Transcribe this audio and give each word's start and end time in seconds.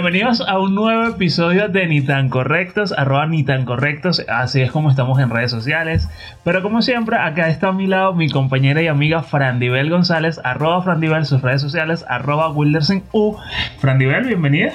Bienvenidos 0.00 0.40
a 0.46 0.60
un 0.60 0.76
nuevo 0.76 1.08
episodio 1.08 1.68
de 1.68 1.88
Ni 1.88 2.00
tan 2.00 2.28
correctos, 2.28 2.94
arroba 2.96 3.26
ni 3.26 3.42
tan 3.42 3.64
correctos, 3.64 4.24
así 4.28 4.60
es 4.60 4.70
como 4.70 4.90
estamos 4.90 5.18
en 5.18 5.28
redes 5.28 5.50
sociales. 5.50 6.08
Pero 6.44 6.62
como 6.62 6.82
siempre, 6.82 7.18
acá 7.18 7.48
está 7.48 7.70
a 7.70 7.72
mi 7.72 7.88
lado 7.88 8.14
mi 8.14 8.30
compañera 8.30 8.80
y 8.80 8.86
amiga 8.86 9.24
Frandibel 9.24 9.90
González, 9.90 10.40
arroba 10.44 10.84
Frandibel, 10.84 11.26
sus 11.26 11.42
redes 11.42 11.60
sociales, 11.62 12.04
arroba 12.08 12.48
Wildersen 12.48 13.02
U. 13.10 13.36
Frandibel, 13.80 14.24
bienvenida. 14.24 14.74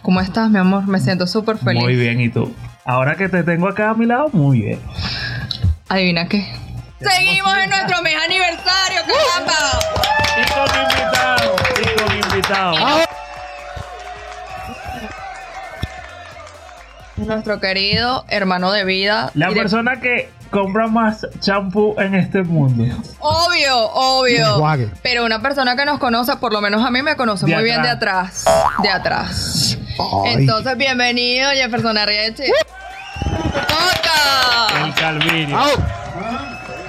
¿Cómo 0.00 0.22
estás, 0.22 0.48
mi 0.48 0.58
amor? 0.58 0.88
Me 0.88 1.00
siento 1.00 1.26
súper 1.26 1.58
feliz. 1.58 1.82
Muy 1.82 1.94
bien, 1.94 2.18
¿y 2.18 2.30
tú? 2.30 2.50
Ahora 2.86 3.16
que 3.16 3.28
te 3.28 3.42
tengo 3.42 3.68
acá 3.68 3.90
a 3.90 3.94
mi 3.94 4.06
lado, 4.06 4.30
muy 4.32 4.62
bien. 4.62 4.80
Adivina 5.90 6.28
qué. 6.28 6.46
Seguimos 7.00 7.58
en 7.58 7.68
nuestro 7.68 8.00
mes 8.00 8.14
aniversario, 8.24 9.02
caramba. 9.06 9.52
Y 10.34 10.50
con 10.50 10.80
invitado, 10.80 11.56
y 11.78 12.00
con 12.00 12.32
invitado. 12.32 13.05
Nuestro 17.26 17.60
querido 17.60 18.24
hermano 18.28 18.70
de 18.72 18.84
vida. 18.84 19.30
La 19.34 19.50
persona 19.50 20.00
que 20.00 20.30
compra 20.50 20.86
más 20.86 21.26
champú 21.40 21.94
en 21.98 22.14
este 22.14 22.42
mundo. 22.42 22.84
Obvio, 23.18 23.78
obvio. 23.92 24.62
Pero 25.02 25.24
una 25.24 25.42
persona 25.42 25.76
que 25.76 25.84
nos 25.84 25.98
conoce, 25.98 26.36
por 26.36 26.52
lo 26.52 26.60
menos 26.60 26.84
a 26.84 26.90
mí 26.90 27.02
me 27.02 27.16
conoce 27.16 27.46
De 27.46 27.54
muy 27.54 27.64
bien 27.64 27.82
de 27.82 27.88
atrás. 27.88 28.46
atrás. 28.46 28.82
De 28.82 28.88
atrás. 28.88 29.78
Ay. 30.24 30.34
Entonces, 30.34 30.76
bienvenido, 30.76 31.50
Jefferson 31.50 31.98
Arrieche. 31.98 32.44
¡Toca! 33.24 34.84
El 34.86 34.94
Calvirio. 34.94 35.58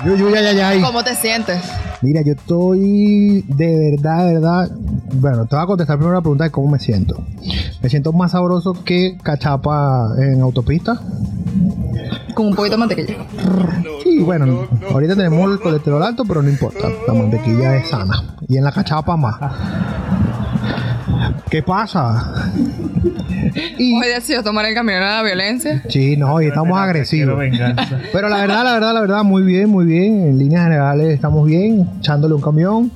Yo, 0.05 0.15
yo, 0.15 0.29
ya, 0.29 0.41
ya, 0.41 0.51
ya. 0.51 0.69
ay. 0.69 0.81
¿Cómo 0.81 1.03
te 1.03 1.15
sientes? 1.15 1.59
Mira, 2.01 2.21
yo 2.21 2.33
estoy 2.33 3.43
de 3.47 3.91
verdad, 3.91 4.27
de 4.27 4.33
verdad. 4.35 4.71
Bueno, 5.13 5.45
te 5.45 5.55
voy 5.55 5.63
a 5.63 5.67
contestar 5.67 5.97
primero 5.97 6.15
la 6.15 6.21
pregunta 6.21 6.43
de 6.43 6.51
cómo 6.51 6.69
me 6.69 6.79
siento. 6.79 7.23
Me 7.81 7.89
siento 7.89 8.13
más 8.13 8.31
sabroso 8.31 8.73
que 8.83 9.17
cachapa 9.23 10.09
en 10.19 10.41
autopista. 10.41 11.01
Con 12.35 12.47
un 12.47 12.55
poquito 12.55 12.75
de 12.75 12.77
mantequilla. 12.77 13.15
Sí, 14.03 14.19
bueno, 14.19 14.67
ahorita 14.91 15.15
tenemos 15.15 15.51
el 15.51 15.59
colesterol 15.59 16.03
alto, 16.03 16.23
pero 16.25 16.43
no 16.43 16.49
importa. 16.49 16.87
La 17.07 17.13
mantequilla 17.13 17.77
es 17.77 17.89
sana. 17.89 18.35
Y 18.47 18.57
en 18.57 18.63
la 18.63 18.71
cachapa 18.71 19.17
más. 19.17 19.35
¿Qué 21.49 21.63
pasa? 21.63 22.51
Y, 23.79 23.95
Hoy 23.97 24.07
decidió 24.07 24.43
tomar 24.43 24.65
el 24.65 24.75
camino 24.75 24.99
de 24.99 25.05
la 25.05 25.23
violencia. 25.23 25.83
sí, 25.89 26.17
no, 26.17 26.33
hoy 26.33 26.47
estamos 26.47 26.77
agresivos. 26.77 27.39
Pero 28.13 28.29
la 28.29 28.41
verdad, 28.41 28.63
la 28.63 28.73
verdad, 28.73 28.93
la 28.93 29.01
verdad, 29.01 29.23
muy 29.23 29.43
bien, 29.43 29.69
muy 29.69 29.85
bien. 29.85 30.27
En 30.27 30.37
líneas 30.37 30.63
generales 30.63 31.13
estamos 31.13 31.45
bien, 31.47 31.89
echándole 31.99 32.33
un 32.35 32.41
camión 32.41 32.91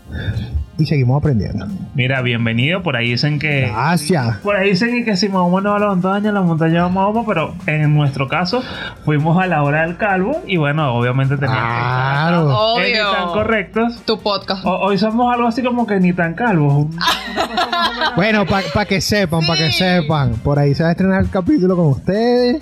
y 0.81 0.85
seguimos 0.85 1.17
aprendiendo. 1.19 1.67
Mira, 1.93 2.21
bienvenido. 2.21 2.81
Por 2.83 2.95
ahí 2.95 3.11
dicen 3.11 3.39
que. 3.39 3.67
Gracias. 3.71 4.37
Por 4.37 4.55
ahí 4.55 4.69
dicen 4.71 5.03
que 5.05 5.15
si 5.15 5.29
Mahoma 5.29 5.61
no 5.61 5.71
va 5.71 5.77
a 5.77 5.79
la 5.79 5.87
montaña, 5.87 6.31
la 6.31 6.41
montaña 6.41 6.81
va 6.81 6.85
a 6.87 6.89
Mahoma, 6.89 7.23
pero 7.27 7.53
en 7.67 7.93
nuestro 7.93 8.27
caso 8.27 8.61
fuimos 9.05 9.41
a 9.41 9.47
la 9.47 9.63
hora 9.63 9.81
del 9.83 9.97
calvo 9.97 10.41
y 10.47 10.57
bueno, 10.57 10.93
obviamente 10.95 11.35
teníamos 11.37 11.61
Claro. 11.63 12.47
que 12.77 12.81
estar 12.81 12.85
ni 12.85 12.93
tan 12.93 13.23
Obvio. 13.23 13.33
correctos. 13.33 14.01
Tu 14.05 14.19
podcast. 14.19 14.65
O- 14.65 14.79
hoy 14.79 14.97
somos 14.97 15.33
algo 15.33 15.47
así 15.47 15.61
como 15.63 15.85
que 15.87 15.99
ni 15.99 16.13
tan 16.13 16.33
calvos. 16.33 16.87
Bueno, 18.15 18.45
para 18.45 18.85
que 18.85 18.99
sepan, 18.99 19.45
para 19.47 19.57
que 19.59 19.71
sepan, 19.71 20.33
por 20.43 20.59
ahí 20.59 20.75
se 20.75 20.83
va 20.83 20.89
a 20.89 20.91
estrenar 20.91 21.21
el 21.23 21.29
capítulo 21.29 21.75
con 21.77 21.85
ustedes 21.87 22.61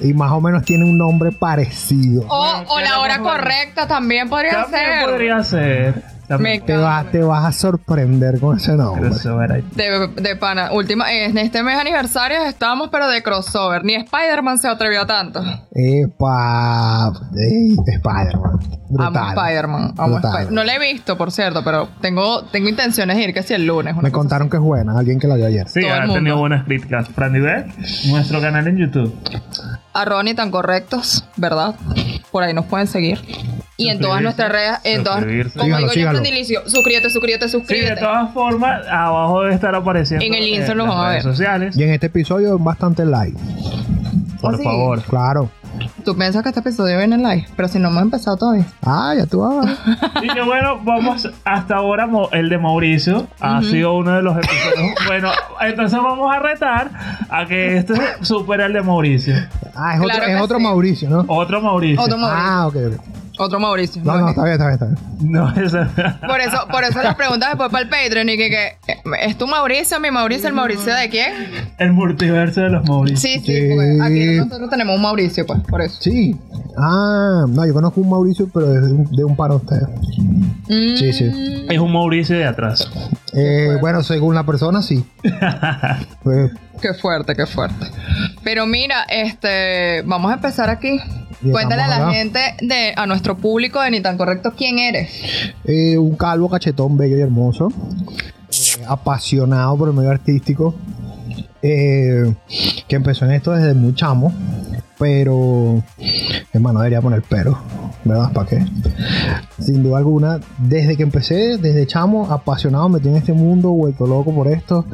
y 0.00 0.12
más 0.12 0.30
o 0.32 0.40
menos 0.40 0.62
tiene 0.64 0.84
un 0.84 0.98
nombre 0.98 1.32
parecido. 1.32 2.24
O, 2.28 2.52
Bueno, 2.52 2.70
o 2.70 2.80
la 2.80 2.98
hora 3.00 3.18
correcta 3.20 3.86
también 3.86 4.28
podría 4.28 4.62
También 4.64 4.82
ser. 4.98 5.08
podría 5.08 5.42
ser. 5.42 6.02
Me 6.38 6.60
Te 6.60 6.76
vas, 6.76 7.10
te 7.10 7.22
vas 7.22 7.44
a 7.44 7.52
sorprender 7.52 8.38
con 8.40 8.56
ese 8.56 8.72
nombre. 8.76 9.08
Crossover 9.10 9.52
ahí. 9.52 9.64
De, 9.74 10.08
de 10.20 10.36
pana. 10.36 10.72
Última, 10.72 11.12
en 11.12 11.36
este 11.38 11.62
mes 11.62 11.78
aniversario 11.78 12.42
estábamos, 12.44 12.88
pero 12.90 13.08
de 13.08 13.22
crossover. 13.22 13.84
Ni 13.84 13.94
Spider-Man 13.96 14.58
se 14.58 14.68
atrevió 14.68 15.02
a 15.02 15.06
tanto. 15.06 15.42
Epa, 15.72 17.12
ey, 17.36 17.76
Spider-Man. 17.86 18.58
Amo 18.98 19.28
Spider-Man. 19.28 19.94
Spider- 19.96 20.52
no 20.52 20.64
la 20.64 20.74
he 20.74 20.78
visto, 20.92 21.16
por 21.16 21.30
cierto, 21.32 21.62
pero 21.64 21.88
tengo, 22.00 22.42
tengo 22.46 22.68
intenciones 22.68 23.16
de 23.16 23.22
ir 23.24 23.34
que 23.34 23.42
si 23.42 23.54
el 23.54 23.66
lunes. 23.66 23.96
Me 23.96 24.10
contaron 24.10 24.48
que 24.50 24.56
es 24.56 24.62
buena, 24.62 24.98
alguien 24.98 25.18
que 25.18 25.26
la 25.28 25.36
vio 25.36 25.46
ayer. 25.46 25.68
Sí, 25.68 25.84
ha 25.86 26.06
tenido 26.12 26.36
buenas 26.38 26.64
críticas. 26.64 27.08
Fran 27.08 27.32
Diver, 27.32 27.66
nuestro 28.08 28.40
canal 28.40 28.66
en 28.68 28.76
YouTube. 28.78 29.14
Arroba 29.92 30.22
ni 30.22 30.34
tan 30.34 30.50
correctos, 30.50 31.24
¿verdad? 31.36 31.74
Por 32.30 32.42
ahí 32.44 32.54
nos 32.54 32.66
pueden 32.66 32.86
seguir. 32.86 33.20
Y 33.76 33.88
en 33.88 33.98
todas 33.98 34.20
nuestras 34.22 34.52
redes, 34.52 34.78
en 34.84 35.02
todas, 35.02 35.24
como 35.56 35.64
digo 35.78 35.88
yo, 35.88 35.88
sígalo. 35.90 36.18
Frandilicio, 36.20 36.68
suscríbete, 36.68 37.08
suscríbete, 37.08 37.48
Sí, 37.48 37.56
de 37.56 37.60
suscríbete. 37.60 38.00
todas 38.00 38.32
formas, 38.34 38.86
abajo 38.86 39.40
debe 39.42 39.54
estar 39.54 39.74
apareciendo 39.74 40.24
En 40.24 40.34
el 40.34 40.46
Instagram 40.48 40.76
lo 40.78 40.84
las 40.86 40.94
van 40.96 41.04
a 41.06 41.08
redes 41.10 41.24
ver. 41.24 41.32
sociales. 41.34 41.76
Y 41.78 41.82
en 41.84 41.90
este 41.94 42.06
episodio 42.06 42.58
bastante 42.58 43.06
like. 43.06 43.38
Por 44.40 44.54
¿Ah, 44.54 44.58
sí? 44.58 44.64
favor. 44.64 45.02
Claro. 45.02 45.50
Tú 46.04 46.16
piensas 46.16 46.42
que 46.42 46.48
este 46.48 46.60
episodio 46.60 46.98
viene 46.98 47.16
en 47.16 47.22
live, 47.22 47.46
pero 47.56 47.68
si 47.68 47.78
no 47.78 47.88
hemos 47.88 48.02
empezado 48.02 48.36
todavía. 48.36 48.66
Ah, 48.82 49.14
ya 49.16 49.26
tú 49.26 49.40
vas. 49.40 49.78
Y 50.22 50.28
que 50.28 50.42
bueno, 50.46 50.78
vamos 50.82 51.28
hasta 51.44 51.76
ahora, 51.76 52.06
Mo- 52.06 52.28
el 52.32 52.48
de 52.48 52.58
Mauricio 52.58 53.26
ha 53.40 53.62
sido 53.62 53.94
uno 53.96 54.12
de 54.16 54.22
los 54.22 54.36
episodios. 54.36 54.90
bueno, 55.06 55.30
entonces 55.60 55.98
vamos 56.02 56.34
a 56.34 56.38
retar 56.38 56.90
a 57.28 57.46
que 57.46 57.78
este 57.78 57.94
supere 58.22 58.64
el 58.66 58.72
de 58.72 58.82
Mauricio. 58.82 59.34
Ah, 59.74 59.94
es 59.94 60.00
Claro 60.00 60.22
otro, 60.22 60.34
es 60.36 60.40
otro 60.42 60.58
sí. 60.58 60.62
Mauricio, 60.64 61.10
¿no? 61.10 61.24
Otro 61.28 61.60
Mauricio. 61.60 62.02
Otro 62.02 62.18
Mauricio. 62.18 62.44
Ah, 62.50 62.66
ok, 62.66 62.76
ok. 62.94 63.00
Otro 63.42 63.58
Mauricio. 63.58 64.02
No, 64.04 64.18
no, 64.18 64.28
está 64.28 64.42
bien, 64.44 64.52
está 64.60 64.66
bien, 64.68 64.74
está 64.74 64.86
bien. 64.86 65.32
No, 65.32 65.48
ese- 65.50 66.26
Por 66.26 66.40
eso, 66.40 66.58
por 66.70 66.84
eso 66.84 67.02
las 67.02 67.14
preguntas 67.14 67.48
después 67.50 67.70
para 67.70 67.82
el 67.84 67.88
Patreon 67.88 68.28
y 68.28 68.36
que, 68.36 68.50
que 68.50 68.76
¿es 69.22 69.38
tu 69.38 69.46
Mauricio, 69.46 69.98
mi 69.98 70.10
Mauricio, 70.10 70.48
el 70.48 70.54
Mauricio 70.54 70.94
de 70.94 71.08
quién? 71.08 71.32
el 71.78 71.92
multiverso 71.92 72.60
de 72.60 72.68
los 72.70 72.86
Mauricios. 72.86 73.20
Sí, 73.20 73.38
sí, 73.40 73.46
Sí. 73.60 73.68
porque 73.74 73.98
aquí 74.02 74.36
nosotros 74.36 74.68
tenemos 74.70 74.96
un 74.96 75.02
Mauricio, 75.02 75.46
pues, 75.46 75.60
por 75.68 75.80
eso. 75.80 75.96
Sí. 76.00 76.36
Ah, 76.76 77.44
no, 77.48 77.66
yo 77.66 77.72
conozco 77.72 78.00
un 78.00 78.10
Mauricio, 78.10 78.48
pero 78.52 78.74
es 78.74 78.82
de 78.86 78.92
un, 78.92 79.04
de 79.16 79.24
un 79.24 79.34
par 79.36 79.50
de 79.50 79.56
ustedes. 79.56 79.88
Mm, 80.18 80.96
Sí, 80.96 81.12
sí. 81.12 81.66
Es 81.68 81.78
un 81.78 81.92
Mauricio 81.92 82.36
de 82.36 82.44
atrás. 82.44 82.88
Eh, 83.32 83.76
bueno, 83.80 84.02
según 84.02 84.34
la 84.34 84.44
persona, 84.44 84.82
sí. 84.82 85.04
Pues, 86.22 86.50
Qué 86.80 86.94
fuerte, 86.94 87.34
qué 87.34 87.46
fuerte. 87.46 87.86
Pero 88.42 88.66
mira, 88.66 89.04
este, 89.08 90.02
vamos 90.06 90.30
a 90.30 90.34
empezar 90.34 90.70
aquí. 90.70 90.98
Cuéntale 91.42 91.82
a 91.82 91.88
la 91.88 91.96
acá. 91.96 92.12
gente, 92.12 92.40
de, 92.60 92.92
a 92.96 93.06
nuestro 93.06 93.36
público 93.36 93.80
de 93.80 93.90
Ni 93.90 94.00
Tan 94.00 94.16
Correcto, 94.18 94.52
quién 94.56 94.78
eres. 94.78 95.10
eh, 95.64 95.96
un 95.96 96.16
calvo 96.16 96.48
cachetón 96.50 96.96
bello 96.96 97.16
y 97.16 97.20
hermoso. 97.20 97.68
Apasionado 98.86 99.76
por 99.76 99.88
el 99.88 99.94
medio 99.94 100.10
artístico. 100.10 100.74
eh, 101.62 102.34
que 102.88 102.96
empezó 102.96 103.24
en 103.26 103.32
esto 103.32 103.52
desde 103.52 103.74
muy 103.74 103.94
chamo. 103.94 104.32
Pero, 104.98 105.82
hermano, 106.52 106.80
debería 106.80 107.00
poner 107.00 107.22
pero, 107.26 107.58
¿verdad? 108.04 108.32
¿Para 108.34 108.46
qué? 108.46 108.66
Sin 109.58 109.82
duda 109.82 109.96
alguna, 109.96 110.40
desde 110.58 110.94
que 110.94 111.02
empecé, 111.02 111.56
desde 111.56 111.86
chamo, 111.86 112.30
apasionado, 112.30 112.90
metido 112.90 113.12
en 113.12 113.16
este 113.16 113.32
mundo, 113.32 113.70
vuelto 113.70 114.06
loco 114.06 114.34
por 114.34 114.46
esto. 114.46 114.84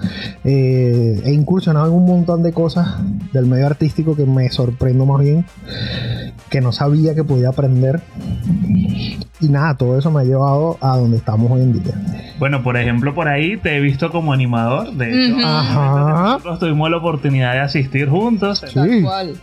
eh, 0.44 1.20
he 1.24 1.32
incursionado 1.32 1.88
en 1.88 1.92
un 1.92 2.06
montón 2.06 2.44
de 2.44 2.52
cosas 2.52 2.86
del 3.32 3.46
medio 3.46 3.66
artístico 3.66 4.14
que 4.14 4.26
me 4.26 4.48
sorprendo 4.50 5.06
más 5.06 5.22
bien, 5.22 5.44
que 6.50 6.60
no 6.60 6.70
sabía 6.70 7.16
que 7.16 7.24
podía 7.24 7.48
aprender. 7.48 8.00
Y 9.38 9.48
nada, 9.48 9.76
todo 9.76 9.98
eso 9.98 10.10
me 10.10 10.22
ha 10.22 10.24
llevado 10.24 10.78
a 10.80 10.96
donde 10.96 11.18
estamos 11.18 11.50
hoy 11.52 11.60
en 11.62 11.72
día. 11.82 11.92
Bueno, 12.38 12.62
por 12.62 12.76
ejemplo, 12.78 13.14
por 13.14 13.28
ahí 13.28 13.58
te 13.58 13.76
he 13.76 13.80
visto 13.80 14.10
como 14.10 14.32
animador. 14.32 14.92
De 14.94 15.10
hecho. 15.10 15.36
Ajá. 15.46 16.22
nosotros 16.36 16.58
tuvimos 16.60 16.90
la 16.90 16.96
oportunidad 16.96 17.52
de 17.52 17.60
asistir 17.60 18.08
juntos. 18.08 18.64
Tal 18.74 18.88
Sí. 18.90 19.02
cual. 19.02 19.34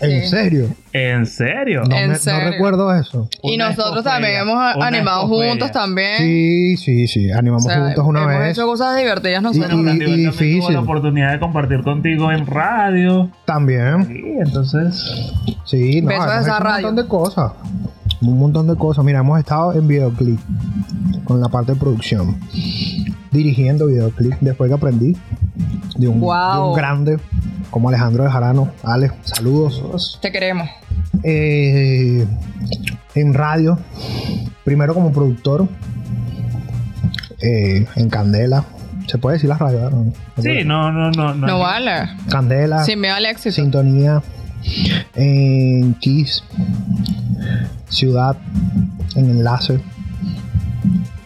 ¿En 0.00 0.22
Sí. 0.22 0.28
serio? 0.28 0.68
¿En 0.92 1.24
serio? 1.24 1.82
No, 1.88 1.96
¿En 1.96 2.08
me- 2.08 2.14
no 2.14 2.18
serio? 2.20 2.50
recuerdo 2.50 2.92
eso. 2.94 3.28
Y 3.42 3.54
Una 3.54 3.70
nosotros 3.70 4.04
también 4.04 4.40
hemos 4.40 4.56
animado 4.82 5.26
juntos 5.28 5.70
también. 5.72 6.18
Sí, 6.18 6.76
sí, 6.76 7.06
sí. 7.06 7.30
Animamos 7.30 7.64
O 7.64 7.68
sea, 7.68 7.84
juntos 7.86 8.04
una 8.06 8.22
hemos 8.24 8.38
vez. 8.40 8.50
hecho 8.58 8.66
cosas 8.66 8.96
divertidas 8.98 9.40
nosotros. 9.42 9.72
Y- 9.72 9.84
también 9.86 9.98
tuvo 10.00 10.16
difícil. 10.16 10.74
la 10.74 10.80
oportunidad 10.80 11.32
de 11.32 11.38
compartir 11.38 11.82
contigo 11.82 12.30
en 12.32 12.44
radio. 12.46 13.30
También. 13.46 14.04
Sí, 14.06 14.22
entonces. 14.44 15.32
Sí, 15.64 16.02
no, 16.02 16.10
hemos 16.10 16.26
esa 16.26 16.56
un 16.58 16.62
radio. 16.64 16.86
montón 16.88 17.04
de 17.04 17.08
cosas. 17.08 17.52
Un 18.22 18.38
montón 18.38 18.66
de 18.66 18.76
cosas. 18.76 19.04
Mira, 19.04 19.20
hemos 19.20 19.38
estado 19.38 19.72
en 19.74 19.86
videoclip 19.86 20.40
con 21.24 21.40
la 21.40 21.48
parte 21.48 21.72
de 21.72 21.78
producción. 21.80 22.36
Dirigiendo 23.30 23.86
videoclip 23.86 24.34
después 24.40 24.68
que 24.68 24.74
aprendí 24.74 25.16
de 25.96 26.08
un, 26.08 26.20
Wow. 26.20 26.52
de 26.62 26.68
un 26.70 26.74
grande 26.74 27.18
como 27.70 27.88
Alejandro 27.88 28.24
de 28.24 28.30
Jarano. 28.30 28.70
Alex, 28.82 29.14
saludos. 29.22 30.18
Te 30.22 30.32
queremos. 30.32 30.68
Eh, 31.22 32.26
en 33.14 33.34
radio, 33.34 33.78
primero 34.64 34.94
como 34.94 35.12
productor, 35.12 35.68
eh, 37.42 37.86
en 37.96 38.08
Candela. 38.08 38.64
Se 39.06 39.18
puede 39.18 39.34
decir 39.34 39.48
la 39.48 39.56
radio, 39.58 39.90
Sí, 40.38 40.64
no, 40.64 40.90
no, 40.90 41.10
no. 41.12 41.32
No, 41.34 41.46
No 41.46 41.58
vale. 41.60 42.08
Candela, 42.28 42.82
Sin 42.84 43.00
miedo 43.00 43.14
al 43.14 43.26
éxito. 43.26 43.54
Sintonía, 43.54 44.20
en 45.14 45.94
Kiss, 46.00 46.42
Ciudad, 47.88 48.36
en 49.14 49.30
Enlace. 49.30 49.80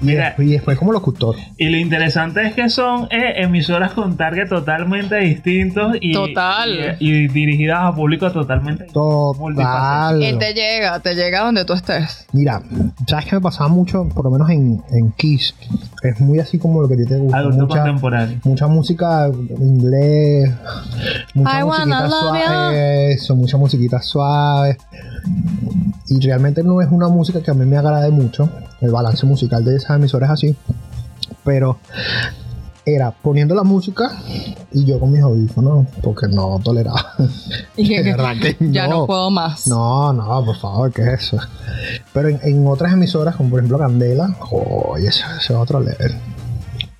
Y, 0.01 0.07
Mira. 0.07 0.27
después, 0.27 0.49
y 0.49 0.53
después 0.53 0.79
como 0.79 0.93
locutor. 0.93 1.37
Y 1.59 1.69
lo 1.69 1.77
interesante 1.77 2.47
es 2.47 2.55
que 2.55 2.71
son 2.71 3.05
eh, 3.11 3.35
emisoras 3.43 3.93
con 3.93 4.17
target 4.17 4.49
totalmente 4.49 5.17
distintos 5.17 5.97
y, 6.01 6.13
Total. 6.13 6.97
y, 6.99 7.11
y 7.11 7.29
dirigidas 7.29 7.81
a 7.83 7.95
público 7.95 8.31
totalmente 8.33 8.85
Total. 8.93 10.23
Y 10.23 10.39
te 10.39 10.55
llega, 10.55 11.01
te 11.01 11.15
llega 11.15 11.45
donde 11.45 11.65
tú 11.65 11.73
estés. 11.75 12.27
Mira, 12.33 12.63
¿sabes 13.07 13.27
qué 13.27 13.37
me 13.37 13.41
pasaba 13.43 13.69
mucho? 13.69 14.09
Por 14.09 14.25
lo 14.25 14.31
menos 14.31 14.49
en, 14.51 14.83
en 14.91 15.13
Kiss. 15.13 15.55
Es 16.03 16.19
muy 16.21 16.39
así 16.39 16.59
como 16.59 16.81
lo 16.81 16.89
que 16.89 16.95
a 16.95 16.97
ti 16.97 17.07
te 17.07 17.17
gusta. 17.19 17.37
Adulto 17.39 17.67
Mucha, 17.67 17.75
contemporáneo. 17.83 18.39
mucha 18.45 18.67
música 18.69 19.27
en 19.27 19.63
inglés. 19.67 20.51
Mucha 21.35 21.61
I 21.61 21.63
wanna 21.63 21.85
musiquita 21.85 22.09
love 22.09 22.21
suave. 22.43 23.13
Eso, 23.13 23.37
mucha 23.37 23.57
musiquita 23.59 24.01
suave. 24.03 24.77
Y 26.09 26.21
realmente 26.21 26.63
no 26.63 26.81
es 26.81 26.89
una 26.91 27.09
música 27.09 27.43
que 27.43 27.51
a 27.51 27.55
mí 27.55 27.67
me 27.67 27.77
agrade 27.77 28.11
mucho. 28.11 28.49
El 28.81 28.91
balance 28.91 29.27
musical 29.27 29.65
de 29.65 29.77
esas 29.77 29.97
emisoras 29.97 30.31
así. 30.31 30.57
Pero 31.45 31.79
era 32.87 33.11
poniendo 33.11 33.55
la 33.55 33.63
música 33.63 34.11
y 34.73 34.85
yo 34.85 34.99
con 34.99 35.13
mis 35.13 35.21
audífonos 35.23 35.87
porque 36.03 36.27
no 36.29 36.59
toleraba. 36.63 37.15
Y 37.77 37.89
De 37.97 38.03
verdad 38.03 38.35
que 38.41 38.57
ya 38.73 38.89
no 38.89 39.01
no. 39.01 39.07
puedo 39.07 39.31
más. 39.31 39.67
No, 39.67 40.13
no, 40.13 40.45
por 40.45 40.57
favor, 40.57 40.93
¿qué 40.93 41.03
es 41.03 41.09
eso? 41.25 41.39
Pero 42.13 42.29
en, 42.29 42.41
en 42.43 42.67
otras 42.67 42.93
emisoras, 42.93 43.37
como 43.37 43.51
por 43.51 43.61
ejemplo 43.61 43.79
Candela, 43.79 44.35
oye, 44.51 45.09
ese, 45.09 45.23
ese 45.39 45.53
es 45.53 45.59
otro 45.59 45.81
level. 45.81 46.15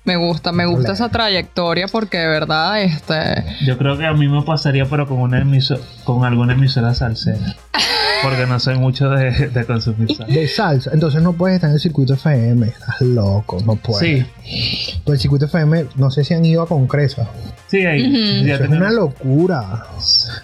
Me 0.03 0.15
gusta, 0.15 0.51
me 0.51 0.65
gusta 0.65 0.93
esa 0.93 1.09
trayectoria 1.09 1.87
porque 1.87 2.17
de 2.17 2.27
verdad, 2.27 2.81
este. 2.81 3.43
Yo 3.65 3.77
creo 3.77 3.97
que 3.99 4.05
a 4.07 4.13
mí 4.13 4.27
me 4.27 4.41
pasaría, 4.41 4.85
pero 4.85 5.07
con 5.07 5.19
una 5.19 5.39
emiso 5.39 5.77
con 6.03 6.25
alguna 6.25 6.53
emisora 6.53 6.93
salsera. 6.95 7.55
Porque 8.21 8.45
no 8.47 8.59
soy 8.59 8.77
mucho 8.77 9.09
de, 9.09 9.49
de 9.49 9.65
consumir 9.65 10.07
salsa. 10.15 10.25
De 10.33 10.47
salsa, 10.47 10.91
entonces 10.93 11.21
no 11.21 11.33
puedes 11.33 11.55
estar 11.55 11.69
en 11.69 11.75
el 11.75 11.79
circuito 11.81 12.13
FM, 12.13 12.67
estás 12.67 13.01
loco, 13.01 13.57
no 13.65 13.75
puedes. 13.75 14.25
Sí, 14.43 15.01
Pues 15.03 15.17
el 15.17 15.21
circuito 15.21 15.45
FM, 15.45 15.85
no 15.95 16.11
sé 16.11 16.23
si 16.23 16.33
han 16.33 16.43
ido 16.45 16.61
a 16.61 16.67
Concresa. 16.67 17.27
sí, 17.67 17.85
ahí. 17.85 18.01
Ujú. 18.07 18.45
ya 18.47 18.55
Eso 18.55 18.63
es 18.65 18.69
una 18.69 18.91
locura. 18.91 19.83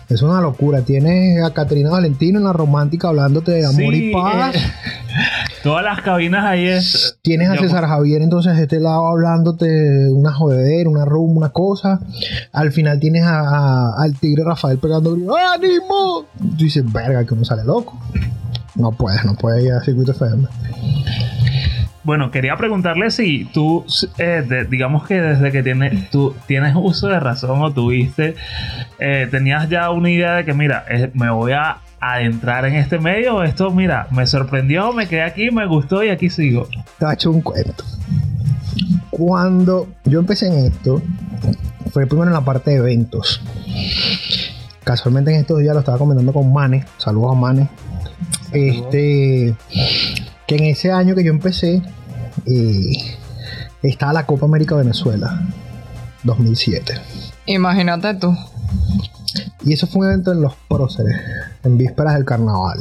Es 0.09 0.21
una 0.21 0.41
locura. 0.41 0.81
Tienes 0.81 1.43
a 1.43 1.53
Caterina 1.53 1.89
Valentino 1.89 2.39
en 2.39 2.45
la 2.45 2.53
romántica 2.53 3.09
hablándote 3.09 3.51
de 3.51 3.65
amor 3.65 3.93
Sí, 3.93 4.09
y 4.09 4.13
paz. 4.13 4.55
eh, 4.55 4.59
todas 5.63 5.83
las 5.83 6.01
cabinas 6.01 6.43
ahí 6.45 6.67
es. 6.67 7.17
Tienes 7.21 7.49
a 7.49 7.57
César 7.57 7.85
Javier 7.87 8.21
entonces 8.21 8.55
de 8.57 8.63
este 8.63 8.79
lado 8.79 9.07
hablándote 9.09 10.09
una 10.11 10.31
jodedera, 10.33 10.89
una 10.89 11.05
rumba, 11.05 11.37
una 11.45 11.49
cosa. 11.49 11.99
Al 12.53 12.71
final 12.71 12.99
tienes 12.99 13.23
a- 13.23 13.39
a- 13.39 14.03
al 14.03 14.13
tigre 14.19 14.43
Rafael 14.43 14.77
pegando 14.77 15.11
¡Ánimo! 15.53 16.25
Tú 16.39 16.63
dices, 16.63 16.83
verga, 16.91 17.25
que 17.25 17.33
uno 17.33 17.45
sale 17.45 17.63
loco. 17.63 17.99
No 18.75 18.91
puedes, 18.91 19.25
no 19.25 19.35
puedes 19.35 19.65
ir 19.65 19.71
al 19.73 19.83
circuito 19.83 20.11
FM. 20.11 20.47
Bueno, 22.03 22.31
quería 22.31 22.55
preguntarle 22.55 23.11
si 23.11 23.45
tú, 23.53 23.83
eh, 24.17 24.43
de- 24.47 24.63
digamos 24.65 25.05
que 25.05 25.19
desde 25.19 25.51
que 25.51 25.61
tienes, 25.61 26.09
tú 26.09 26.33
tienes 26.47 26.73
uso 26.75 27.07
de 27.07 27.19
razón 27.19 27.61
o 27.61 27.71
tuviste, 27.73 28.35
eh, 28.99 29.27
tenías 29.29 29.67
ya 29.69 29.89
una 29.91 30.09
idea 30.09 30.35
de 30.35 30.45
que, 30.45 30.53
mira, 30.53 30.85
eh, 30.89 31.11
me 31.13 31.29
voy 31.31 31.51
a 31.51 31.77
adentrar 31.99 32.65
en 32.65 32.75
este 32.75 32.99
medio 32.99 33.43
esto, 33.43 33.71
mira, 33.71 34.07
me 34.11 34.27
sorprendió, 34.27 34.93
me 34.93 35.07
quedé 35.07 35.23
aquí, 35.23 35.51
me 35.51 35.65
gustó 35.65 36.03
y 36.03 36.09
aquí 36.09 36.29
sigo. 36.29 36.67
Echar 36.99 37.31
un 37.31 37.41
cuento. 37.41 37.83
Cuando 39.09 39.87
yo 40.05 40.19
empecé 40.19 40.47
en 40.47 40.65
esto, 40.65 41.01
fue 41.91 42.05
primero 42.05 42.27
en 42.27 42.33
la 42.33 42.41
parte 42.41 42.71
de 42.71 42.77
eventos. 42.77 43.41
Casualmente 44.83 45.33
en 45.33 45.41
estos 45.41 45.59
días 45.59 45.73
lo 45.73 45.79
estaba 45.79 45.97
comentando 45.97 46.31
con 46.31 46.53
Mane. 46.53 46.85
Saludos 46.97 47.31
a 47.31 47.35
Mane. 47.35 47.69
Este, 48.51 49.55
que 50.45 50.55
en 50.55 50.63
ese 50.65 50.91
año 50.91 51.15
que 51.15 51.23
yo 51.23 51.31
empecé, 51.31 51.81
eh, 52.45 53.17
estaba 53.81 54.13
la 54.13 54.25
Copa 54.25 54.45
América 54.45 54.75
Venezuela, 54.75 55.41
2007. 56.23 56.93
Imagínate 57.47 58.13
tú. 58.15 58.35
Y 59.67 59.73
eso 59.73 59.85
fue 59.85 59.99
un 59.99 60.13
evento 60.13 60.31
en 60.31 60.41
los 60.41 60.53
próceres, 60.69 61.17
en 61.65 61.77
vísperas 61.77 62.13
del 62.13 62.23
carnaval. 62.23 62.79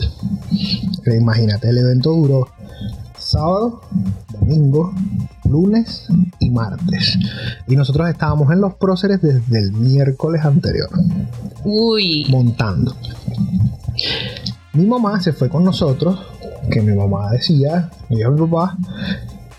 Imagínate, 1.05 1.69
el 1.69 1.79
evento 1.79 2.12
duró 2.12 2.49
sábado, 3.19 3.81
domingo, 4.38 4.94
lunes 5.50 6.06
y 6.38 6.49
martes. 6.50 7.19
Y 7.67 7.75
nosotros 7.75 8.09
estábamos 8.09 8.53
en 8.53 8.61
los 8.61 8.75
próceres 8.75 9.21
desde 9.21 9.59
el 9.59 9.73
miércoles 9.73 10.44
anterior, 10.44 10.88
Uy. 11.65 12.25
montando. 12.31 12.94
Mi 14.73 14.87
mamá 14.87 15.21
se 15.21 15.33
fue 15.33 15.49
con 15.49 15.65
nosotros, 15.65 16.21
que 16.71 16.83
mi 16.83 16.94
mamá 16.94 17.33
decía, 17.33 17.91
dijo 18.09 18.29
a 18.29 18.31
mi 18.31 18.47
papá, 18.47 18.77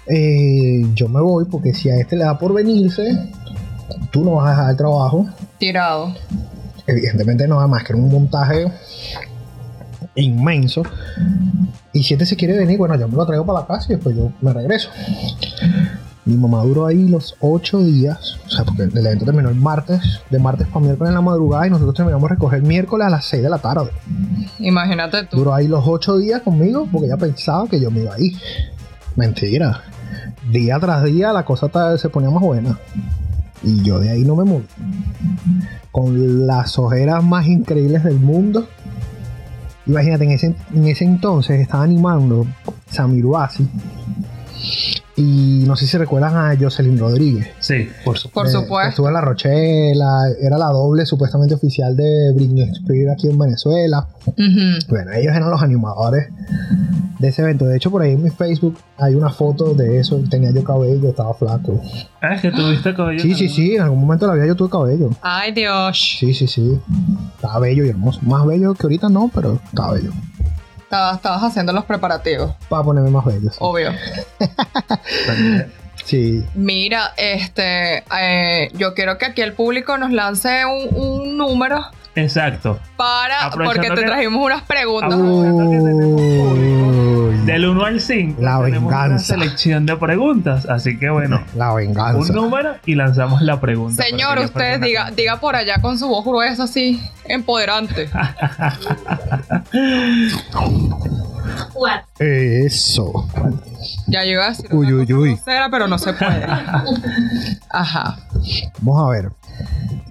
eh, 0.05 0.81
yo 0.93 1.09
me 1.09 1.19
voy 1.19 1.43
porque 1.43 1.73
si 1.73 1.89
a 1.89 1.97
este 1.97 2.15
le 2.15 2.23
da 2.23 2.39
por 2.39 2.53
venirse, 2.53 3.33
tú 4.11 4.23
no 4.23 4.35
vas 4.35 4.47
a 4.47 4.49
dejar 4.51 4.71
el 4.71 4.77
trabajo 4.77 5.27
Tirado. 5.57 6.13
Evidentemente 6.87 7.47
no, 7.47 7.59
además 7.59 7.83
que 7.83 7.93
era 7.93 8.01
un 8.01 8.09
montaje 8.09 8.71
inmenso. 10.15 10.83
Y 11.93 12.03
si 12.03 12.13
este 12.13 12.25
se 12.25 12.35
quiere 12.35 12.57
venir, 12.57 12.77
bueno, 12.77 12.95
yo 12.95 13.07
me 13.07 13.15
lo 13.15 13.25
traigo 13.25 13.45
para 13.45 13.61
la 13.61 13.67
casa 13.67 13.87
y 13.89 13.95
después 13.95 14.15
yo 14.15 14.31
me 14.41 14.53
regreso. 14.53 14.89
Mi 16.25 16.35
mamá 16.35 16.61
duró 16.63 16.85
ahí 16.85 17.07
los 17.07 17.35
ocho 17.39 17.79
días, 17.79 18.37
o 18.45 18.49
sea, 18.49 18.65
porque 18.65 18.83
el 18.83 18.97
evento 18.97 19.23
terminó 19.23 19.47
el 19.47 19.55
martes, 19.55 20.01
de 20.29 20.39
martes 20.39 20.67
para 20.67 20.81
miércoles 20.81 21.09
en 21.09 21.15
la 21.15 21.21
madrugada 21.21 21.67
y 21.67 21.69
nosotros 21.69 21.95
terminamos 21.95 22.29
de 22.29 22.35
recoger 22.35 22.61
miércoles 22.63 23.07
a 23.07 23.09
las 23.09 23.25
6 23.25 23.43
de 23.43 23.49
la 23.49 23.59
tarde. 23.59 23.91
Imagínate 24.59 25.23
tú. 25.23 25.37
Duró 25.37 25.53
ahí 25.53 25.69
los 25.69 25.87
ocho 25.87 26.17
días 26.17 26.41
conmigo 26.41 26.85
porque 26.91 27.07
ella 27.07 27.17
pensaba 27.17 27.67
que 27.69 27.79
yo 27.79 27.89
me 27.91 28.01
iba 28.01 28.13
a 28.13 28.19
ir. 28.19 28.33
Mentira. 29.15 29.83
Día 30.51 30.77
tras 30.79 31.05
día 31.05 31.31
la 31.31 31.45
cosa 31.45 31.69
se 31.97 32.09
ponía 32.09 32.29
más 32.29 32.41
buena. 32.41 32.77
Y 33.63 33.81
yo 33.83 33.99
de 33.99 34.09
ahí 34.09 34.23
no 34.23 34.35
me 34.35 34.43
moví. 34.43 34.65
Con 35.97 36.45
las 36.45 36.77
ojeras 36.77 37.23
más 37.23 37.47
increíbles 37.47 38.03
del 38.03 38.19
mundo. 38.19 38.67
Imagínate, 39.87 40.25
en 40.25 40.31
ese, 40.31 40.55
en 40.75 40.87
ese 40.87 41.05
entonces 41.05 41.59
estaba 41.59 41.85
animando 41.85 42.45
Samiruasi. 42.91 43.67
Y 45.19 45.63
no 45.65 45.75
sé 45.75 45.87
si 45.87 45.97
recuerdan 45.97 46.35
a 46.37 46.55
Jocelyn 46.59 46.97
Rodríguez. 46.99 47.47
Sí, 47.59 47.89
por 48.05 48.19
supuesto. 48.19 48.29
Por 48.33 48.47
Eh, 48.47 48.51
supuesto. 48.51 48.89
Estuvo 48.89 49.07
en 49.07 49.13
La 49.15 49.21
Rochela, 49.21 50.21
era 50.39 50.59
la 50.59 50.67
doble 50.67 51.07
supuestamente 51.07 51.55
oficial 51.55 51.95
de 51.97 52.31
Britney 52.35 52.69
Spears 52.71 53.13
aquí 53.13 53.27
en 53.27 53.37
Venezuela. 53.39 54.07
Bueno, 54.35 55.11
ellos 55.13 55.35
eran 55.35 55.49
los 55.49 55.61
animadores 55.63 56.27
de 57.17 57.27
ese 57.29 57.41
evento. 57.41 57.65
De 57.65 57.77
hecho, 57.77 57.89
por 57.89 58.03
ahí 58.03 58.11
en 58.11 58.21
mi 58.23 58.29
Facebook 58.29 58.77
hay 58.99 59.15
una 59.15 59.31
foto 59.31 59.73
de 59.73 59.99
eso. 59.99 60.21
Tenía 60.29 60.51
yo 60.51 60.63
cabello, 60.63 61.09
estaba 61.09 61.33
flaco. 61.33 61.81
Ah, 62.21 62.35
es 62.35 62.41
que 62.41 62.51
tuviste 62.51 62.93
cabello. 62.93 63.19
Sí, 63.19 63.33
sí, 63.33 63.49
sí. 63.49 63.75
En 63.75 63.81
algún 63.81 63.99
momento 64.01 64.25
de 64.25 64.31
la 64.31 64.35
vida 64.35 64.45
yo 64.45 64.55
tuve 64.55 64.69
cabello. 64.69 65.09
Ay, 65.23 65.51
Dios. 65.51 66.17
Sí, 66.19 66.31
sí, 66.35 66.47
sí. 66.47 66.79
Estaba 67.35 67.59
bello 67.59 67.83
y 67.85 67.89
hermoso. 67.89 68.19
Más 68.21 68.45
bello 68.45 68.75
que 68.75 68.83
ahorita 68.83 69.09
no, 69.09 69.31
pero 69.33 69.59
estaba 69.65 69.93
bello. 69.93 70.11
Estabas, 70.87 71.17
estabas 71.17 71.43
haciendo 71.43 71.73
los 71.73 71.83
preparativos. 71.83 72.53
Para 72.69 72.81
ponerme 72.83 73.09
más 73.11 73.25
bello. 73.25 73.49
sí. 73.51 73.57
Obvio. 73.59 73.91
Sí. 76.05 76.45
Mira, 76.55 77.11
este, 77.17 78.03
eh, 78.17 78.69
yo 78.75 78.93
quiero 78.93 79.17
que 79.17 79.25
aquí 79.25 79.41
el 79.41 79.51
público 79.51 79.97
nos 79.97 80.13
lance 80.13 80.63
un, 80.65 80.87
un 80.95 81.37
número 81.37 81.85
Exacto. 82.15 82.79
para, 82.95 83.49
porque 83.51 83.89
te 83.89 83.95
que- 83.95 84.03
trajimos 84.03 84.45
unas 84.45 84.61
preguntas. 84.61 85.15
Uy, 85.19 86.76
Del 87.47 87.65
1 87.65 87.85
al 87.85 88.01
5 88.01 88.41
La 88.41 88.59
una 88.59 88.67
venganza. 88.67 89.33
selección 89.35 89.85
de 89.85 89.95
preguntas. 89.95 90.65
Así 90.67 90.99
que 90.99 91.09
bueno, 91.09 91.41
la 91.55 91.71
un 91.71 91.77
venganza. 91.77 92.33
número 92.33 92.75
y 92.85 92.93
lanzamos 92.95 93.41
la 93.41 93.59
pregunta. 93.61 94.03
Señor, 94.03 94.37
usted 94.39 94.81
diga, 94.81 95.11
diga 95.11 95.37
por 95.39 95.55
allá 95.55 95.79
con 95.81 95.97
su 95.97 96.07
voz 96.09 96.25
gruesa 96.25 96.63
así, 96.63 97.01
empoderante. 97.25 98.09
Eso. 102.19 103.27
Ya 104.07 104.23
yo 104.25 104.31
iba 104.31 104.45
a 104.45 104.49
decir 104.49 104.67
Uy, 104.73 104.91
uy, 104.93 105.05
cosa 105.05 105.17
uy. 105.19 105.29
grosera, 105.35 105.69
pero 105.69 105.87
no 105.87 105.97
se 105.97 106.13
puede. 106.13 106.45
Ajá. 107.69 108.17
Vamos 108.81 109.05
a 109.05 109.09
ver. 109.09 109.31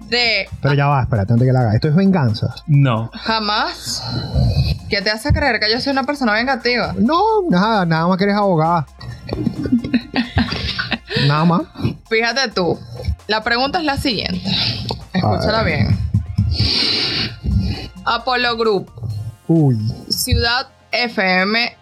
De 0.09 0.47
Pero 0.61 0.73
ya 0.73 0.87
va, 0.87 1.01
espérate 1.01 1.33
antes 1.33 1.45
que 1.45 1.51
la 1.53 1.59
haga. 1.61 1.73
Esto 1.75 1.89
es 1.89 1.95
venganza. 1.95 2.55
No. 2.65 3.09
jamás. 3.13 4.03
¿Qué 4.89 5.01
te 5.01 5.09
hace 5.09 5.33
creer 5.33 5.59
que 5.59 5.69
yo 5.69 5.81
soy 5.81 5.91
una 5.91 6.03
persona 6.03 6.33
vengativa? 6.33 6.93
No, 6.97 7.21
nada, 7.49 7.85
nada 7.85 8.07
más 8.07 8.17
que 8.17 8.23
eres 8.23 8.37
abogada. 8.37 8.87
nada 11.27 11.45
más. 11.45 11.61
Fíjate 12.09 12.49
tú. 12.51 12.79
La 13.27 13.43
pregunta 13.43 13.79
es 13.79 13.83
la 13.85 13.97
siguiente. 13.97 14.49
Escúchala 15.13 15.63
bien. 15.63 15.97
Apollo 18.05 18.55
Group, 18.55 18.89
Uy. 19.47 19.77
Ciudad 20.09 20.67
FM 20.91 21.75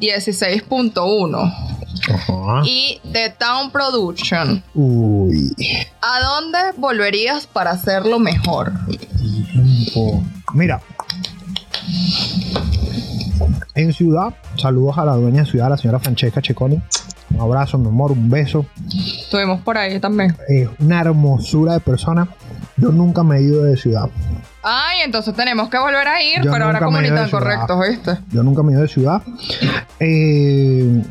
16.1 0.00 1.77
Ajá. 2.12 2.62
y 2.64 3.00
The 3.12 3.30
Town 3.30 3.70
Production. 3.70 4.62
Uy. 4.74 5.54
¿A 6.00 6.20
dónde 6.20 6.58
volverías 6.76 7.46
para 7.46 7.70
hacerlo 7.70 8.18
mejor? 8.18 8.72
Mira. 10.54 10.80
En 13.74 13.92
ciudad, 13.92 14.34
saludos 14.56 14.98
a 14.98 15.04
la 15.04 15.14
dueña 15.14 15.42
de 15.44 15.50
ciudad, 15.50 15.68
la 15.70 15.76
señora 15.76 16.00
Francesca 16.00 16.42
Checoni. 16.42 16.80
Un 17.30 17.40
abrazo, 17.40 17.78
mi 17.78 17.88
amor, 17.88 18.12
un 18.12 18.28
beso. 18.30 18.66
Estuvimos 18.88 19.60
por 19.60 19.76
ahí 19.76 20.00
también. 20.00 20.36
Es 20.48 20.68
una 20.80 21.00
hermosura 21.00 21.74
de 21.74 21.80
persona. 21.80 22.26
Yo 22.76 22.90
nunca 22.90 23.22
me 23.22 23.36
he 23.38 23.42
ido 23.42 23.64
de 23.64 23.76
ciudad. 23.76 24.08
Ay, 24.62 25.00
entonces 25.04 25.34
tenemos 25.34 25.68
que 25.68 25.78
volver 25.78 26.08
a 26.08 26.22
ir, 26.22 26.42
Yo 26.42 26.50
pero 26.50 26.64
ahora 26.64 26.80
como 26.80 27.00
ni 27.00 27.08
tan 27.08 27.28
correctos, 27.30 27.78
¿viste? 27.88 28.18
Yo 28.30 28.42
nunca 28.42 28.62
me 28.62 28.72
he 28.72 28.74
ido 28.74 28.82
de 28.82 28.88
ciudad. 28.88 29.22
Eh, 30.00 31.02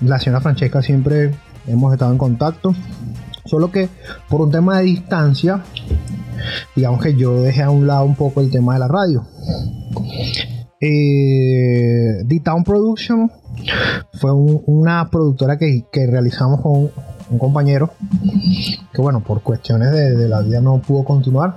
la 0.00 0.18
señora 0.18 0.40
Francesca 0.40 0.82
siempre 0.82 1.32
hemos 1.66 1.92
estado 1.92 2.12
en 2.12 2.18
contacto. 2.18 2.74
Solo 3.44 3.70
que 3.70 3.88
por 4.28 4.40
un 4.40 4.50
tema 4.50 4.78
de 4.78 4.84
distancia, 4.84 5.62
digamos 6.74 7.00
que 7.00 7.14
yo 7.14 7.42
dejé 7.42 7.62
a 7.62 7.70
un 7.70 7.86
lado 7.86 8.04
un 8.04 8.16
poco 8.16 8.40
el 8.40 8.50
tema 8.50 8.74
de 8.74 8.80
la 8.80 8.88
radio. 8.88 9.24
Eh, 10.80 12.24
The 12.28 12.40
Town 12.40 12.62
Production 12.64 13.30
fue 14.20 14.32
un- 14.32 14.62
una 14.66 15.08
productora 15.10 15.56
que, 15.56 15.84
realizamos 15.92 16.60
con 16.60 16.90
un 17.28 17.38
compañero 17.38 17.90
que 18.92 19.00
bueno, 19.02 19.20
por 19.20 19.42
cuestiones 19.42 19.90
de, 19.90 20.14
de 20.16 20.28
la 20.28 20.42
vida 20.42 20.60
no 20.60 20.78
pudo 20.80 21.04
continuar. 21.04 21.56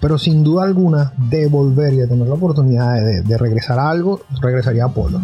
Pero 0.00 0.18
sin 0.18 0.42
duda 0.44 0.64
alguna, 0.64 1.12
de 1.30 1.46
volver 1.48 1.92
y 1.92 1.96
de 1.98 2.06
tener 2.06 2.26
la 2.28 2.34
oportunidad 2.34 2.94
de, 3.04 3.22
de 3.22 3.38
regresar 3.38 3.78
a 3.78 3.88
algo, 3.90 4.20
regresaría 4.40 4.84
a 4.84 4.88
Polo. 4.88 5.20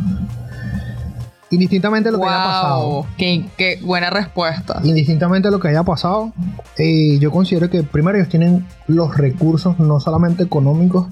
Indistintamente 1.55 2.09
de 2.11 2.13
lo 2.17 2.21
que 2.23 2.29
haya 2.29 2.45
pasado. 2.45 3.07
Qué, 3.17 3.45
qué 3.57 3.79
buena 3.83 4.11
respuesta. 4.11 4.81
Indistintamente 4.85 5.49
de 5.49 5.53
lo 5.53 5.61
que 5.61 5.69
haya 5.69 5.83
pasado, 5.83 6.33
eh, 6.79 7.19
yo 7.19 7.31
considero 7.31 7.71
que 7.71 7.83
primero 7.83 8.19
ellos 8.19 8.29
tienen 8.29 8.67
los 8.87 9.17
recursos, 9.17 9.79
no 9.79 10.01
solamente 10.01 10.43
económicos, 10.43 11.07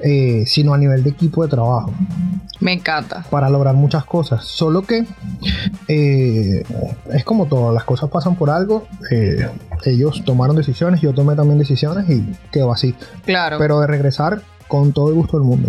eh, 0.00 0.44
sino 0.46 0.74
a 0.74 0.78
nivel 0.78 1.02
de 1.02 1.10
equipo 1.10 1.42
de 1.42 1.48
trabajo, 1.48 1.92
Me 2.60 2.72
encanta. 2.72 3.24
para 3.30 3.48
lograr 3.50 3.74
muchas 3.74 4.04
cosas. 4.04 4.44
Solo 4.44 4.82
que 4.82 5.04
eh, 5.88 6.64
es 7.12 7.24
como 7.24 7.46
todo, 7.46 7.72
las 7.72 7.84
cosas 7.84 8.10
pasan 8.10 8.36
por 8.36 8.50
algo. 8.50 8.86
ellos 9.84 10.22
tomaron 10.24 10.54
decisiones, 10.56 11.00
yo 11.00 11.12
tomé 11.12 11.34
también 11.34 11.58
decisiones 11.58 12.08
y 12.08 12.24
quedó 12.50 12.72
así. 12.72 12.94
Claro. 13.24 13.58
Pero 13.58 13.80
de 13.80 13.86
regresar 13.86 14.42
con 14.68 14.92
todo 14.92 15.08
el 15.08 15.14
gusto 15.14 15.38
del 15.38 15.46
mundo. 15.46 15.68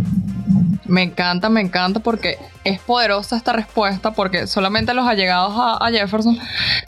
Me 0.86 1.04
encanta, 1.04 1.50
me 1.50 1.62
encanta 1.62 2.00
porque 2.00 2.38
es 2.64 2.80
poderosa 2.80 3.36
esta 3.38 3.54
respuesta 3.54 4.12
porque 4.14 4.48
solamente 4.48 4.94
los 4.94 5.08
allegados 5.08 5.54
a, 5.56 5.86
a 5.86 5.92
Jefferson 5.92 6.38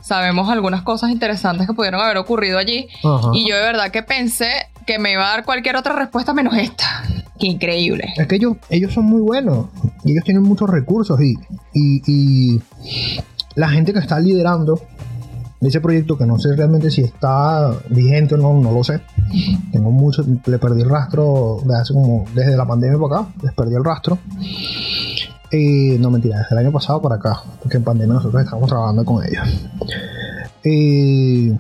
sabemos 0.01 0.49
algunas 0.49 0.81
cosas 0.81 1.11
interesantes 1.11 1.67
que 1.67 1.73
pudieron 1.73 2.01
haber 2.01 2.17
ocurrido 2.17 2.57
allí 2.57 2.87
Ajá. 3.03 3.29
y 3.33 3.47
yo 3.49 3.55
de 3.55 3.61
verdad 3.61 3.91
que 3.91 4.03
pensé 4.03 4.49
que 4.85 4.99
me 4.99 5.11
iba 5.11 5.25
a 5.25 5.29
dar 5.31 5.45
cualquier 5.45 5.75
otra 5.75 5.95
respuesta 5.95 6.33
menos 6.33 6.55
esta. 6.55 7.03
Qué 7.39 7.47
increíble. 7.47 8.13
Es 8.15 8.27
que 8.27 8.35
ellos, 8.35 8.57
ellos 8.69 8.93
son 8.93 9.05
muy 9.05 9.21
buenos. 9.21 9.67
Y 10.03 10.11
ellos 10.11 10.23
tienen 10.23 10.43
muchos 10.43 10.69
recursos. 10.69 11.19
Y, 11.21 11.33
y, 11.73 12.01
y 12.05 12.61
la 13.55 13.69
gente 13.69 13.93
que 13.93 13.99
está 13.99 14.19
liderando 14.19 14.79
ese 15.61 15.81
proyecto, 15.81 16.17
que 16.17 16.25
no 16.25 16.37
sé 16.37 16.55
realmente 16.55 16.91
si 16.91 17.01
está 17.01 17.71
vigente 17.89 18.35
o 18.35 18.37
no, 18.37 18.53
no 18.53 18.71
lo 18.71 18.83
sé. 18.83 19.01
Tengo 19.71 19.91
mucho, 19.91 20.23
le 20.45 20.59
perdí 20.59 20.81
el 20.81 20.89
rastro 20.89 21.59
de 21.65 21.75
hace 21.75 21.93
como, 21.93 22.25
desde 22.33 22.55
la 22.55 22.65
pandemia 22.65 22.99
para 22.99 23.21
acá, 23.21 23.33
les 23.41 23.53
perdí 23.53 23.75
el 23.75 23.83
rastro. 23.83 24.19
Eh, 25.51 25.97
no 25.99 26.11
mentira, 26.11 26.39
desde 26.39 26.55
el 26.55 26.57
año 26.59 26.71
pasado 26.71 27.01
para 27.01 27.15
acá, 27.15 27.41
porque 27.61 27.77
en 27.77 27.83
pandemia 27.83 28.15
nosotros 28.15 28.43
estamos 28.43 28.69
trabajando 28.69 29.05
con 29.05 29.23
ellos. 29.23 29.47
Eh, 30.63 31.57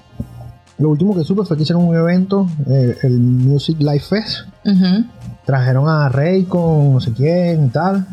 lo 0.77 0.89
último 0.89 1.15
que 1.15 1.23
supe 1.23 1.45
fue 1.45 1.55
que 1.55 1.63
hicieron 1.63 1.87
un 1.87 1.95
evento, 1.95 2.47
eh, 2.67 2.97
el 3.03 3.19
Music 3.19 3.77
Life 3.79 4.07
Fest, 4.09 4.47
trajeron 5.45 5.87
a 5.87 6.09
Rey 6.09 6.43
con 6.43 6.93
no 6.93 6.99
sé 6.99 7.13
quién 7.13 7.67
y 7.67 7.69
tal. 7.69 8.05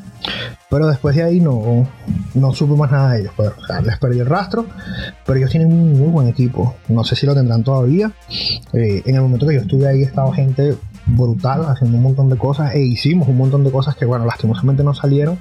Pero 0.73 0.87
después 0.87 1.15
de 1.15 1.23
ahí 1.23 1.39
no, 1.39 1.87
no 2.33 2.55
supe 2.55 2.75
más 2.75 2.91
nada 2.91 3.13
de 3.13 3.21
ellos. 3.21 3.35
Pero, 3.37 3.53
o 3.63 3.67
sea, 3.67 3.83
les 3.83 3.99
perdí 3.99 4.21
el 4.21 4.27
rastro. 4.27 4.65
Pero 5.27 5.39
ellos 5.39 5.51
tienen 5.51 5.71
un 5.71 6.01
muy 6.01 6.09
buen 6.09 6.29
equipo. 6.29 6.77
No 6.89 7.05
sé 7.05 7.15
si 7.15 7.27
lo 7.27 7.35
tendrán 7.35 7.63
todavía. 7.63 8.11
Eh, 8.73 9.03
en 9.05 9.15
el 9.15 9.21
momento 9.21 9.47
que 9.47 9.57
yo 9.57 9.61
estuve 9.61 9.87
ahí 9.87 10.03
estaba 10.03 10.35
gente 10.35 10.75
brutal 11.05 11.67
haciendo 11.69 11.99
un 11.99 12.03
montón 12.03 12.31
de 12.31 12.39
cosas. 12.39 12.75
E 12.75 12.81
hicimos 12.81 13.29
un 13.29 13.37
montón 13.37 13.65
de 13.65 13.71
cosas 13.71 13.97
que, 13.97 14.07
bueno, 14.07 14.25
lastimosamente 14.25 14.83
no 14.83 14.95
salieron. 14.95 15.39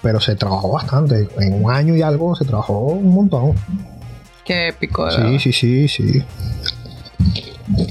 Pero 0.00 0.18
se 0.18 0.34
trabajó 0.34 0.72
bastante. 0.72 1.28
En 1.40 1.62
un 1.62 1.70
año 1.70 1.94
y 1.94 2.00
algo 2.00 2.34
se 2.34 2.46
trabajó 2.46 2.86
un 2.86 3.12
montón. 3.12 3.52
Qué 4.46 4.68
épico. 4.68 5.04
verdad. 5.04 5.28
Sí, 5.28 5.38
sí, 5.38 5.52
sí, 5.52 5.88
sí. 5.88 6.24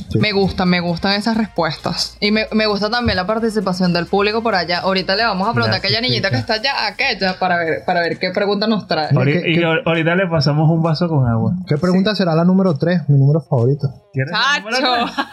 Sí. 0.10 0.20
Me 0.20 0.32
gustan, 0.32 0.70
me 0.70 0.80
gustan 0.80 1.14
esas 1.14 1.38
respuestas. 1.38 2.18
Y 2.20 2.32
me, 2.32 2.48
me 2.54 2.66
gusta 2.68 2.90
también 2.90 3.16
la 3.16 3.26
participación 3.28 3.94
del 3.94 4.06
público 4.08 4.42
por 4.44 4.56
allá. 4.56 4.80
Ahorita 4.80 5.16
le 5.16 5.24
vamos 5.24 5.48
a 5.48 5.54
preguntar 5.54 5.76
a 5.76 5.78
aquella 5.78 6.02
niñita 6.02 6.30
que 6.30 6.38
está 6.38 6.56
allá, 6.56 6.74
a 6.74 6.88
aquella, 6.88 7.38
para 7.40 7.58
ver, 7.58 7.84
para 7.86 8.02
ver 8.02 8.18
qué 8.20 8.32
pregunta 8.32 8.68
nos 8.68 8.88
trae. 8.88 9.10
Mira, 9.12 9.24
Ahori- 9.24 9.42
¿qué- 9.44 9.52
y 9.52 9.56
qué- 9.60 9.66
ahorita 9.86 10.16
le 10.16 10.28
pasamos 10.28 10.70
un 10.70 10.82
vaso 10.82 11.08
con 11.08 11.28
agua. 11.28 11.54
¿Qué 11.68 11.78
pregunta 11.78 12.16
será 12.16 12.36
la 12.36 12.44
número 12.46 12.74
3? 12.76 13.08
Mi 13.08 13.18
número 13.18 13.42
favorito. 13.42 13.94
¿Quieres 14.14 14.32
la 14.32 14.60
número 14.60 14.78
¡Chacho! 14.78 15.14
tres? 15.16 15.26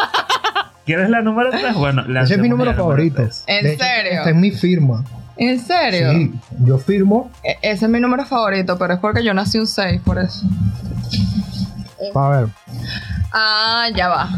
¿Quieres 0.85 1.09
la 1.11 1.23
número 1.23 1.51
3? 1.51 1.75
Bueno, 1.75 2.03
Ese 2.23 2.35
es 2.35 2.41
mi 2.41 2.49
número 2.49 2.71
la 2.73 2.77
favorito. 2.77 3.23
¿En 3.47 3.67
hecho, 3.67 3.83
serio? 3.85 4.13
Esta 4.19 4.31
es 4.31 4.37
mi 4.37 4.51
firma. 4.51 5.05
¿En 5.37 5.59
serio? 5.61 6.13
Sí, 6.13 6.33
yo 6.61 6.79
firmo 6.79 7.31
E- 7.43 7.57
Ese 7.63 7.87
es 7.87 7.91
mi 7.91 7.99
número 8.01 8.25
favorito, 8.25 8.79
pero 8.79 8.95
es 8.95 9.01
porque 9.01 9.25
yo 9.25 9.35
nací 9.35 9.59
un 9.59 9.67
6, 9.67 10.01
por 10.05 10.19
eso. 10.19 10.47
para 12.13 12.41
ver. 12.43 12.49
Ah, 13.37 13.89
ya 13.95 14.09
va. 14.09 14.29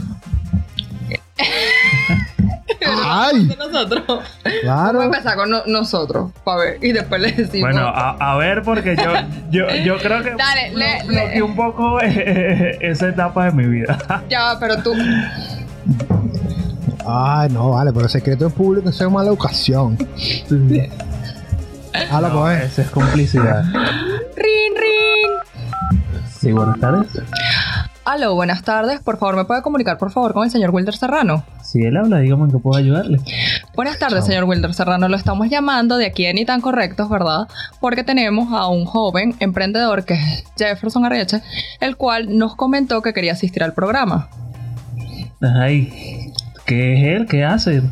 ¡Ay! 3.09 3.47
De 3.47 3.57
nosotros. 3.57 4.05
Vamos 4.07 4.25
a 4.45 4.61
Claro. 4.62 5.03
empezar 5.03 5.37
con 5.37 5.50
no- 5.50 5.65
nosotros, 5.67 6.31
para 6.45 6.59
ver. 6.61 6.79
Y 6.83 6.93
después 6.93 7.21
le 7.21 7.33
decimos. 7.33 7.71
Bueno, 7.73 7.87
a, 7.88 8.11
a 8.33 8.37
ver, 8.37 8.62
porque 8.62 8.97
yo, 8.97 9.12
yo, 9.50 9.69
yo 9.85 9.99
creo 9.99 10.23
que 10.23 10.35
Dale, 10.35 10.71
le- 10.75 11.00
blo- 11.03 11.03
le- 11.03 11.07
bloqueé 11.07 11.43
un 11.43 11.57
poco 11.57 12.00
eh, 12.03 12.79
esa 12.81 13.09
etapa 13.09 13.45
de 13.47 13.53
mi 13.53 13.67
vida. 13.67 13.99
Ya 14.29 14.43
va, 14.45 14.59
pero 14.59 14.83
tú. 14.83 14.95
Ay, 17.09 17.49
no, 17.50 17.71
vale, 17.71 17.93
pero 17.93 18.05
el 18.07 18.11
secreto 18.11 18.47
en 18.47 18.53
público 18.53 18.88
eso 18.88 19.05
es 19.07 19.12
mala 19.12 19.29
educación. 19.29 19.97
Habla, 22.11 22.29
No, 22.29 22.41
pues. 22.41 22.62
esa 22.65 22.83
es 22.83 22.91
complicidad. 22.91 23.62
¡Rin, 23.65 24.75
rin! 24.76 25.31
Sí, 26.41 26.53
buenas 26.53 26.79
tardes. 26.79 27.07
Aló, 28.07 28.37
buenas 28.37 28.63
tardes. 28.63 29.01
Por 29.01 29.19
favor, 29.19 29.35
¿me 29.35 29.45
puede 29.47 29.63
comunicar, 29.63 29.99
por 29.99 30.13
favor, 30.13 30.33
con 30.33 30.45
el 30.45 30.51
señor 30.53 30.71
Wilder 30.71 30.95
Serrano? 30.95 31.45
Si 31.65 31.83
él 31.83 31.97
habla, 31.97 32.21
dígame 32.21 32.45
en 32.45 32.53
qué 32.53 32.59
puedo 32.59 32.79
ayudarle. 32.79 33.19
Buenas 33.75 33.99
tardes, 33.99 34.25
señor 34.25 34.45
Wilder 34.45 34.73
Serrano. 34.75 35.09
Lo 35.09 35.17
estamos 35.17 35.51
llamando 35.51 35.97
de 35.97 36.07
aquí 36.07 36.25
de 36.25 36.33
Ni 36.33 36.45
Tan 36.45 36.61
Correctos, 36.61 37.11
¿verdad? 37.11 37.49
Porque 37.81 38.05
tenemos 38.05 38.53
a 38.53 38.69
un 38.69 38.85
joven 38.85 39.35
emprendedor 39.41 40.05
que 40.05 40.15
es 40.15 40.45
Jefferson 40.57 41.05
Arreche, 41.05 41.43
el 41.81 41.97
cual 41.97 42.39
nos 42.39 42.55
comentó 42.55 43.03
que 43.03 43.13
quería 43.13 43.33
asistir 43.33 43.65
al 43.65 43.75
programa. 43.75 44.29
Ay, 45.41 46.33
¿qué 46.65 46.95
es 46.95 47.09
él? 47.09 47.27
¿Qué 47.27 47.45
hace? 47.45 47.83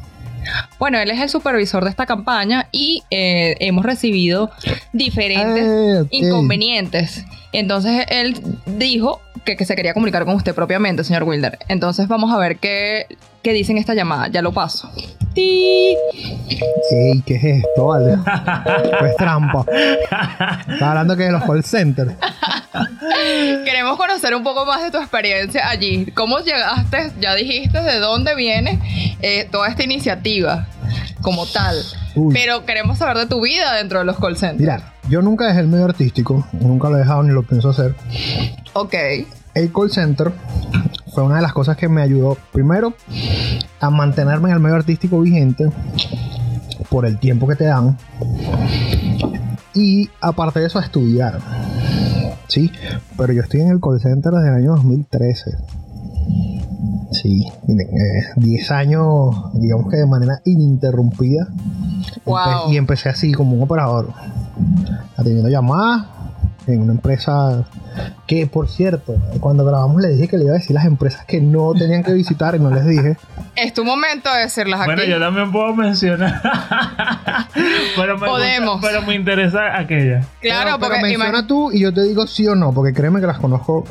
Bueno, 0.79 0.99
él 0.99 1.11
es 1.11 1.21
el 1.21 1.29
supervisor 1.29 1.85
de 1.85 1.91
esta 1.91 2.07
campaña 2.07 2.69
y 2.73 3.03
eh, 3.11 3.57
hemos 3.61 3.85
recibido 3.85 4.51
diferentes 4.93 6.03
ok. 6.03 6.09
inconvenientes. 6.11 7.25
Entonces 7.53 8.05
él 8.09 8.41
dijo 8.67 9.21
que, 9.45 9.57
que 9.57 9.65
se 9.65 9.77
quería 9.77 9.95
comunicar 9.95 10.25
con 10.25 10.35
usted 10.35 10.55
propiamente, 10.55 11.05
señor 11.05 11.25
Wilder. 11.25 11.59
Entonces 11.69 12.09
vamos 12.09 12.33
a 12.33 12.39
ver 12.39 12.57
qué, 12.57 13.07
qué 13.45 13.53
dice 13.53 13.71
en 13.71 13.79
esta 13.79 13.95
llamada. 13.95 14.27
Ya 14.29 14.43
lo 14.43 14.53
paso. 14.53 14.91
¡Ti! 15.35 15.97
Ey, 16.91 17.23
¿qué 17.27 17.35
es 17.37 17.45
esto, 17.45 17.87
vale? 17.87 18.17
Pues 18.99 19.17
trampa. 19.17 19.65
Está 20.69 20.91
hablando 20.91 21.17
que 21.17 21.25
de 21.25 21.33
los 21.33 21.45
call 21.45 21.63
centers. 21.63 22.13
Queremos 23.65 23.97
conocer 23.97 24.35
un 24.35 24.43
poco 24.43 24.65
más 24.65 24.83
de 24.83 24.91
tu 24.91 24.99
experiencia 24.99 25.69
allí. 25.69 26.07
¿Cómo 26.13 26.39
llegaste? 26.39 27.13
Ya 27.21 27.35
dijiste 27.35 27.81
de 27.81 27.99
dónde 27.99 28.35
viene 28.35 28.81
eh, 29.21 29.47
toda 29.51 29.69
esta 29.69 29.85
iniciativa 29.85 30.67
como 31.21 31.47
tal. 31.47 31.77
Uy. 32.15 32.33
Pero 32.33 32.65
queremos 32.65 32.99
saber 32.99 33.19
de 33.19 33.27
tu 33.27 33.43
vida 33.43 33.75
dentro 33.75 33.99
de 33.99 34.05
los 34.07 34.19
call 34.19 34.37
centers. 34.37 34.61
Mira, 34.61 34.95
yo 35.09 35.21
nunca 35.21 35.47
dejé 35.47 35.61
el 35.61 35.67
medio 35.67 35.85
artístico, 35.85 36.47
nunca 36.53 36.89
lo 36.89 36.97
he 36.97 37.01
dejado 37.01 37.23
ni 37.23 37.33
lo 37.35 37.43
pienso 37.43 37.71
hacer. 37.71 37.95
Ok. 38.73 38.95
El 39.55 39.73
call 39.73 39.91
center 39.91 40.33
fue 41.15 41.23
una 41.25 41.37
de 41.37 41.43
las 41.43 41.53
cosas 41.53 41.77
que 41.77 41.89
me 41.89 42.03
ayudó, 42.03 42.37
primero, 42.53 42.95
a 43.81 43.91
mantenerme 43.91 44.49
en 44.51 44.57
el 44.57 44.61
medio 44.61 44.77
artístico 44.77 45.21
vigente 45.21 45.71
por 46.91 47.07
el 47.07 47.19
tiempo 47.19 47.47
que 47.47 47.57
te 47.57 47.65
dan. 47.65 47.97
Y 49.75 50.09
aparte 50.21 50.61
de 50.61 50.67
eso, 50.67 50.79
a 50.79 50.83
estudiar. 50.83 51.39
Sí, 52.49 52.71
pero 53.17 53.33
yo 53.33 53.43
estoy 53.43 53.61
en 53.61 53.69
el 53.71 53.81
call 53.81 54.01
center 54.01 54.33
desde 54.33 54.49
el 54.49 54.55
año 54.55 54.73
2013. 54.77 55.51
Sí, 57.11 57.47
miren, 57.67 57.89
eh, 57.89 58.25
10 58.37 58.71
años, 58.73 59.35
digamos 59.55 59.91
que 59.91 59.97
de 59.99 60.07
manera 60.07 60.41
ininterrumpida. 60.45 61.49
Wow. 62.25 62.37
Empe- 62.37 62.73
y 62.73 62.77
empecé 62.77 63.09
así 63.09 63.33
como 63.33 63.57
un 63.57 63.63
operador, 63.63 64.11
atendiendo 65.17 65.49
llamadas 65.49 66.07
en 66.67 66.83
una 66.83 66.93
empresa 66.93 67.65
Que 68.27 68.47
por 68.47 68.69
cierto, 68.69 69.15
cuando 69.41 69.65
grabamos 69.65 70.01
le 70.01 70.09
dije 70.09 70.29
que 70.29 70.37
le 70.39 70.45
iba 70.45 70.55
a 70.55 70.59
decir 70.59 70.75
las 70.75 70.85
empresas 70.87 71.25
que 71.27 71.41
no 71.41 71.73
tenían 71.75 72.03
que 72.03 72.13
visitar 72.13 72.55
y 72.55 72.59
no 72.59 72.71
les 72.71 72.87
dije. 72.87 73.17
Es 73.57 73.73
tu 73.75 73.85
momento 73.85 74.33
de 74.33 74.41
decirlas 74.41 74.81
aquí. 74.81 74.87
Bueno, 74.91 75.05
yo 75.05 75.19
también 75.21 75.53
puedo 75.53 75.75
mencionar. 75.75 76.41
pero, 77.97 78.19
me 78.19 78.27
Podemos. 78.27 78.75
gusta- 78.81 78.89
pero 78.89 79.03
me 79.07 79.15
interesa 79.15 79.79
aquella. 79.79 80.21
claro, 80.41 80.65
Pero- 80.65 80.65
pero 80.65 80.79
porque 80.79 81.03
menciona 81.03 81.47
tú 81.47 81.71
y 81.73 81.81
yo 81.81 81.93
te 81.93 82.03
digo 82.03 82.27
sí 82.27 82.47
o 82.49 82.55
no, 82.55 82.73
porque 82.73 82.93
créeme 82.93 83.21
que 83.21 83.27
las 83.27 83.39
conozco 83.39 83.85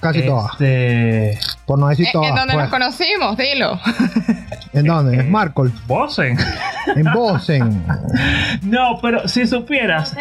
casi 0.00 0.22
todas. 0.22 0.52
Este. 0.52 1.38
Por 1.66 1.78
no 1.78 1.88
decir 1.88 2.06
¿En- 2.06 2.12
todas. 2.12 2.30
¿En 2.30 2.34
dónde 2.36 2.54
pues. 2.54 2.62
nos 2.64 2.70
conocimos? 2.70 3.36
Dilo. 3.36 3.78
¿En 4.72 4.84
dónde? 4.86 5.16
Eh, 5.16 5.20
¿En 5.20 5.30
Marcol? 5.30 5.72
Bosen. 5.86 6.36
¿En 6.94 7.04
Bosen? 7.12 7.84
No, 8.62 8.98
pero 9.00 9.28
si 9.28 9.46
supieras, 9.46 10.16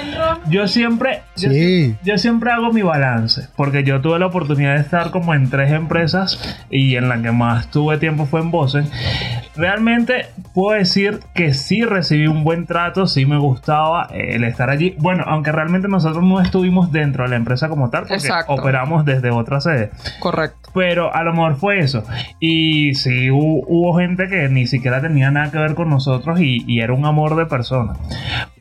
yo 0.49 0.67
siempre. 0.67 1.21
Yo, 1.35 1.49
Sí. 1.49 1.95
yo 2.03 2.17
siempre 2.17 2.51
hago 2.51 2.71
mi 2.71 2.81
balance. 2.81 3.47
Porque 3.55 3.83
yo 3.83 3.99
tuve 4.01 4.19
la 4.19 4.27
oportunidad 4.27 4.75
de 4.75 4.81
estar 4.81 5.11
como 5.11 5.33
en 5.33 5.49
tres 5.49 5.71
empresas. 5.71 6.39
Y 6.69 6.95
en 6.95 7.09
la 7.09 7.21
que 7.21 7.31
más 7.31 7.69
tuve 7.71 7.97
tiempo 7.97 8.25
fue 8.25 8.41
en 8.41 8.51
Bosen. 8.51 8.89
Realmente 9.55 10.27
puedo 10.53 10.77
decir 10.77 11.19
que 11.33 11.53
sí 11.53 11.83
recibí 11.83 12.27
un 12.27 12.43
buen 12.43 12.65
trato. 12.67 13.07
Sí 13.07 13.25
me 13.25 13.37
gustaba 13.37 14.07
eh, 14.13 14.35
el 14.35 14.43
estar 14.43 14.69
allí. 14.69 14.95
Bueno, 14.99 15.23
aunque 15.27 15.51
realmente 15.51 15.87
nosotros 15.87 16.23
no 16.23 16.39
estuvimos 16.41 16.91
dentro 16.91 17.23
de 17.23 17.29
la 17.31 17.35
empresa 17.37 17.69
como 17.69 17.89
tal. 17.89 18.01
Porque 18.01 18.15
Exacto. 18.15 18.53
operamos 18.53 19.03
desde 19.05 19.31
otra 19.31 19.59
Correcto. 20.19 20.69
Pero 20.73 21.13
a 21.13 21.23
lo 21.23 21.31
mejor 21.31 21.55
fue 21.55 21.79
eso. 21.79 22.03
Y 22.39 22.93
sí 22.93 23.31
hubo, 23.31 23.63
hubo 23.67 23.97
gente 23.97 24.27
que 24.27 24.47
ni 24.49 24.67
siquiera 24.67 25.01
tenía 25.01 25.31
nada 25.31 25.51
que 25.51 25.57
ver 25.57 25.73
con 25.73 25.89
nosotros 25.89 26.39
y, 26.39 26.63
y 26.67 26.81
era 26.81 26.93
un 26.93 27.05
amor 27.05 27.35
de 27.35 27.45
persona. 27.45 27.93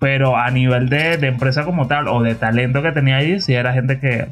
Pero 0.00 0.36
a 0.36 0.50
nivel 0.50 0.88
de, 0.88 1.18
de 1.18 1.28
empresa 1.28 1.64
como 1.64 1.86
tal 1.86 2.08
o 2.08 2.22
de 2.22 2.34
talento 2.34 2.82
que 2.82 2.92
tenía 2.92 3.16
allí, 3.16 3.40
sí 3.40 3.54
era 3.54 3.72
gente 3.72 3.98
que. 3.98 4.28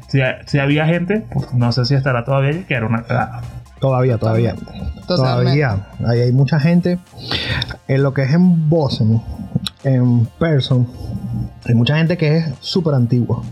Si, 0.46 0.58
había 0.58 0.86
gente, 0.86 1.24
pues, 1.32 1.52
no 1.52 1.72
sé 1.72 1.84
si 1.84 1.94
estará 1.94 2.24
todavía 2.24 2.50
allí, 2.50 2.64
que 2.64 2.74
era 2.74 2.86
una 2.86 3.02
cagada. 3.02 3.42
Todavía, 3.80 4.18
todavía. 4.18 4.54
Totalmente. 4.54 5.06
Todavía. 5.06 5.86
Ahí 6.06 6.20
hay 6.20 6.32
mucha 6.32 6.58
gente. 6.58 6.98
En 7.88 8.02
lo 8.02 8.14
que 8.14 8.22
es 8.22 8.32
en 8.32 8.68
Bosen, 8.68 9.20
en 9.84 10.26
Person, 10.38 10.88
hay 11.66 11.74
mucha 11.74 11.96
gente 11.96 12.16
que 12.16 12.38
es 12.38 12.46
súper 12.60 12.94
antigua. 12.94 13.42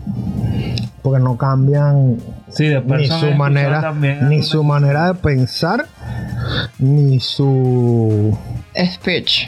Porque 1.01 1.19
no 1.19 1.37
cambian 1.37 2.17
Sí, 2.49 2.65
de 2.67 2.81
ni 2.81 3.07
su 3.07 3.31
manera, 3.31 3.81
también 3.81 4.29
ni 4.29 4.41
su 4.43 4.63
manera 4.63 5.07
de 5.07 5.15
pensar, 5.15 5.87
ni 6.79 7.19
su 7.19 8.37
Speech. 8.75 9.47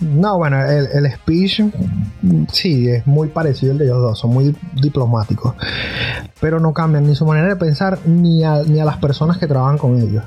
No, 0.00 0.38
bueno, 0.38 0.64
el, 0.64 0.86
el 0.94 1.12
speech 1.12 1.62
sí, 2.52 2.88
es 2.88 3.04
muy 3.06 3.28
parecido 3.28 3.72
al 3.72 3.78
de 3.78 3.86
ellos 3.86 4.00
dos, 4.00 4.18
son 4.18 4.32
muy 4.32 4.54
diplomáticos, 4.80 5.54
pero 6.40 6.60
no 6.60 6.72
cambian 6.72 7.06
ni 7.06 7.14
su 7.14 7.24
manera 7.24 7.48
de 7.48 7.56
pensar 7.56 7.98
ni 8.06 8.44
a, 8.44 8.62
ni 8.62 8.80
a 8.80 8.84
las 8.84 8.98
personas 8.98 9.38
que 9.38 9.46
trabajan 9.46 9.78
con 9.78 10.00
ellos. 10.00 10.24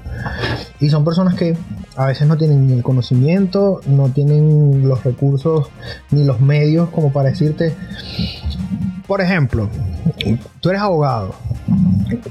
Y 0.80 0.90
son 0.90 1.06
personas 1.06 1.36
que 1.36 1.58
a 1.96 2.06
veces 2.08 2.28
no 2.28 2.38
tienen 2.38 2.68
ni 2.68 2.74
el 2.74 2.84
conocimiento, 2.84 3.82
no 3.86 4.10
tienen 4.10 4.88
los 4.88 5.04
recursos 5.04 5.70
ni 6.12 6.24
los 6.24 6.42
medios 6.42 6.90
como 6.90 7.12
para 7.12 7.30
decirte, 7.30 7.76
por 9.08 9.22
ejemplo, 9.22 9.70
tú 10.60 10.70
eres 10.70 10.82
abogado. 10.82 11.36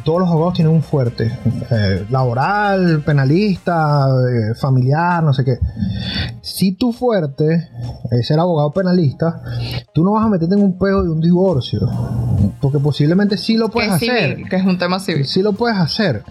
Todos 0.05 0.21
los 0.21 0.29
abogados 0.29 0.55
tienen 0.55 0.73
un 0.75 0.83
fuerte 0.83 1.31
eh, 1.71 2.07
laboral, 2.11 3.03
penalista, 3.05 4.07
eh, 4.09 4.55
familiar, 4.55 5.23
no 5.23 5.33
sé 5.33 5.45
qué. 5.45 5.59
Si 6.43 6.73
tu 6.73 6.93
fuerte 6.93 7.69
es 8.11 8.27
ser 8.27 8.39
abogado 8.41 8.71
penalista, 8.73 9.43
tú 9.93 10.05
no 10.05 10.13
vas 10.13 10.25
a 10.25 10.29
meterte 10.29 10.55
en 10.55 10.63
un 10.63 10.79
peo 10.79 11.03
de 11.03 11.11
un 11.11 11.21
divorcio. 11.21 11.81
Porque 12.61 12.79
posiblemente 12.79 13.37
sí 13.37 13.57
lo 13.57 13.69
puedes 13.71 13.91
es 13.91 13.97
hacer. 13.97 14.31
civil, 14.35 14.49
que 14.49 14.57
es 14.57 14.65
un 14.65 14.79
tema 14.79 14.99
civil. 15.01 15.27
Sí 15.27 15.43
lo 15.43 15.53
puedes 15.53 15.79
hacer, 15.79 16.23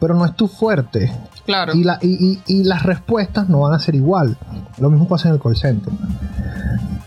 pero 0.00 0.14
no 0.14 0.24
es 0.24 0.34
tu 0.34 0.48
fuerte. 0.48 1.12
Claro. 1.44 1.74
Y, 1.74 1.84
la- 1.84 1.98
y- 2.02 2.40
y- 2.46 2.60
y 2.60 2.64
las 2.64 2.82
respuestas 2.82 3.48
no 3.48 3.60
van 3.60 3.74
a 3.74 3.78
ser 3.78 3.94
igual. 3.94 4.36
Lo 4.78 4.90
mismo 4.90 5.06
pasa 5.06 5.28
en 5.28 5.34
el 5.34 5.40
call 5.40 5.56
center. 5.56 5.92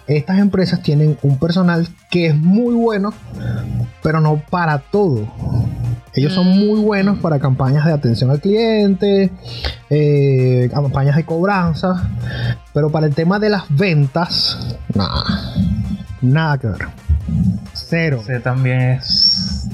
Estas 0.07 0.39
empresas 0.39 0.81
tienen 0.81 1.17
un 1.21 1.37
personal 1.37 1.87
que 2.09 2.27
es 2.27 2.35
muy 2.35 2.73
bueno, 2.73 3.13
pero 4.01 4.19
no 4.21 4.41
para 4.49 4.79
todo. 4.79 5.27
Ellos 6.13 6.33
son 6.33 6.47
muy 6.47 6.79
buenos 6.79 7.19
para 7.19 7.39
campañas 7.39 7.85
de 7.85 7.93
atención 7.93 8.31
al 8.31 8.41
cliente, 8.41 9.31
eh, 9.89 10.69
campañas 10.73 11.15
de 11.15 11.23
cobranza, 11.23 12.09
pero 12.73 12.89
para 12.89 13.07
el 13.07 13.13
tema 13.13 13.39
de 13.39 13.49
las 13.49 13.63
ventas, 13.69 14.77
nada, 14.93 15.23
nada 16.21 16.57
que 16.57 16.67
ver. 16.67 16.87
Cero. 17.73 18.19
Ese 18.21 18.39
también 18.39 18.79
es. 18.79 19.69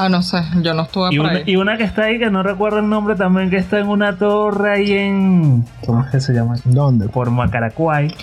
Ah, 0.00 0.08
no 0.08 0.22
sé, 0.22 0.38
yo 0.62 0.74
no 0.74 0.82
estuve 0.82 1.08
Y 1.12 1.16
por 1.16 1.26
una, 1.26 1.34
ahí. 1.38 1.42
y 1.44 1.56
una 1.56 1.76
que 1.76 1.82
está 1.82 2.04
ahí, 2.04 2.20
que 2.20 2.30
no 2.30 2.44
recuerdo 2.44 2.78
el 2.78 2.88
nombre 2.88 3.16
también, 3.16 3.50
que 3.50 3.56
está 3.56 3.80
en 3.80 3.88
una 3.88 4.16
torre 4.16 4.72
ahí 4.74 4.92
en. 4.92 5.64
¿Cómo 5.84 6.04
es 6.04 6.10
que 6.10 6.20
se 6.20 6.32
llama? 6.32 6.54
¿Dónde? 6.64 7.08
Por 7.08 7.32
Macaracuay. 7.32 8.14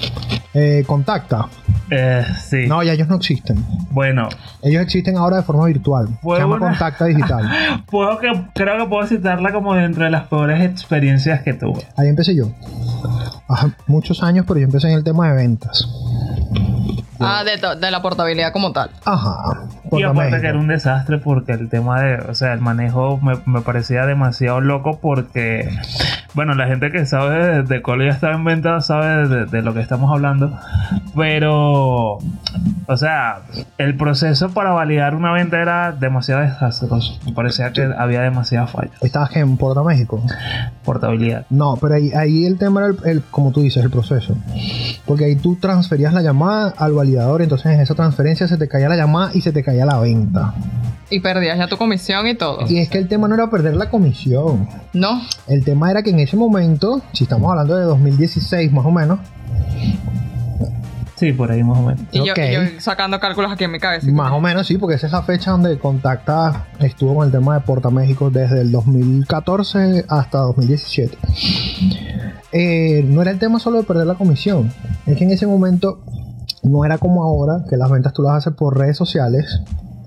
Eh, 0.54 0.86
contacta. 0.88 1.48
Eh, 1.92 2.26
sí. 2.42 2.66
No, 2.68 2.82
ya 2.82 2.94
ellos 2.94 3.10
no 3.10 3.16
existen. 3.18 3.58
Bueno, 3.92 4.30
Ellos 4.64 4.82
existen 4.84 5.18
ahora 5.18 5.36
de 5.38 5.44
forma 5.44 5.66
virtual. 5.66 6.08
Se 6.24 6.30
llama 6.40 6.56
una- 6.56 6.70
Contacta 6.70 7.06
Digital. 7.06 7.50
puedo 7.92 8.18
que, 8.20 8.32
creo 8.54 8.78
que 8.78 8.90
puedo 8.90 9.06
citarla 9.06 9.52
como 9.52 9.74
dentro 9.76 10.06
de 10.06 10.12
las 10.12 10.28
peores 10.28 10.64
experiencias 10.64 11.42
que 11.42 11.54
tuve. 11.56 11.86
Ahí 11.98 12.08
empecé 12.08 12.34
yo. 12.36 12.52
Ajá, 13.50 13.76
muchos 13.86 14.24
años, 14.24 14.46
pero 14.48 14.62
yo 14.62 14.66
empecé 14.66 14.88
en 14.88 14.94
el 14.98 15.04
tema 15.04 15.28
de 15.30 15.36
ventas. 15.36 15.86
Ah, 17.20 17.44
de, 17.44 17.92
la 17.92 18.02
portabilidad 18.02 18.52
como 18.52 18.72
tal. 18.72 18.90
Ajá. 19.06 19.64
Y 19.92 20.04
aparte 20.04 20.32
México. 20.32 20.42
que 20.42 20.48
era 20.48 20.60
un 20.60 20.68
desastre 20.68 21.18
porque 21.20 21.54
el 21.66 21.70
tema 21.72 22.02
de, 22.02 22.16
o 22.30 22.36
sea, 22.36 22.54
el 22.54 22.62
manejo 22.62 23.18
me, 23.22 23.34
me 23.46 23.62
parecía 23.62 24.06
demasiado 24.06 24.62
loco 24.62 25.00
porque, 25.02 25.68
bueno, 26.34 26.54
la 26.54 26.68
gente 26.68 26.92
que 26.92 27.06
sabe 27.06 27.64
de, 27.64 27.64
de 27.64 27.82
ya 27.82 28.12
estaba 28.14 28.36
en 28.36 28.44
venta 28.44 28.80
sabe 28.82 29.28
de, 29.28 29.46
de 29.46 29.62
lo 29.62 29.74
que 29.74 29.80
estamos 29.82 30.12
hablando, 30.12 30.58
pero, 31.16 32.18
o 32.88 32.98
sea, 32.98 33.40
el 33.78 33.96
proceso 33.98 34.50
para 34.50 34.72
validar 34.72 35.16
una 35.16 35.32
venta 35.32 35.62
era 35.62 35.92
demasiado 35.92 36.42
desastroso. 36.42 37.18
Me 37.26 37.32
parecía 37.34 37.72
que 37.74 37.90
había 37.98 38.22
demasiadas 38.22 38.70
fallas. 38.72 38.92
¿Estabas 39.02 39.36
en 39.36 39.58
Puerto 39.58 39.84
México? 39.84 40.22
Portabilidad. 40.84 41.46
No, 41.50 41.78
pero 41.82 41.96
ahí, 41.96 42.12
ahí 42.14 42.46
el 42.46 42.58
tema 42.58 42.82
era, 42.82 42.90
el, 42.90 42.98
el- 43.10 43.24
como 43.32 43.52
tú 43.52 43.62
dices, 43.62 43.84
el 43.84 43.90
proceso. 43.90 44.36
Porque 45.06 45.26
ahí 45.26 45.36
tú 45.36 45.56
transferías 45.56 46.14
la 46.14 46.22
llamada 46.22 46.74
al 46.78 46.94
validador, 46.94 47.42
entonces 47.42 47.72
en 47.74 47.80
esa 47.80 47.96
transferencia 47.96 48.48
se 48.48 48.58
te 48.58 48.68
caía 48.68 48.90
la 48.90 48.96
llamada 48.98 49.32
y 49.34 49.42
se 49.42 49.52
te 49.52 49.64
caía 49.64 49.86
la 49.86 49.98
venta. 50.00 50.54
Y 51.10 51.20
perdías 51.20 51.58
ya 51.58 51.68
tu 51.68 51.78
comisión 51.78 52.28
y 52.28 52.34
todo. 52.36 52.66
Y 52.68 52.80
es 52.80 52.90
que 52.90 52.98
el 52.98 53.08
tema 53.08 53.28
no 53.28 53.36
era 53.36 53.50
perder 53.50 53.76
la 53.76 53.90
comisión. 53.90 54.68
No. 54.94 55.22
El 55.48 55.64
tema 55.64 55.92
era 55.92 56.02
que 56.02 56.10
en 56.10 56.20
ese 56.20 56.36
momento, 56.36 57.02
si 57.14 57.26
estamos 57.26 57.50
hablando 57.52 57.76
de 57.76 57.84
2016 57.84 58.72
más 58.72 58.86
o 58.86 58.92
menos, 58.92 59.20
Sí, 61.18 61.32
por 61.32 61.50
ahí 61.50 61.64
más 61.64 61.78
o 61.78 61.82
menos. 61.84 62.02
Y, 62.12 62.26
yo, 62.26 62.34
Ok. 62.34 62.40
y 62.40 62.54
yo 62.54 62.60
sacando 62.80 63.20
cálculos 63.22 63.50
aquí 63.50 63.64
en 63.64 63.72
mi 63.72 63.80
cabeza. 63.80 64.06
Más 64.12 64.34
o 64.34 64.42
menos, 64.42 64.68
sí, 64.68 64.78
porque 64.78 64.96
esa 64.96 65.08
es 65.08 65.14
la 65.14 65.24
fecha 65.24 65.52
donde 65.52 65.80
Contacta 65.80 66.66
estuvo 66.82 67.16
con 67.16 67.26
el 67.26 67.32
tema 67.32 67.54
de 67.54 67.62
Porta 67.62 67.90
México 67.90 68.30
desde 68.30 68.60
el 68.60 68.72
2014 68.74 70.06
hasta 70.10 70.40
2017. 70.40 71.18
Eh, 72.52 73.04
no 73.08 73.22
era 73.22 73.32
el 73.32 73.40
tema 73.40 73.60
solo 73.60 73.78
de 73.78 73.84
perder 73.84 74.08
la 74.08 74.16
comisión, 74.16 74.72
es 75.06 75.18
que 75.18 75.24
en 75.24 75.32
ese 75.32 75.48
momento 75.48 76.02
no 76.64 76.84
era 76.84 76.98
como 76.98 77.24
ahora, 77.24 77.64
que 77.70 77.78
las 77.78 77.90
ventas 77.90 78.12
tú 78.12 78.22
las 78.22 78.34
haces 78.34 78.54
por 78.54 78.78
redes 78.78 78.98
sociales 78.98 79.62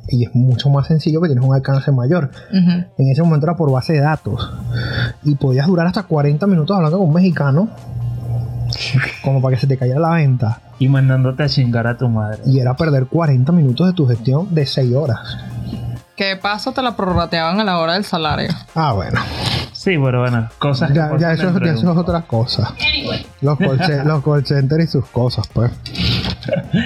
y 0.08 0.24
es 0.24 0.34
mucho 0.34 0.70
más 0.70 0.86
sencillo 0.86 1.20
que 1.20 1.28
tienes 1.28 1.44
un 1.44 1.54
alcance 1.54 1.90
mayor. 1.92 2.30
En 2.52 3.08
ese 3.08 3.22
momento 3.22 3.46
era 3.46 3.56
por 3.56 3.70
base 3.70 3.94
de 3.94 4.00
datos 4.00 4.50
y 5.24 5.34
podías 5.34 5.66
durar 5.66 5.86
hasta 5.86 6.02
40 6.04 6.46
minutos 6.46 6.76
hablando 6.76 6.98
con 6.98 7.08
un 7.08 7.14
mexicano 7.14 7.68
como 9.22 9.40
para 9.40 9.56
que 9.56 9.60
se 9.60 9.66
te 9.66 9.76
cayera 9.76 10.00
la 10.00 10.10
venta. 10.10 10.60
Y 10.78 10.88
mandándote 10.88 11.42
a 11.42 11.48
chingar 11.48 11.86
a 11.86 11.96
tu 11.96 12.08
madre. 12.08 12.38
Y 12.46 12.60
era 12.60 12.76
perder 12.76 13.06
40 13.06 13.50
minutos 13.52 13.88
de 13.88 13.92
tu 13.94 14.06
gestión 14.06 14.54
de 14.54 14.64
6 14.64 14.94
horas. 14.94 15.18
Que 16.16 16.26
de 16.26 16.36
paso 16.36 16.72
te 16.72 16.82
la 16.82 16.96
prorrateaban 16.96 17.58
a 17.60 17.64
la 17.64 17.78
hora 17.78 17.94
del 17.94 18.04
salario. 18.04 18.50
Ah, 18.74 18.92
bueno. 18.92 19.20
Sí, 19.88 19.96
pero 19.96 20.20
bueno, 20.20 20.51
cosas 20.59 20.90
que 20.90 20.96
Ya, 20.96 21.05
pasan 21.05 21.18
ya 21.18 21.33
eso, 21.33 21.59
ya 21.64 21.72
eso 21.72 21.92
es 21.92 21.96
otra 21.96 22.20
cosa. 22.20 22.74
Los 23.40 23.57
call, 23.57 23.81
los 24.05 24.22
call 24.22 24.44
centers 24.44 24.85
y 24.85 24.87
sus 24.87 25.07
cosas, 25.07 25.48
pues. 25.48 25.72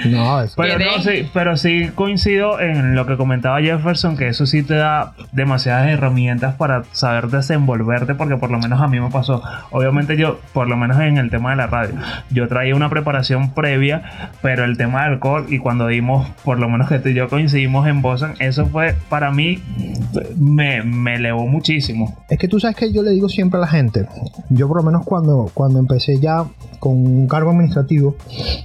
No, 0.05 0.41
eso. 0.41 0.53
Pero, 0.55 0.77
¿Qué 0.77 0.85
no, 0.85 1.03
sí, 1.03 1.29
pero 1.33 1.57
sí 1.57 1.91
coincido 1.95 2.61
en 2.61 2.95
lo 2.95 3.05
que 3.05 3.17
comentaba 3.17 3.59
Jefferson, 3.59 4.15
que 4.15 4.29
eso 4.29 4.45
sí 4.45 4.63
te 4.63 4.75
da 4.75 5.15
demasiadas 5.33 5.89
herramientas 5.89 6.55
para 6.55 6.85
saber 6.93 7.27
desenvolverte, 7.27 8.15
porque 8.15 8.37
por 8.37 8.49
lo 8.49 8.57
menos 8.59 8.79
a 8.79 8.87
mí 8.87 9.01
me 9.01 9.09
pasó. 9.09 9.43
Obviamente 9.71 10.15
yo, 10.15 10.39
por 10.53 10.69
lo 10.69 10.77
menos 10.77 10.97
en 11.01 11.17
el 11.17 11.29
tema 11.29 11.49
de 11.49 11.57
la 11.57 11.67
radio, 11.67 11.95
yo 12.29 12.47
traía 12.47 12.73
una 12.73 12.89
preparación 12.89 13.53
previa, 13.53 14.29
pero 14.41 14.63
el 14.63 14.77
tema 14.77 15.03
del 15.03 15.15
alcohol 15.15 15.47
y 15.49 15.59
cuando 15.59 15.87
dimos, 15.87 16.29
por 16.45 16.57
lo 16.57 16.69
menos 16.69 16.87
que 16.87 16.99
tú 16.99 17.09
y 17.09 17.15
yo 17.15 17.27
coincidimos 17.27 17.85
en 17.85 18.01
Boston, 18.01 18.35
eso 18.39 18.65
fue 18.67 18.95
para 19.09 19.31
mí, 19.31 19.61
me, 20.37 20.83
me 20.83 21.15
elevó 21.15 21.47
muchísimo. 21.47 22.23
Es 22.29 22.39
que 22.39 22.47
tú 22.47 22.61
sabes 22.61 22.77
que 22.77 22.92
yo 22.93 23.01
le 23.01 23.11
digo 23.11 23.27
siempre 23.27 23.57
a 23.57 23.61
la 23.61 23.67
gente, 23.67 24.07
yo 24.49 24.67
por 24.67 24.77
lo 24.77 24.83
menos 24.83 25.03
cuando, 25.05 25.49
cuando 25.53 25.79
empecé 25.79 26.19
ya 26.19 26.45
con 26.79 26.93
un 26.93 27.27
cargo 27.27 27.49
administrativo, 27.49 28.15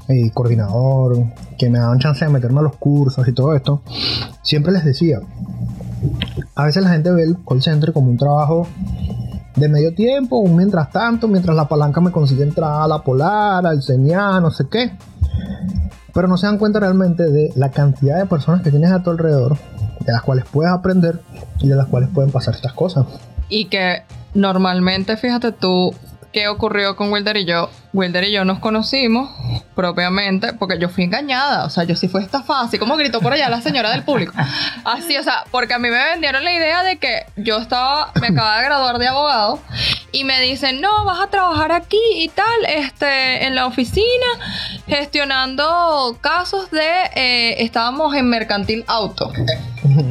eh, 0.09 0.31
coordinador, 0.33 1.17
que 1.57 1.71
me 1.71 1.79
daban 1.79 1.99
chance 1.99 2.25
de 2.25 2.31
meterme 2.31 2.61
a 2.61 2.63
los 2.63 2.77
cursos 2.77 3.27
y 3.27 3.33
todo 3.33 3.57
esto, 3.57 3.83
siempre 4.43 4.73
les 4.73 4.85
decía, 4.85 5.21
a 6.55 6.65
veces 6.65 6.83
la 6.83 6.91
gente 6.91 7.11
ve 7.11 7.23
el 7.23 7.37
call 7.49 7.63
center 7.63 7.93
como 7.93 8.11
un 8.11 8.19
trabajo 8.19 8.67
de 9.57 9.69
medio 9.69 9.95
tiempo, 9.95 10.37
un 10.39 10.57
mientras 10.57 10.91
tanto, 10.91 11.27
mientras 11.27 11.57
la 11.57 11.67
palanca 11.67 12.01
me 12.01 12.13
consigue 12.13 12.43
entrar 12.43 12.83
a 12.83 12.87
la 12.87 13.03
polar, 13.03 13.67
al 13.67 13.83
señal, 13.83 14.43
no 14.43 14.51
sé 14.51 14.67
qué. 14.71 14.93
Pero 16.13 16.29
no 16.29 16.37
se 16.37 16.47
dan 16.47 16.59
cuenta 16.59 16.81
realmente 16.81 17.25
de 17.31 17.53
la 17.57 17.71
cantidad 17.71 18.19
de 18.19 18.27
personas 18.27 18.63
que 18.63 18.71
tienes 18.71 18.91
a 18.91 19.03
tu 19.03 19.11
alrededor, 19.11 19.57
de 20.05 20.13
las 20.13 20.23
cuales 20.23 20.45
puedes 20.51 20.73
aprender 20.73 21.21
y 21.61 21.69
de 21.69 21.77
las 21.77 21.87
cuales 21.87 22.11
pueden 22.13 22.31
pasar 22.31 22.55
estas 22.55 22.73
cosas. 22.73 23.07
Y 23.49 23.67
que 23.67 24.03
normalmente, 24.35 25.17
fíjate 25.17 25.53
tú, 25.53 25.95
qué 26.33 26.49
ocurrió 26.49 26.97
con 26.97 27.11
Wilder 27.13 27.37
y 27.37 27.45
yo. 27.45 27.71
Wilder 27.93 28.25
y 28.25 28.33
yo 28.33 28.45
nos 28.45 28.59
conocimos 28.59 29.31
propiamente 29.75 30.53
porque 30.53 30.79
yo 30.79 30.89
fui 30.89 31.05
engañada. 31.05 31.65
O 31.65 31.71
sea, 31.71 31.85
yo 31.85 31.97
sí 31.97 32.09
fui 32.09 32.23
estafada. 32.23 32.65
Así 32.65 32.79
como 32.79 32.97
gritó 32.97 33.21
por 33.21 33.33
allá 33.33 33.49
la 33.49 33.61
señora 33.61 33.91
del 33.91 34.03
público. 34.03 34.33
Así, 34.85 35.17
o 35.17 35.23
sea, 35.23 35.45
porque 35.51 35.75
a 35.75 35.79
mí 35.79 35.89
me 35.89 36.05
vendieron 36.05 36.45
la 36.45 36.53
idea 36.53 36.83
de 36.83 36.99
que 36.99 37.27
yo 37.37 37.59
estaba, 37.59 38.13
me 38.21 38.29
acababa 38.29 38.59
de 38.59 38.65
graduar 38.65 38.99
de 38.99 39.09
abogado 39.09 39.61
y 40.13 40.25
me 40.25 40.41
dicen, 40.41 40.81
no, 40.81 41.05
vas 41.05 41.21
a 41.21 41.29
trabajar 41.29 41.73
aquí 41.73 42.01
y 42.15 42.29
tal, 42.29 42.65
este, 42.67 43.47
en 43.47 43.55
la 43.55 43.67
oficina, 43.67 44.27
gestionando 44.87 46.19
casos 46.21 46.71
de, 46.71 46.89
eh, 47.15 47.63
estábamos 47.63 48.15
en 48.15 48.29
mercantil 48.29 48.85
auto 48.87 49.33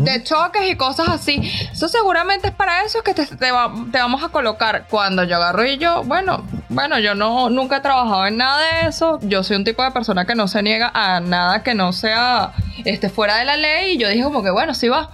de 0.03 0.23
choques 0.23 0.69
y 0.69 0.75
cosas 0.75 1.09
así. 1.09 1.41
Eso 1.71 1.87
seguramente 1.87 2.47
es 2.47 2.53
para 2.53 2.83
eso 2.83 3.01
que 3.03 3.13
te, 3.13 3.25
te, 3.25 3.51
vamos 3.51 4.23
a 4.23 4.29
colocar. 4.29 4.85
Cuando 4.89 5.23
yo 5.23 5.35
agarro 5.37 5.65
y 5.65 5.77
yo, 5.77 6.03
bueno, 6.03 6.43
bueno, 6.69 6.99
yo 6.99 7.15
no 7.15 7.49
nunca 7.49 7.77
he 7.77 7.79
trabajado 7.81 8.25
en 8.25 8.37
nada 8.37 8.59
de 8.59 8.89
eso. 8.89 9.19
Yo 9.21 9.43
soy 9.43 9.57
un 9.57 9.63
tipo 9.63 9.83
de 9.83 9.91
persona 9.91 10.25
que 10.25 10.35
no 10.35 10.47
se 10.47 10.61
niega 10.63 10.91
a 10.93 11.19
nada 11.19 11.63
que 11.63 11.73
no 11.73 11.93
sea 11.93 12.53
este, 12.85 13.09
fuera 13.09 13.37
de 13.37 13.45
la 13.45 13.57
ley. 13.57 13.93
Y 13.93 13.97
yo 13.97 14.09
dije 14.09 14.23
como 14.23 14.43
que 14.43 14.51
bueno, 14.51 14.73
sí 14.73 14.89
va. 14.89 15.09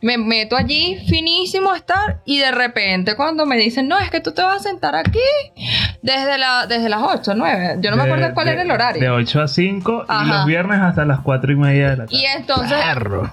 Me 0.00 0.18
meto 0.18 0.56
allí, 0.56 1.02
finísimo 1.08 1.72
a 1.72 1.76
estar, 1.76 2.20
y 2.26 2.38
de 2.38 2.50
repente 2.52 3.16
cuando 3.16 3.46
me 3.46 3.56
dicen, 3.56 3.88
no, 3.88 3.98
es 3.98 4.10
que 4.10 4.20
tú 4.20 4.32
te 4.32 4.42
vas 4.42 4.56
a 4.56 4.68
sentar 4.68 4.94
aquí 4.94 5.18
desde, 6.02 6.36
la, 6.36 6.66
desde 6.66 6.90
las 6.90 7.00
8, 7.02 7.32
9. 7.34 7.76
Yo 7.80 7.90
no 7.90 7.96
me 7.96 8.02
acuerdo 8.02 8.34
cuál 8.34 8.48
era 8.48 8.62
el 8.62 8.70
horario. 8.70 9.00
De 9.00 9.08
8 9.08 9.42
a 9.42 9.48
5 9.48 10.06
y 10.08 10.28
los 10.28 10.46
viernes 10.46 10.80
hasta 10.80 11.04
las 11.04 11.20
4 11.20 11.52
y 11.52 11.56
media 11.56 11.90
de 11.90 11.96
la 11.96 12.04
tarde. 12.06 12.16
Y 12.18 12.24
entonces 12.26 12.78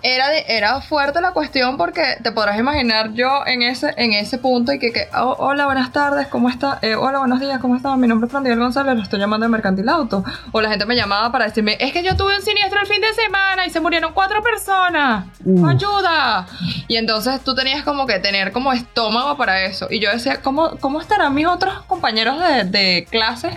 era, 0.02 0.38
era 0.48 0.82
fuerte 0.82 1.20
la 1.20 1.32
cuestión 1.32 1.78
porque 1.78 2.02
te 2.24 2.32
podrás 2.32 2.58
imaginar 2.58 3.14
yo 3.14 3.46
en 3.46 3.62
ese, 3.64 3.94
en 3.98 4.14
ese 4.14 4.38
punto 4.38 4.72
y 4.72 4.80
que, 4.80 4.94
que 4.94 5.08
oh, 5.14 5.36
hola, 5.40 5.66
buenas 5.66 5.92
tardes, 5.92 6.28
¿cómo 6.28 6.50
está? 6.50 6.80
Eh, 6.82 6.96
hola, 6.96 7.20
buenos 7.20 7.40
días, 7.42 7.51
¿cómo 7.60 7.76
está? 7.76 7.96
Mi 7.98 8.08
nombre 8.08 8.28
es 8.28 8.32
Fran 8.32 8.44
González, 8.58 8.96
lo 8.96 9.04
estoy 9.04 9.20
llamando 9.20 9.46
de 9.46 9.50
Mercantil 9.50 9.90
Auto. 9.90 10.24
O 10.52 10.62
la 10.62 10.70
gente 10.70 10.86
me 10.86 10.96
llamaba 10.96 11.32
para 11.32 11.46
decirme, 11.46 11.78
es 11.80 11.92
que 11.92 12.04
yo 12.04 12.16
tuve 12.16 12.36
un 12.36 12.42
siniestro 12.42 12.80
el 12.80 12.88
fin 12.88 13.02
de 13.02 13.14
semana 13.14 13.66
y 13.66 13.70
se 13.70 13.80
murieron 13.80 14.14
cuatro 14.14 14.42
personas. 14.42 15.26
¡Ayuda! 15.66 16.48
Y 16.88 16.96
entonces 16.98 17.44
tú 17.44 17.56
tenías 17.56 17.84
como 17.84 18.06
que 18.06 18.20
tener 18.20 18.52
como 18.52 18.72
estómago 18.72 19.36
para 19.38 19.66
eso. 19.66 19.88
Y 19.90 20.00
yo 20.00 20.12
decía, 20.12 20.42
¿cómo, 20.42 20.78
cómo 20.80 21.02
estarán 21.02 21.34
mis 21.34 21.48
otros 21.48 21.82
compañeros 21.88 22.38
de, 22.66 23.08
clase? 23.10 23.50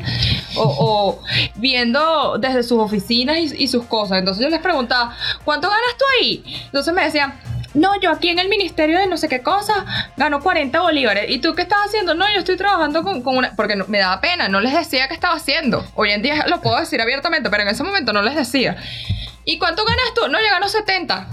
O, 0.57 1.21
viendo 1.57 2.39
desde 2.39 2.63
sus 2.63 2.79
oficinas 2.79 3.37
y, 3.39 3.69
sus 3.69 3.85
cosas. 3.85 4.19
Entonces 4.19 4.43
yo 4.43 4.51
les 4.51 4.61
preguntaba, 4.61 5.15
¿cuánto 5.45 5.69
ganas 5.69 5.97
tú 5.99 6.05
ahí? 6.21 6.45
Entonces 6.67 6.95
me 6.95 7.05
decían, 7.05 7.35
no, 7.75 8.01
yo 8.01 8.11
aquí 8.11 8.29
en 8.29 8.39
el 8.39 8.49
ministerio 8.49 8.99
de 8.99 9.07
no 9.07 9.17
sé 9.17 9.29
qué 9.29 9.43
cosa 9.43 9.85
gano 10.17 10.41
40 10.41 10.81
bolívares. 10.81 11.29
¿Y 11.29 11.41
tú 11.41 11.55
qué 11.55 11.63
estás 11.63 11.79
haciendo? 11.87 12.15
No, 12.15 12.25
yo 12.33 12.39
estoy 12.39 12.57
trabajando 12.57 13.03
con, 13.03 13.23
una... 13.25 13.55
Porque 13.57 13.77
me 13.89 13.99
daba 13.99 14.21
pena, 14.21 14.49
no 14.49 14.61
les 14.61 14.73
decía 14.73 15.09
qué 15.09 15.15
estaba 15.15 15.35
haciendo. 15.35 15.85
Hoy 15.95 16.11
en 16.11 16.23
día 16.23 16.47
lo 16.47 16.61
puedo 16.61 16.79
decir 16.79 17.01
abiertamente, 17.01 17.51
pero 17.51 17.65
en 17.65 17.69
ese 17.69 17.83
momento 17.83 18.13
no 18.13 18.23
les 18.23 18.37
decía. 18.37 18.77
¿Y 19.45 19.59
cuánto 19.59 19.85
ganas 19.85 20.15
tú? 20.15 20.23
No, 20.29 20.39
yo 20.39 20.51
gano 20.51 20.69
70. 20.69 21.27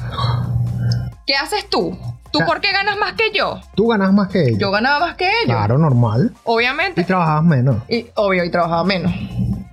¿Qué 1.26 1.36
haces 1.36 1.70
tú? 1.70 1.98
¿Tú 2.32 2.40
por 2.46 2.62
qué 2.62 2.72
ganas 2.72 2.98
más 2.98 3.14
que 3.14 3.32
yo? 3.32 3.60
Tú 3.76 3.88
ganas 3.88 4.14
más 4.14 4.30
que 4.30 4.42
ellos. 4.42 4.58
Yo 4.58 4.72
ganaba 4.72 5.00
más 5.00 5.16
que 5.16 5.26
ellos. 5.26 5.46
Claro, 5.46 5.78
normal. 5.78 6.34
Obviamente. 6.46 7.02
Y 7.02 7.04
trabajabas 7.04 7.44
menos. 7.44 7.78
Y, 7.90 8.08
obvio, 8.16 8.44
y 8.46 8.50
trabajaba 8.50 8.84
menos. 8.86 9.12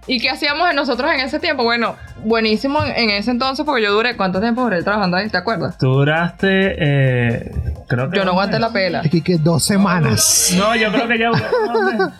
¿Y 0.08 0.20
qué 0.20 0.30
hacíamos 0.30 0.74
nosotros 0.74 1.12
en 1.12 1.20
ese 1.20 1.38
tiempo? 1.38 1.64
Bueno, 1.64 1.94
buenísimo 2.24 2.80
en, 2.82 3.10
ese 3.10 3.30
entonces 3.30 3.66
porque 3.66 3.82
yo 3.82 3.92
duré, 3.92 4.16
¿cuánto 4.16 4.40
tiempo 4.40 4.62
duré 4.62 4.82
trabajando 4.82 5.18
ahí? 5.18 5.28
¿Te 5.28 5.36
acuerdas? 5.36 5.76
Tú 5.76 5.86
duraste, 5.88 6.76
eh, 6.78 7.52
creo 7.86 8.08
que... 8.08 8.16
Yo 8.16 8.24
no 8.24 8.30
aguanté 8.30 8.58
la 8.58 8.70
pela. 8.70 9.02
Es 9.02 9.22
que, 9.22 9.36
dos 9.36 9.66
semanas. 9.66 10.54
No, 10.56 10.74
yo 10.74 10.90
creo 10.90 11.08
que 11.08 11.18
ya... 11.18 11.30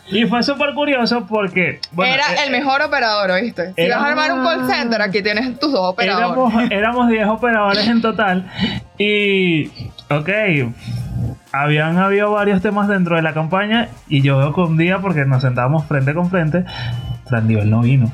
y 0.09 0.27
fue 0.27 0.43
súper 0.43 0.75
curioso 0.75 1.27
porque... 1.27 1.81
Era 1.97 2.35
eh, 2.35 2.45
el 2.45 2.53
mejor 2.53 2.83
operador, 2.83 3.31
¿oíste? 3.31 3.73
Si 3.75 3.89
vas 3.89 4.03
a 4.03 4.07
armar 4.09 4.33
un 4.33 4.45
call 4.45 4.71
center, 4.71 5.01
aquí 5.01 5.23
tienes 5.23 5.59
tus 5.59 5.73
dos 5.73 5.89
operadores. 5.89 6.71
Éramos 6.71 7.09
10 7.09 7.27
operadores 7.27 7.89
en 7.89 8.03
total 8.03 8.51
y... 8.99 9.69
Ok, 10.11 10.29
habían 11.53 11.99
habido 11.99 12.31
varios 12.33 12.63
temas 12.63 12.89
dentro 12.89 13.17
de 13.17 13.23
la 13.23 13.35
campaña 13.35 13.89
y 14.09 14.23
yo 14.23 14.39
veo 14.39 14.55
que 14.55 14.61
un 14.61 14.77
día, 14.77 14.99
porque 14.99 15.25
nos 15.25 15.43
sentábamos 15.43 15.87
frente 15.87 16.15
con 16.15 16.31
frente, 16.31 16.65
Nivel 17.47 17.71
no 17.71 17.81
vino. 17.81 18.11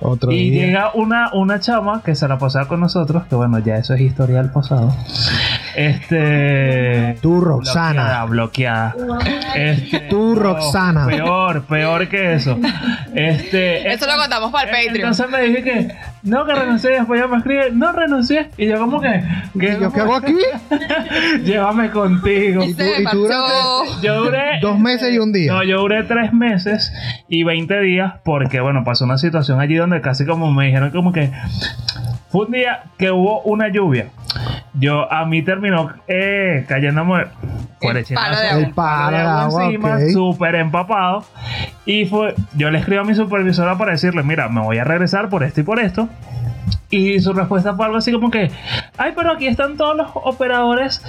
Otro 0.00 0.32
y 0.32 0.50
llega 0.50 0.92
una, 0.94 1.30
una 1.34 1.60
chama 1.60 2.02
que 2.02 2.14
se 2.14 2.26
la 2.26 2.38
pasaba 2.38 2.66
con 2.68 2.80
nosotros, 2.80 3.24
que 3.28 3.34
bueno, 3.34 3.58
ya 3.58 3.76
eso 3.76 3.94
es 3.94 4.00
historia 4.00 4.38
del 4.38 4.50
pasado. 4.50 4.94
Este. 5.86 7.16
Tú, 7.22 7.40
Roxana. 7.40 8.24
Bloqueada, 8.26 8.94
Este, 9.54 10.00
Tú, 10.10 10.34
Roxana. 10.34 11.06
Peor, 11.06 11.62
peor 11.64 12.08
que 12.08 12.34
eso. 12.34 12.58
Este. 13.14 13.90
Eso 13.92 14.06
lo 14.06 14.16
contamos 14.16 14.52
para 14.52 14.64
el 14.64 14.70
Patreon. 14.70 14.96
Entonces 14.96 15.30
me 15.30 15.40
dije 15.42 15.62
que. 15.62 15.88
No, 16.22 16.44
que 16.44 16.54
renuncié. 16.54 16.90
Después 16.90 17.20
ya 17.20 17.26
me 17.26 17.38
escribe. 17.38 17.70
No 17.72 17.92
renuncié. 17.92 18.50
Y 18.58 18.66
yo, 18.68 18.78
como 18.78 19.00
que. 19.00 19.22
¿Qué, 19.58 19.78
¿Yo 19.80 19.90
qué 19.92 20.00
hago 20.00 20.16
aquí? 20.16 20.36
Llévame 21.44 21.90
contigo. 21.90 22.62
¿Y 22.62 22.74
tú, 22.74 22.84
y 22.98 23.04
tú 23.04 23.28
yo 24.02 24.24
duré. 24.24 24.60
Dos 24.60 24.78
meses 24.78 25.14
y 25.14 25.18
un 25.18 25.32
día. 25.32 25.52
No, 25.52 25.62
yo 25.62 25.80
duré 25.80 26.02
tres 26.02 26.32
meses 26.32 26.92
y 27.28 27.42
20 27.42 27.80
días 27.80 28.14
porque, 28.24 28.60
bueno, 28.60 28.84
pasó 28.84 29.04
una 29.06 29.18
situación 29.18 29.60
allí 29.60 29.76
donde 29.76 30.00
casi 30.00 30.26
como 30.26 30.52
me 30.52 30.66
dijeron, 30.66 30.90
como 30.90 31.12
que. 31.12 31.30
Fue 32.30 32.46
un 32.46 32.52
día 32.52 32.84
que 32.96 33.10
hubo 33.10 33.40
una 33.42 33.68
lluvia. 33.72 34.06
Yo, 34.74 35.12
a 35.12 35.24
mí 35.24 35.42
terminó 35.42 35.92
eh, 36.06 36.64
cayéndome 36.68 37.26
por 37.80 37.96
el 37.96 38.04
palo 38.04 38.36
de 39.16 39.22
agua, 39.22 39.64
encima, 39.66 40.00
súper 40.12 40.54
empapado. 40.54 41.24
Y 41.84 42.06
fue, 42.06 42.34
yo 42.54 42.70
le 42.70 42.78
escribo 42.78 43.00
a 43.00 43.04
mi 43.04 43.14
supervisora 43.14 43.76
para 43.76 43.92
decirle, 43.92 44.22
mira, 44.22 44.48
me 44.48 44.60
voy 44.60 44.78
a 44.78 44.84
regresar 44.84 45.28
por 45.28 45.42
esto 45.42 45.60
y 45.60 45.64
por 45.64 45.80
esto. 45.80 46.08
Y 46.90 47.20
su 47.20 47.32
respuesta 47.32 47.74
fue 47.74 47.86
algo 47.86 47.98
así 47.98 48.10
como 48.10 48.30
que, 48.30 48.50
ay, 48.98 49.12
pero 49.14 49.32
aquí 49.32 49.46
están 49.46 49.76
todos 49.76 49.96
los 49.96 50.08
operadores 50.14 51.02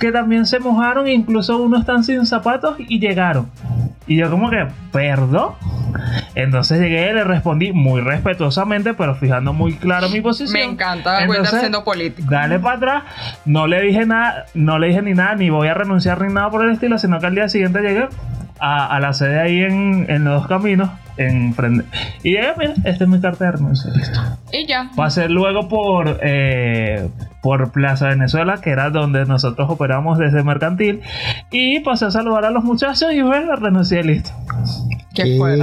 que 0.00 0.10
también 0.10 0.46
se 0.46 0.58
mojaron, 0.58 1.06
incluso 1.06 1.58
unos 1.58 1.80
están 1.80 2.02
sin 2.02 2.26
zapatos 2.26 2.76
y 2.78 2.98
llegaron. 2.98 3.48
Y 4.08 4.16
yo 4.16 4.30
como 4.30 4.50
que, 4.50 4.66
perdón. 4.90 5.52
Entonces 6.34 6.80
llegué 6.80 7.10
y 7.10 7.14
le 7.14 7.24
respondí 7.24 7.72
muy 7.72 8.00
respetuosamente, 8.00 8.94
pero 8.94 9.14
fijando 9.14 9.52
muy 9.52 9.74
claro 9.74 10.08
mi 10.08 10.20
posición. 10.20 10.52
Me 10.52 10.64
encanta 10.64 11.22
Entonces, 11.22 11.60
siendo 11.60 11.84
político. 11.84 12.28
Dale 12.28 12.58
para 12.58 12.76
atrás. 12.76 13.02
No 13.44 13.66
le 13.66 13.80
dije 13.82 14.06
nada, 14.06 14.46
no 14.54 14.78
le 14.78 14.88
dije 14.88 15.02
ni 15.02 15.14
nada, 15.14 15.34
ni 15.36 15.50
voy 15.50 15.68
a 15.68 15.74
renunciar 15.74 16.20
ni 16.20 16.32
nada 16.32 16.50
por 16.50 16.64
el 16.64 16.70
estilo, 16.72 16.98
sino 16.98 17.20
que 17.20 17.26
al 17.26 17.34
día 17.34 17.48
siguiente 17.48 17.80
llegué 17.80 18.08
a, 18.60 18.98
la 19.00 19.12
sede 19.12 19.40
ahí 19.40 19.62
en, 19.62 20.06
en 20.08 20.24
los 20.24 20.42
dos 20.42 20.48
caminos 20.48 20.90
en 21.18 21.84
Y 22.22 22.34
ya, 22.34 22.54
mira, 22.56 22.74
esta 22.84 23.04
es 23.04 23.10
mi 23.10 23.20
carta 23.20 23.46
de 23.46 23.52
renuncia, 23.52 23.90
listo. 23.92 24.20
Y 24.52 24.66
ya. 24.66 24.90
Pasé 24.96 25.28
luego 25.28 25.68
por, 25.68 26.20
eh, 26.22 27.08
por 27.42 27.72
Plaza 27.72 28.08
Venezuela, 28.08 28.60
que 28.60 28.70
era 28.70 28.90
donde 28.90 29.24
nosotros 29.26 29.68
operamos 29.68 30.18
desde 30.18 30.42
mercantil. 30.42 31.02
Y 31.50 31.80
pasé 31.80 32.06
a 32.06 32.10
saludar 32.10 32.44
a 32.44 32.50
los 32.50 32.64
muchachos 32.64 33.12
y 33.12 33.20
bueno, 33.20 33.54
renuncié, 33.56 34.02
listo. 34.04 34.30
¿Qué 35.14 35.36
fue? 35.36 35.58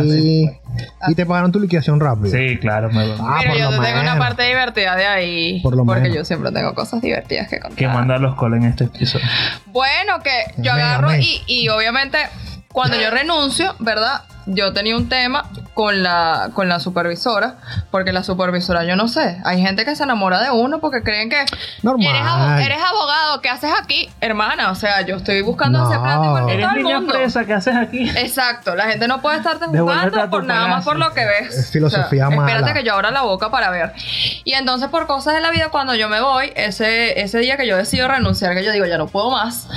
Y 1.07 1.15
te 1.15 1.25
pagaron 1.25 1.53
tu 1.53 1.59
liquidación 1.61 2.01
rápido. 2.01 2.31
Sí, 2.31 2.57
claro. 2.57 2.89
Me... 2.91 3.13
Ah, 3.19 3.37
Pero 3.41 3.55
yo 3.55 3.81
tengo 3.81 4.01
una 4.01 4.17
parte 4.17 4.43
divertida 4.43 4.97
de 4.97 5.05
ahí. 5.05 5.61
Por 5.61 5.77
lo 5.77 5.85
porque 5.85 6.13
yo 6.13 6.25
siempre 6.25 6.51
tengo 6.51 6.73
cosas 6.73 7.01
divertidas 7.01 7.47
que 7.47 7.59
contar. 7.59 7.77
Que 7.77 7.87
mandar 7.87 8.19
los 8.19 8.35
coles 8.35 8.61
en 8.61 8.69
este 8.69 8.83
episodio. 8.85 9.25
Bueno, 9.67 10.19
que 10.21 10.61
yo 10.61 10.73
agarro 10.73 11.15
y, 11.15 11.41
y 11.47 11.69
obviamente 11.69 12.17
cuando 12.75 12.97
yo 12.97 13.09
renuncio, 13.09 13.73
¿verdad? 13.79 14.23
Yo 14.45 14.73
tenía 14.73 14.95
un 14.95 15.09
tema 15.09 15.49
con 15.73 16.03
la, 16.03 16.51
con 16.53 16.69
la 16.69 16.79
supervisora, 16.79 17.55
porque 17.91 18.13
la 18.13 18.23
supervisora, 18.23 18.83
yo 18.83 18.95
no 18.95 19.07
sé, 19.07 19.41
hay 19.43 19.61
gente 19.61 19.85
que 19.85 19.95
se 19.95 20.03
enamora 20.03 20.41
de 20.41 20.51
uno 20.51 20.79
porque 20.79 21.01
creen 21.01 21.29
que 21.29 21.45
Normal. 21.81 22.61
Eres, 22.61 22.79
abogado, 22.81 23.41
¿qué 23.41 23.49
haces 23.49 23.71
aquí? 23.79 24.09
Hermana, 24.21 24.71
o 24.71 24.75
sea, 24.75 25.01
yo 25.01 25.17
estoy 25.17 25.41
buscando 25.41 25.89
ese 25.89 25.99
plata 25.99 26.51
Eres 26.51 26.71
niña 26.73 27.01
presa, 27.07 27.45
¿qué 27.45 27.53
haces 27.53 27.75
aquí? 27.75 28.09
Exacto, 28.09 28.75
la 28.75 28.85
gente 28.85 29.07
no 29.07 29.21
puede 29.21 29.37
estarte 29.37 29.65
jugando 29.65 30.29
por 30.29 30.45
nada 30.45 30.67
más 30.67 30.85
por 30.85 30.97
lo 30.97 31.13
que 31.13 31.25
ves. 31.25 31.55
Es 31.55 31.71
filosofía 31.71 32.29
mala. 32.29 32.51
Espérate 32.51 32.79
que 32.79 32.85
yo 32.85 32.93
abra 32.93 33.11
la 33.11 33.23
boca 33.23 33.49
para 33.49 33.69
ver. 33.69 33.93
Y 34.43 34.53
entonces, 34.53 34.89
por 34.89 35.07
cosas 35.07 35.33
de 35.33 35.41
la 35.41 35.51
vida, 35.51 35.69
cuando 35.69 35.95
yo 35.95 36.09
me 36.09 36.21
voy, 36.21 36.51
ese, 36.55 37.19
ese 37.19 37.39
día 37.39 37.57
que 37.57 37.67
yo 37.67 37.77
decido 37.77 38.07
renunciar, 38.07 38.53
que 38.53 38.63
yo 38.63 38.71
digo, 38.71 38.85
ya 38.85 38.97
no 38.97 39.07
puedo 39.07 39.31
más, 39.31 39.67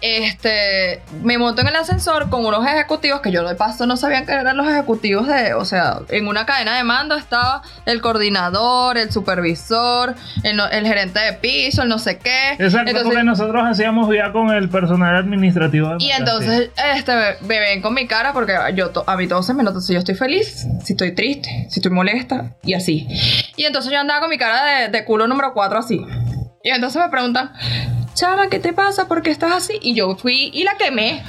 este, 0.00 1.02
me 1.22 1.38
monto 1.38 1.62
en 1.62 1.68
el 1.68 1.76
ascensor 1.76 2.30
con 2.30 2.44
unos 2.44 2.66
ejecutivos 2.66 3.20
que 3.20 3.32
yo 3.32 3.46
de 3.46 3.54
paso 3.54 3.86
no 3.86 3.96
sabían 4.08 4.26
que 4.26 4.32
eran 4.32 4.56
los 4.56 4.66
ejecutivos 4.66 5.26
de, 5.26 5.54
o 5.54 5.64
sea, 5.64 6.00
en 6.08 6.26
una 6.26 6.46
cadena 6.46 6.76
de 6.76 6.84
mando 6.84 7.16
estaba 7.16 7.62
el 7.86 8.00
coordinador, 8.00 8.96
el 8.96 9.12
supervisor, 9.12 10.14
el, 10.42 10.86
gerente 10.86 11.20
de 11.20 11.34
piso, 11.34 11.82
el 11.82 11.88
no 11.88 11.98
sé 11.98 12.18
qué. 12.18 12.52
Exacto, 12.58 12.90
Entonces- 12.90 13.04
porque 13.04 13.24
nosotros 13.24 13.62
hacíamos 13.66 14.14
ya 14.14 14.32
con 14.32 14.50
el 14.50 14.68
personal 14.68 15.16
administrativo 15.16 15.90
de 15.90 15.96
y 16.00 16.10
entonces, 16.10 16.70
este, 16.94 17.12
me 17.42 17.58
ven 17.60 17.82
con 17.82 17.94
mi 17.94 18.06
cara 18.06 18.32
porque 18.32 18.54
yo, 18.74 18.90
a 19.06 19.16
mí 19.16 19.26
todo 19.26 19.42
se 19.42 19.54
me 19.54 19.62
nota 19.62 19.80
si 19.80 19.92
yo 19.92 19.98
estoy 19.98 20.14
feliz, 20.14 20.66
si 20.82 20.94
estoy 20.94 21.14
triste, 21.14 21.66
si 21.68 21.80
estoy 21.80 21.92
molesta 21.92 22.56
y 22.62 22.74
así. 22.74 23.06
Y 23.56 23.64
entonces 23.64 23.92
yo 23.92 24.00
andaba 24.00 24.20
con 24.20 24.30
mi 24.30 24.38
cara 24.38 24.64
de, 24.64 24.88
de 24.88 25.04
culo 25.04 25.26
número 25.26 25.52
4 25.52 25.78
así. 25.78 26.00
Y 26.62 26.70
entonces 26.70 27.00
me 27.00 27.08
preguntan, 27.08 27.52
chama, 28.18 28.48
¿qué 28.48 28.58
te 28.58 28.72
pasa? 28.72 29.06
¿Por 29.06 29.22
qué 29.22 29.30
estás 29.30 29.52
así? 29.52 29.78
Y 29.80 29.94
yo 29.94 30.16
fui 30.16 30.50
y 30.52 30.64
la 30.64 30.76
quemé. 30.76 31.22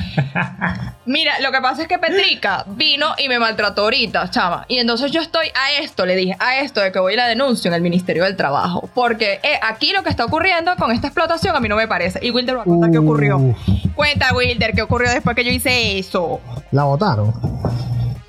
Mira, 1.05 1.39
lo 1.41 1.51
que 1.51 1.61
pasa 1.61 1.83
es 1.83 1.87
que 1.87 1.97
Petrica 1.97 2.65
vino 2.67 3.07
y 3.17 3.29
me 3.29 3.39
maltrató 3.39 3.83
ahorita, 3.83 4.29
chama. 4.29 4.65
Y 4.67 4.77
entonces 4.77 5.11
yo 5.11 5.21
estoy 5.21 5.47
a 5.47 5.81
esto, 5.83 6.05
le 6.05 6.15
dije, 6.15 6.35
a 6.39 6.59
esto 6.59 6.81
de 6.81 6.91
que 6.91 6.99
voy 6.99 7.13
a 7.13 7.17
la 7.17 7.27
denuncia 7.27 7.67
en 7.69 7.75
el 7.75 7.81
Ministerio 7.81 8.23
del 8.23 8.35
Trabajo. 8.35 8.89
Porque 8.93 9.39
eh, 9.43 9.59
aquí 9.61 9.93
lo 9.93 10.03
que 10.03 10.09
está 10.09 10.25
ocurriendo 10.25 10.75
con 10.77 10.91
esta 10.91 11.07
explotación 11.07 11.55
a 11.55 11.59
mí 11.59 11.67
no 11.67 11.75
me 11.75 11.87
parece. 11.87 12.19
Y 12.25 12.31
Wilder 12.31 12.57
va 12.57 12.61
a 12.61 12.65
contar 12.65 12.91
qué 12.91 12.97
ocurrió. 12.97 13.55
Cuenta, 13.95 14.33
Wilder, 14.33 14.73
qué 14.73 14.81
ocurrió 14.81 15.11
después 15.11 15.35
que 15.35 15.43
yo 15.43 15.51
hice 15.51 15.99
eso. 15.99 16.41
La 16.71 16.83
votaron. 16.83 17.33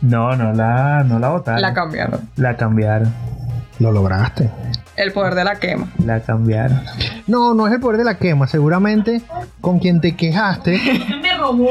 No, 0.02 0.34
no 0.36 0.52
la, 0.52 1.02
no 1.04 1.18
la 1.18 1.28
votaron. 1.28 1.62
La 1.62 1.72
cambiaron. 1.74 2.30
La 2.36 2.56
cambiaron. 2.56 3.12
Lo 3.78 3.92
lograste. 3.92 4.50
El 5.00 5.12
poder 5.12 5.34
de 5.34 5.44
la 5.44 5.56
quema. 5.56 5.86
La 6.04 6.20
cambiaron. 6.20 6.80
No, 7.26 7.54
no 7.54 7.66
es 7.66 7.72
el 7.72 7.80
poder 7.80 7.98
de 7.98 8.04
la 8.04 8.18
quema. 8.18 8.46
Seguramente 8.46 9.22
con 9.60 9.78
quien 9.78 10.00
te 10.00 10.14
quejaste. 10.14 10.78
Me 11.22 11.34
robó. 11.38 11.68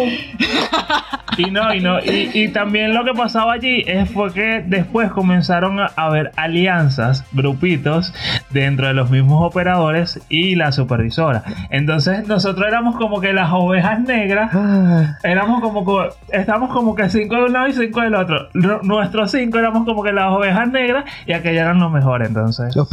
Y 1.38 1.52
no, 1.52 1.74
y 1.74 1.80
no, 1.80 2.00
y, 2.02 2.32
y 2.34 2.48
también 2.50 2.94
lo 2.94 3.06
que 3.06 3.13
pasaba 3.13 3.54
allí 3.54 3.84
es 3.88 4.12
fue 4.12 4.34
que 4.34 4.62
después 4.68 5.10
comenzaron 5.12 5.80
a 5.80 5.86
haber 5.96 6.32
alianzas, 6.36 7.24
grupitos 7.32 8.13
dentro 8.50 8.88
de 8.88 8.94
los 8.94 9.10
mismos 9.10 9.42
operadores 9.46 10.20
y 10.28 10.56
la 10.56 10.74
supervisora. 10.74 11.44
Entonces 11.70 12.28
nosotros 12.28 12.68
éramos 12.68 12.98
como 12.98 13.22
que 13.22 13.32
las 13.32 13.52
ovejas 13.54 14.02
negras. 14.02 14.50
Ah, 14.54 15.15
Éramos 15.24 15.62
como 15.62 15.86
que, 15.86 16.10
estamos 16.38 16.74
como 16.74 16.94
que 16.94 17.08
cinco 17.10 17.36
de 17.36 17.44
un 17.46 17.54
lado 17.54 17.68
y 17.68 17.74
cinco 17.74 18.02
del 18.02 18.15
otro. 18.15 18.50
Nuestros 18.84 19.32
cinco 19.32 19.60
éramos 19.60 19.86
como 19.86 20.04
que 20.04 20.12
las 20.12 20.32
ovejas 20.34 20.68
negras 20.70 21.06
y 21.26 21.32
aquellas 21.32 21.62
eran 21.62 21.80
los 21.80 21.92
mejores 21.92 22.28
entonces. 22.28 22.76
los 22.76 22.89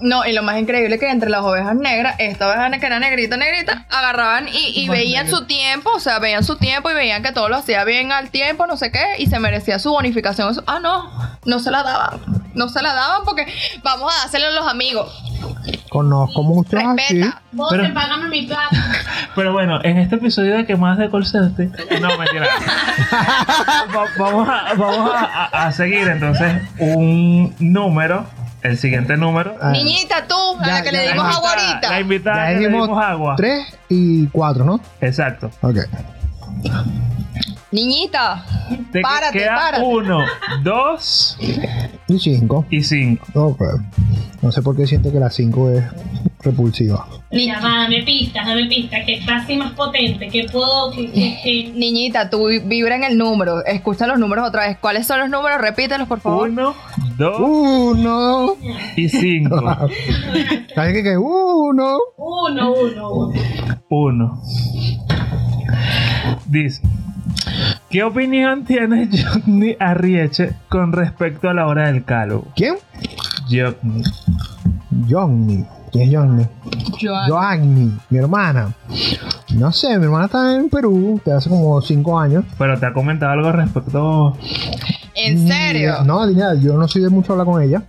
No, 0.00 0.24
y 0.24 0.32
lo 0.32 0.42
más 0.42 0.58
increíble 0.58 0.94
es 0.94 1.00
que 1.00 1.10
entre 1.10 1.28
las 1.30 1.42
ovejas 1.42 1.74
negras, 1.74 2.14
esta 2.18 2.48
oveja 2.48 2.70
que 2.78 2.86
era 2.86 2.98
negrita, 3.00 3.36
negrita, 3.36 3.86
agarraban 3.90 4.48
y, 4.48 4.72
y 4.74 4.88
veían 4.88 5.28
su 5.28 5.46
tiempo, 5.46 5.90
o 5.94 6.00
sea, 6.00 6.18
veían 6.18 6.44
su 6.44 6.56
tiempo 6.56 6.90
y 6.90 6.94
veían 6.94 7.22
que 7.22 7.32
todo 7.32 7.48
lo 7.48 7.56
hacía 7.56 7.84
bien 7.84 8.12
al 8.12 8.30
tiempo, 8.30 8.66
no 8.66 8.76
sé 8.76 8.90
qué, 8.92 9.04
y 9.18 9.26
se 9.26 9.38
merecía 9.38 9.78
su 9.78 9.90
bonificación. 9.90 10.50
Eso- 10.50 10.62
Ah, 10.66 10.78
no, 10.80 11.10
no 11.44 11.58
se 11.58 11.70
la 11.70 11.82
daban. 11.82 12.20
No 12.54 12.68
se 12.68 12.82
la 12.82 12.92
daban 12.94 13.22
porque 13.24 13.46
vamos 13.82 14.12
a 14.14 14.20
dárselo 14.22 14.48
a 14.48 14.50
los 14.50 14.68
amigos. 14.68 15.22
Conozco 15.88 16.42
muchos 16.42 16.72
así. 17.04 17.20
Pero- 17.70 17.82
te 17.84 17.90
pagame 17.90 18.28
mi 18.28 18.42
plata. 18.46 18.68
Pero 19.34 19.52
bueno, 19.52 19.80
en 19.82 19.98
este 19.98 20.16
episodio 20.16 20.56
de 20.56 20.66
que 20.66 20.76
más 20.76 20.98
de 20.98 21.10
call 21.10 21.26
center- 21.26 21.70
No, 22.00 22.16
mentira. 22.18 22.46
Va- 23.94 24.06
vamos 24.18 24.48
a, 24.48 24.74
vamos 24.74 25.10
a, 25.14 25.24
a- 25.52 25.66
a 25.66 25.72
seguir 25.72 26.08
entonces 26.08 26.62
un 26.78 27.54
número. 27.58 28.26
El 28.62 28.78
siguiente 28.78 29.16
número. 29.16 29.56
Ah, 29.60 29.70
Niñita, 29.72 30.26
tú, 30.28 30.34
a 30.60 30.66
Ya, 30.66 30.72
la 30.74 30.82
que 30.82 30.92
ya, 30.92 30.98
le 31.00 31.08
dimos 31.12 31.36
agua 31.36 31.56
La 31.56 31.62
ahorita. 31.68 32.00
invitada 32.00 32.36
Ya 32.52 32.58
que 32.58 32.64
le 32.64 32.68
dimos 32.68 32.98
agua. 33.04 33.34
tres 33.36 33.66
y 33.88 34.26
cuatro, 34.28 34.64
¿no? 34.64 34.80
Exacto. 35.00 35.50
Ok. 35.62 35.78
Niñita, 37.72 38.44
Te 38.92 39.00
párate, 39.00 39.38
queda 39.38 39.54
párate. 39.56 39.84
uno, 39.84 40.18
dos 40.62 41.38
Y 42.06 42.18
cinco. 42.18 42.66
y 42.70 42.82
cinco. 42.82 43.24
Ok. 43.34 43.62
No 44.42 44.52
sé 44.52 44.60
por 44.60 44.76
qué 44.76 44.86
siento 44.86 45.10
que 45.10 45.18
la 45.18 45.30
cinco 45.30 45.70
es 45.70 45.82
repulsiva. 46.40 47.06
Va, 47.32 47.60
dame 47.62 48.02
pistas, 48.02 48.44
dame 48.46 48.66
pistas. 48.66 49.00
Que 49.06 49.14
está 49.14 49.36
así 49.36 49.56
más 49.56 49.72
potente. 49.72 50.28
Que 50.28 50.44
puedo. 50.52 50.90
Que, 50.90 51.10
que, 51.10 51.38
que- 51.42 51.72
Niñita, 51.74 52.28
tú 52.28 52.48
vi- 52.48 52.58
vibra 52.58 52.96
en 52.96 53.04
el 53.04 53.16
número. 53.16 53.64
Escucha 53.64 54.06
los 54.06 54.18
números 54.18 54.46
otra 54.48 54.66
vez. 54.66 54.76
¿Cuáles 54.78 55.06
son 55.06 55.20
los 55.20 55.30
números? 55.30 55.58
Repítelos, 55.60 56.06
por 56.08 56.20
favor. 56.20 56.48
Uno, 56.50 56.74
dos 57.16 57.38
Uno. 57.40 58.56
y 58.96 59.08
cinco. 59.08 59.56
¿Sabes 60.74 60.92
qué? 60.92 61.02
que 61.04 61.16
Uno. 61.16 61.96
Uno, 62.18 62.72
uno, 62.72 63.10
uno. 63.12 63.32
Uno. 63.88 64.42
Dice. 66.46 66.82
¿Qué 67.92 68.02
opinión 68.02 68.64
tiene 68.64 69.08
Johnny 69.44 69.76
Arrieche 69.78 70.54
con 70.68 70.92
respecto 70.92 71.48
a 71.48 71.54
la 71.54 71.66
hora 71.66 71.86
del 71.92 72.04
calvo? 72.04 72.46
¿Quién? 72.56 72.76
Johnny. 73.50 74.02
Johnny. 75.08 75.64
¿Quién 75.92 76.08
es 76.08 76.14
Johnny? 76.16 76.44
Joan. 77.00 77.28
Joanny, 77.28 77.92
mi 78.08 78.18
hermana. 78.18 78.72
No 79.54 79.70
sé, 79.72 79.98
mi 79.98 80.04
hermana 80.04 80.24
está 80.24 80.54
en 80.56 80.70
Perú, 80.70 81.20
de 81.24 81.32
hace 81.34 81.50
como 81.50 81.80
cinco 81.82 82.18
años. 82.18 82.44
Pero 82.56 82.78
te 82.80 82.86
ha 82.86 82.94
comentado 82.94 83.32
algo 83.32 83.52
respecto. 83.52 84.38
¿En 85.14 85.46
serio? 85.46 85.96
Ni- 86.00 86.06
No, 86.06 86.26
ni 86.26 86.34
nada, 86.34 86.54
yo 86.54 86.72
no 86.78 86.88
soy 86.88 87.02
de 87.02 87.10
mucho 87.10 87.32
hablar 87.32 87.46
con 87.46 87.60
ella. 87.62 87.82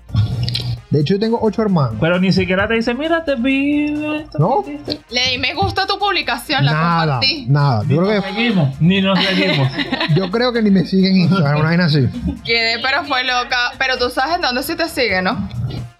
De 0.93 1.01
hecho, 1.01 1.15
yo 1.15 1.19
tengo 1.19 1.39
ocho 1.41 1.63
hermanos. 1.63 1.95
Pero 1.99 2.19
ni 2.19 2.32
siquiera 2.32 2.67
te 2.67 2.75
dice, 2.75 2.93
mira, 2.93 3.25
te 3.25 3.34
vi. 3.36 3.86
esto 4.17 4.38
¿No? 4.38 4.63
que 4.63 4.73
hiciste". 4.73 4.99
Le 5.10 5.32
di 5.32 5.38
me 5.39 5.53
gusta 5.56 5.88
tu 5.88 5.97
publicación, 5.97 6.63
la 6.65 6.71
Nada, 6.71 7.13
compartí. 7.13 7.45
nada. 7.49 7.84
Ni 7.84 7.95
Yo 7.95 8.01
nos 8.01 8.10
creo, 8.10 8.21
que, 8.21 8.27
seguimos, 8.29 8.82
ni 8.82 9.01
nos 9.01 9.19
seguimos. 9.25 9.67
yo 10.15 10.29
creo 10.29 10.53
que 10.53 10.62
ni 10.62 10.69
me 10.69 10.86
siguen 10.86 11.15
en 11.15 11.21
Instagram, 11.23 11.56
una 11.56 11.63
vaina 11.69 11.86
así. 11.86 12.08
Quedé, 12.45 12.79
pero 12.84 13.03
fue 13.06 13.23
loca. 13.23 13.71
Pero 13.79 13.97
tú 13.97 14.12
sabes 14.12 14.36
en 14.36 14.41
dónde 14.41 14.62
sí 14.62 14.75
te 14.75 14.88
sigue, 14.88 15.21
¿no? 15.23 15.49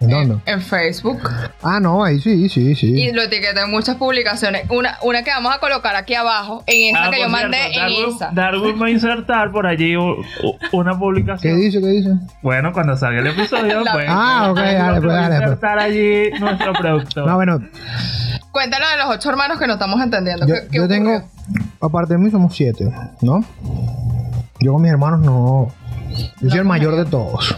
¿En 0.04 0.10
dónde? 0.10 0.36
En 0.46 0.60
Facebook. 0.62 1.18
Ah, 1.62 1.80
no, 1.80 2.04
ahí 2.04 2.20
sí, 2.20 2.48
sí, 2.48 2.70
Y 2.70 2.74
sí. 2.76 3.12
lo 3.12 3.22
etiqueté 3.22 3.60
en 3.60 3.70
muchas 3.70 3.96
publicaciones. 3.96 4.68
Una, 4.70 4.98
una 5.02 5.22
que 5.22 5.30
vamos 5.30 5.54
a 5.54 5.58
colocar 5.58 5.96
aquí 5.96 6.14
abajo, 6.14 6.62
en 6.66 6.94
esa 6.94 7.06
Ah, 7.06 7.10
que 7.10 7.20
yo 7.20 7.28
mandé, 7.28 7.56
cierto, 7.70 7.78
en 7.78 7.82
Darwin, 7.94 8.14
esa. 8.16 8.30
Darwin 8.32 8.82
va 8.82 8.86
a 8.86 8.90
insertar 8.90 9.50
por 9.52 9.66
allí 9.66 9.96
una 9.96 10.92
¿Qué 10.92 10.98
publicación. 10.98 11.60
dice? 11.60 11.80
¿Qué 11.80 11.86
dice? 11.88 12.10
Bueno, 12.42 12.72
cuando 12.72 12.96
salga 12.96 13.20
el 13.20 13.26
episodio, 13.28 13.82
pues. 13.92 14.06
Ah, 14.08 14.48
ok, 14.50 14.56
dale, 14.58 14.78
va 14.82 15.00
pues, 15.00 15.10
a 15.12 15.14
dale, 15.20 15.28
pues. 15.36 15.40
insertar 15.42 15.78
allí 15.78 16.30
nuestro 16.40 16.72
productor. 16.74 17.26
No, 17.26 17.34
bueno, 17.36 17.60
Cuéntanos 18.50 18.88
de 18.90 18.96
los 18.98 19.06
ocho 19.08 19.30
hermanos 19.30 19.58
que 19.58 19.66
no 19.66 19.72
estamos 19.72 20.00
entendiendo. 20.00 20.46
yo, 20.46 20.54
¿Qué- 20.54 20.68
qué 20.80 20.86
tengo, 20.88 21.22
aparte 21.80 22.12
de 22.14 22.18
mí 22.20 22.30
somos 22.30 22.54
siete, 22.54 22.88
¿no? 23.20 23.44
Yo 24.60 24.72
con 24.72 24.82
mis 24.82 24.92
hermanos 24.92 25.20
no. 25.20 25.68
Yo 26.40 26.50
soy 26.50 26.58
el 26.60 26.64
mayor 26.64 26.94
de 26.94 27.04
todos. 27.04 27.56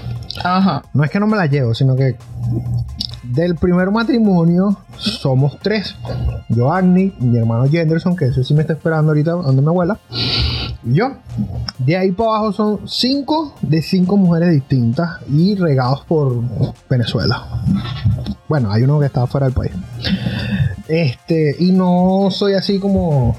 No 0.92 1.05
es 1.05 1.11
que 1.11 1.20
no 1.20 1.27
me 1.27 1.37
la 1.37 1.46
llevo, 1.46 1.75
sino 1.75 1.96
que 1.96 2.16
del 3.22 3.57
primer 3.57 3.90
matrimonio 3.90 4.79
somos 4.99 5.59
tres. 5.61 5.96
Yo, 6.49 6.72
Agni, 6.72 7.12
mi 7.18 7.38
hermano 7.38 7.68
Jenderson, 7.68 8.16
que 8.16 8.27
ese 8.27 8.44
sí 8.44 8.55
me 8.55 8.62
está 8.62 8.75
esperando 8.75 9.11
ahorita 9.11 9.33
donde 9.33 9.62
mi 9.62 9.68
abuela, 9.68 9.99
y 10.85 10.94
yo. 10.94 11.12
De 11.79 11.96
ahí 11.96 12.12
para 12.12 12.31
abajo 12.31 12.53
son 12.53 12.81
cinco 12.88 13.55
de 13.61 13.83
cinco 13.83 14.16
mujeres 14.16 14.51
distintas 14.51 15.20
y 15.29 15.57
regados 15.57 16.05
por 16.05 16.42
Venezuela. 16.88 17.62
Bueno, 18.49 18.70
hay 18.70 18.83
uno 18.83 19.01
que 19.01 19.07
está 19.07 19.27
fuera 19.27 19.46
del 19.46 19.55
país. 19.55 19.72
Este, 20.88 21.57
y 21.59 21.72
no 21.72 22.29
soy 22.31 22.55
así 22.55 22.79
como. 22.79 23.37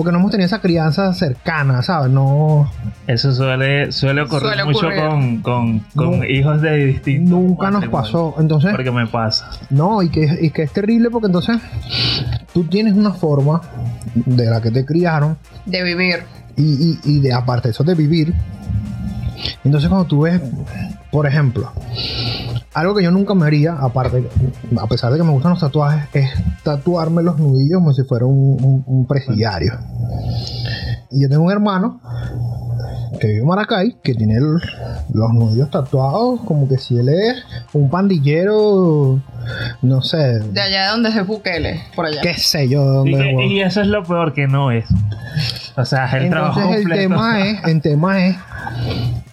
Porque 0.00 0.12
no 0.12 0.18
hemos 0.18 0.30
tenido 0.30 0.46
esa 0.46 0.62
crianza 0.62 1.12
cercana, 1.12 1.82
¿sabes? 1.82 2.10
No. 2.10 2.70
Eso 3.06 3.32
suele, 3.34 3.92
suele 3.92 4.22
ocurrir 4.22 4.46
Suele 4.46 4.64
mucho 4.64 4.78
ocurrir. 4.86 4.98
con, 5.04 5.36
con, 5.42 5.78
con 5.94 6.24
hijos 6.30 6.62
de 6.62 6.86
distintos. 6.86 7.30
Nunca 7.38 7.70
nos 7.70 7.86
pasó. 7.88 8.34
Entonces. 8.38 8.70
Porque 8.70 8.90
me 8.90 9.06
pasa. 9.06 9.50
No, 9.68 10.02
y 10.02 10.08
que, 10.08 10.38
y 10.40 10.48
que 10.52 10.62
es 10.62 10.72
terrible 10.72 11.10
porque 11.10 11.26
entonces 11.26 11.58
tú 12.54 12.64
tienes 12.64 12.94
una 12.94 13.10
forma 13.12 13.60
de 14.14 14.46
la 14.46 14.62
que 14.62 14.70
te 14.70 14.86
criaron 14.86 15.36
De 15.66 15.82
vivir. 15.82 16.20
y, 16.56 16.62
y- 16.62 16.98
y 17.04 17.20
de 17.20 17.34
aparte 17.34 17.68
de 17.68 17.72
eso 17.72 17.84
de 17.84 17.94
vivir. 17.94 18.32
Entonces 19.64 19.90
cuando 19.90 20.06
tú 20.06 20.22
ves, 20.22 20.40
por 21.10 21.26
ejemplo, 21.26 21.70
algo 22.74 22.94
que 22.94 23.02
yo 23.02 23.10
nunca 23.10 23.34
me 23.34 23.46
haría, 23.46 23.72
aparte, 23.74 24.28
a 24.80 24.86
pesar 24.86 25.12
de 25.12 25.18
que 25.18 25.24
me 25.24 25.30
gustan 25.32 25.50
los 25.52 25.60
tatuajes, 25.60 26.04
es 26.14 26.30
tatuarme 26.62 27.22
los 27.22 27.38
nudillos 27.38 27.78
como 27.78 27.92
si 27.92 28.02
fuera 28.04 28.26
un, 28.26 28.62
un- 28.62 28.84
un 28.86 29.06
presidiario. 29.06 29.72
Y 31.10 31.22
yo 31.22 31.28
tengo 31.28 31.44
un 31.44 31.50
hermano 31.52 32.00
que 33.20 33.26
vive 33.26 33.40
en 33.40 33.46
Maracay, 33.46 33.96
que 34.02 34.14
tiene 34.14 34.34
el- 34.34 34.60
los 35.12 35.32
nudillos 35.34 35.68
tatuados 35.70 36.40
como 36.42 36.68
que 36.68 36.78
si 36.78 36.96
él 36.96 37.08
es 37.08 37.42
un 37.72 37.90
pandillero, 37.90 39.20
no 39.82 40.02
sé, 40.02 40.38
De 40.38 40.60
allá 40.60 40.84
de 40.84 40.90
donde 40.92 41.08
es 41.10 41.26
Bukele, 41.26 41.80
por 41.96 42.06
allá. 42.06 42.20
qué 42.22 42.34
sé 42.34 42.68
yo 42.68 43.02
de 43.02 43.10
Y, 43.10 43.12
dónde 43.12 43.24
que- 43.36 43.44
es. 43.46 43.50
y 43.50 43.60
eso 43.62 43.80
es 43.80 43.88
lo 43.88 44.04
peor 44.04 44.32
que 44.32 44.46
no 44.46 44.70
es. 44.70 44.84
O 45.76 45.84
sea, 45.84 46.06
es 46.06 46.14
el 46.22 46.30
trabajo 46.30 46.60
Entonces 46.60 46.82
el 46.82 46.88
completo. 46.88 47.08
tema 47.08 47.40
es, 47.48 47.64
el 47.64 47.82
tema 47.82 48.26
es, 48.26 48.36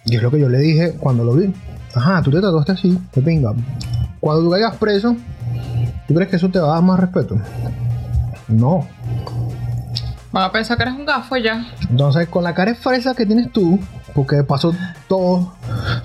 y 0.06 0.16
es 0.16 0.22
lo 0.22 0.30
que 0.32 0.40
yo 0.40 0.48
le 0.48 0.58
dije 0.58 0.92
cuando 0.98 1.22
lo 1.24 1.34
vi. 1.34 1.54
Ajá, 1.98 2.22
tú 2.22 2.30
te 2.30 2.40
tatuaste 2.40 2.72
así, 2.72 2.96
te 3.10 3.20
pinga. 3.20 3.52
Cuando 4.20 4.42
tú 4.44 4.50
caigas 4.50 4.76
preso, 4.76 5.16
¿tú 6.06 6.14
crees 6.14 6.30
que 6.30 6.36
eso 6.36 6.48
te 6.48 6.58
va 6.60 6.70
a 6.70 6.74
dar 6.74 6.82
más 6.82 7.00
respeto? 7.00 7.36
No. 8.46 8.86
Van 10.30 10.44
a 10.44 10.52
pensar 10.52 10.76
que 10.76 10.82
eres 10.84 10.94
un 10.94 11.04
gafo 11.06 11.36
ya. 11.36 11.66
Entonces, 11.90 12.28
con 12.28 12.44
la 12.44 12.54
cara 12.54 12.74
fresa 12.74 13.14
que 13.14 13.26
tienes 13.26 13.50
tú, 13.52 13.80
porque 14.14 14.36
de 14.36 14.44
paso 14.44 14.72
todos, 15.08 15.48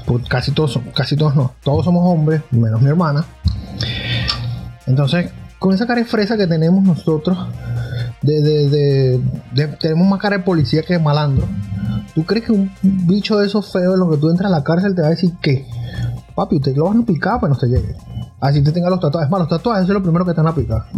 pues 0.06 0.28
casi 0.30 0.52
todos, 0.52 0.80
casi 0.96 1.16
todos 1.16 1.36
no, 1.36 1.52
todos 1.64 1.86
somos 1.86 2.04
hombres, 2.06 2.42
menos 2.52 2.82
mi 2.82 2.90
hermana. 2.90 3.24
Entonces, 4.88 5.32
con 5.60 5.74
esa 5.74 5.86
cara 5.88 6.04
fresa 6.06 6.38
que 6.38 6.48
tenemos 6.48 6.84
nosotros, 6.84 7.38
de- 8.22 8.42
de- 9.54 9.68
tenemos 9.80 10.08
más 10.08 10.20
cara 10.20 10.38
de 10.38 10.44
policía 10.44 10.82
que 10.84 10.94
de 10.94 11.00
malandro. 11.00 11.46
¿Tú 12.16 12.26
crees 12.26 12.46
que 12.46 12.52
un 12.52 12.72
bicho 12.82 13.38
de 13.38 13.48
esos 13.48 13.72
feos 13.72 13.94
en 13.96 14.00
lo 14.00 14.10
que 14.10 14.18
tú 14.18 14.30
entras 14.30 14.52
a 14.52 14.56
la 14.56 14.64
cárcel 14.64 14.94
te 14.96 15.02
va 15.02 15.08
a 15.08 15.12
decir 15.12 15.34
que, 15.42 15.68
papi, 16.36 16.58
usted 16.58 16.76
lo 16.76 16.86
van 16.86 17.02
a 17.02 17.06
picar 17.06 17.40
para 17.40 17.54
no 17.54 17.60
se 17.60 17.68
llegue? 17.68 17.96
Así 18.40 18.62
te 18.62 18.72
tenga 18.72 18.90
los 18.90 19.00
tatuajes. 19.00 19.28
Es 19.28 19.32
más, 19.32 19.40
los 19.40 19.50
tatuajes 19.50 19.84
es 19.84 19.90
lo 19.90 20.04
primero 20.04 20.26
que 20.26 20.34
te 20.34 20.42
van 20.42 20.52
a 20.52 20.56
picar. 20.56 20.86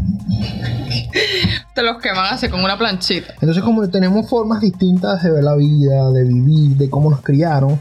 Te 1.76 1.84
los 1.84 2.02
queman 2.02 2.34
así 2.34 2.48
con 2.48 2.64
una 2.64 2.78
planchita. 2.78 3.34
Entonces, 3.34 3.62
como 3.62 3.86
tenemos 3.90 4.30
formas 4.30 4.62
distintas 4.62 5.22
de 5.22 5.30
ver 5.30 5.44
la 5.44 5.56
vida, 5.56 6.10
de 6.12 6.24
vivir, 6.24 6.78
de 6.78 6.90
cómo 6.90 7.10
nos 7.10 7.20
criaron, 7.20 7.78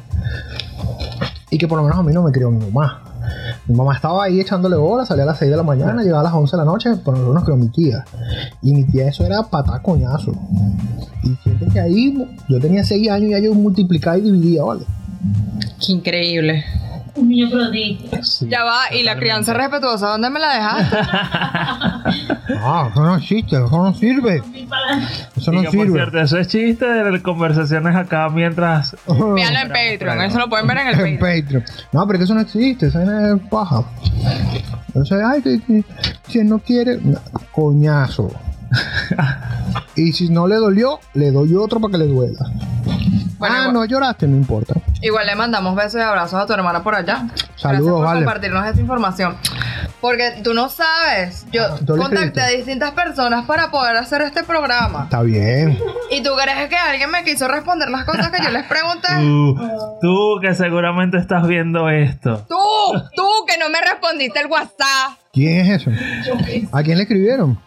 y 1.48 1.58
que 1.58 1.68
por 1.68 1.78
lo 1.78 1.84
menos 1.84 1.98
a 1.98 2.02
mí 2.02 2.12
no 2.12 2.22
me 2.22 2.32
crió 2.32 2.50
mi 2.50 2.58
mamá. 2.66 3.13
Mi 3.66 3.74
mamá 3.74 3.94
estaba 3.94 4.24
ahí 4.24 4.40
echándole 4.40 4.76
bola, 4.76 5.06
salía 5.06 5.24
a 5.24 5.26
las 5.26 5.38
6 5.38 5.50
de 5.50 5.56
la 5.56 5.62
mañana, 5.62 6.02
llegaba 6.02 6.20
a 6.20 6.24
las 6.24 6.32
11 6.34 6.56
de 6.56 6.58
la 6.58 6.64
noche, 6.64 6.90
pero 7.04 7.12
nosotros 7.12 7.34
nos 7.34 7.44
crió 7.44 7.56
mi 7.56 7.68
tía. 7.68 8.04
Y 8.62 8.72
mi 8.72 8.84
tía 8.84 9.08
eso 9.08 9.24
era 9.24 9.42
patá 9.42 9.80
coñazo. 9.80 10.32
Y 11.22 11.28
fíjate 11.42 11.66
que 11.72 11.80
ahí 11.80 12.14
yo 12.48 12.60
tenía 12.60 12.84
6 12.84 13.10
años 13.10 13.28
y 13.28 13.32
ya 13.32 13.38
yo 13.38 13.54
multiplicaba 13.54 14.18
y 14.18 14.22
dividía, 14.22 14.62
¿vale? 14.62 14.84
Qué 15.84 15.92
increíble. 15.92 16.64
Un 17.16 17.28
niño 17.28 17.48
prodigio. 17.48 18.24
Sí, 18.24 18.48
Ya 18.50 18.64
va, 18.64 18.92
y 18.92 19.04
la 19.04 19.16
crianza 19.16 19.54
respetuosa, 19.54 20.08
¿dónde 20.08 20.30
me 20.30 20.40
la 20.40 20.52
dejaste? 20.54 20.96
Ah, 22.66 22.88
eso 22.90 23.02
no 23.02 23.16
existe, 23.16 23.56
eso 23.56 23.68
no 23.70 23.94
sirve. 23.94 24.42
Eso 25.44 25.52
Y 25.52 25.56
no 25.56 25.62
que, 25.62 25.76
por 25.76 25.86
sirve. 25.86 25.92
cierto, 25.98 26.18
eso 26.20 26.38
es 26.38 26.48
chiste 26.48 26.86
de 26.86 27.20
conversaciones 27.22 27.94
acá 27.94 28.30
mientras. 28.30 28.96
Véanlo 29.06 29.58
en 29.60 29.68
Patreon, 29.68 30.22
eso 30.22 30.38
lo 30.38 30.48
pueden 30.48 30.66
ver 30.66 30.78
en 30.78 30.86
el 30.88 30.94
en 31.00 31.18
Patreon. 31.18 31.42
Patreon. 31.44 31.64
No, 31.92 32.06
pero 32.06 32.18
que 32.18 32.24
eso 32.24 32.34
no 32.34 32.40
existe, 32.40 32.86
eso 32.86 33.00
es 33.02 33.40
paja. 33.50 33.82
Entonces, 34.88 35.18
ay, 35.22 35.42
que, 35.42 35.60
que- 35.60 35.84
si 36.28 36.38
no 36.44 36.58
quiere, 36.60 36.98
no, 37.02 37.18
coñazo. 37.52 38.30
y 39.96 40.12
si 40.12 40.28
no 40.30 40.46
le 40.46 40.56
dolió, 40.56 40.98
le 41.14 41.30
doy 41.30 41.54
otro 41.54 41.78
para 41.80 41.92
que 41.92 41.98
le 41.98 42.06
duela. 42.06 42.38
Bueno, 43.38 43.54
ah, 43.56 43.60
igual- 43.60 43.72
no 43.74 43.84
lloraste, 43.84 44.26
no 44.26 44.36
importa. 44.36 44.74
Igual 45.02 45.26
le 45.26 45.34
mandamos 45.34 45.74
besos 45.76 45.96
y 46.00 46.04
abrazos 46.04 46.40
a 46.40 46.46
tu 46.46 46.54
hermana 46.54 46.82
por 46.82 46.94
allá. 46.94 47.24
Gracias 47.28 47.60
Saludos, 47.60 47.96
por 47.98 48.04
vale. 48.06 48.20
compartirnos 48.24 48.66
esta 48.66 48.80
información. 48.80 49.36
Porque 50.04 50.42
tú 50.44 50.52
no 50.52 50.68
sabes, 50.68 51.46
yo 51.50 51.62
Ah, 51.64 51.78
¿tú 51.86 51.96
le 51.96 52.02
contacté 52.02 52.42
a 52.42 52.48
distintas 52.48 52.90
personas 52.90 53.46
para 53.46 53.70
poder 53.70 53.96
hacer 53.96 54.20
este 54.20 54.42
programa. 54.42 55.04
Está 55.04 55.22
bien. 55.22 55.78
¿Y 56.10 56.22
tú 56.22 56.28
crees 56.36 56.68
que 56.68 56.76
alguien 56.76 57.10
me 57.10 57.24
quiso 57.24 57.48
responder 57.48 57.88
las 57.88 58.04
cosas 58.04 58.28
que 58.30 58.36
yo 58.44 58.50
les 58.50 58.66
pregunté? 58.66 59.08
Tú, 59.18 59.56
tú 60.02 60.40
que 60.42 60.54
seguramente 60.54 61.16
estás 61.16 61.48
viendo 61.48 61.88
esto. 61.88 62.44
Tú, 62.46 62.54
tú 63.16 63.26
que 63.48 63.56
no 63.56 63.70
me 63.70 63.80
respondiste 63.80 64.40
el 64.40 64.48
WhatsApp. 64.48 65.16
¿Quién 65.32 65.70
es 65.70 65.80
ese? 65.86 66.68
¿A 66.70 66.82
quién 66.82 66.98
le 66.98 67.04
escribieron? 67.04 67.58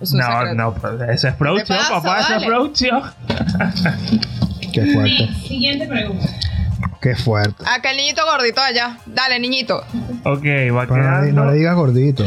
Es 0.00 0.14
No, 0.14 0.24
secreto. 0.24 0.54
no, 0.54 0.74
pero 0.74 1.04
eso 1.12 1.28
es 1.28 1.34
producción, 1.34 1.76
pasa, 1.76 1.94
papá, 2.00 2.20
eso 2.20 2.34
es 2.36 2.44
producción. 2.46 3.02
Qué 4.72 4.86
fuerte, 4.86 5.28
Siguiente 5.46 5.86
pregunta. 5.86 6.28
Qué 7.00 7.14
fuerte. 7.16 7.64
Aquel 7.66 7.96
niñito 7.96 8.22
gordito 8.24 8.60
allá. 8.60 8.98
Dale, 9.06 9.38
niñito. 9.40 9.78
Ok, 10.24 10.44
va 10.74 10.86
Pero 10.86 10.94
quedando 10.94 11.32
no 11.44 11.50
le 11.50 11.56
digas 11.58 11.74
gordito. 11.76 12.24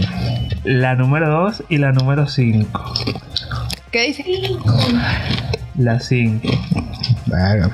la 0.63 0.95
número 0.95 1.29
2 1.29 1.63
y 1.69 1.77
la 1.77 1.91
número 1.91 2.27
5. 2.27 2.93
¿Qué 3.91 4.07
dice? 4.07 4.25
La 5.75 5.99
5. 5.99 6.47
Verga. 7.27 7.69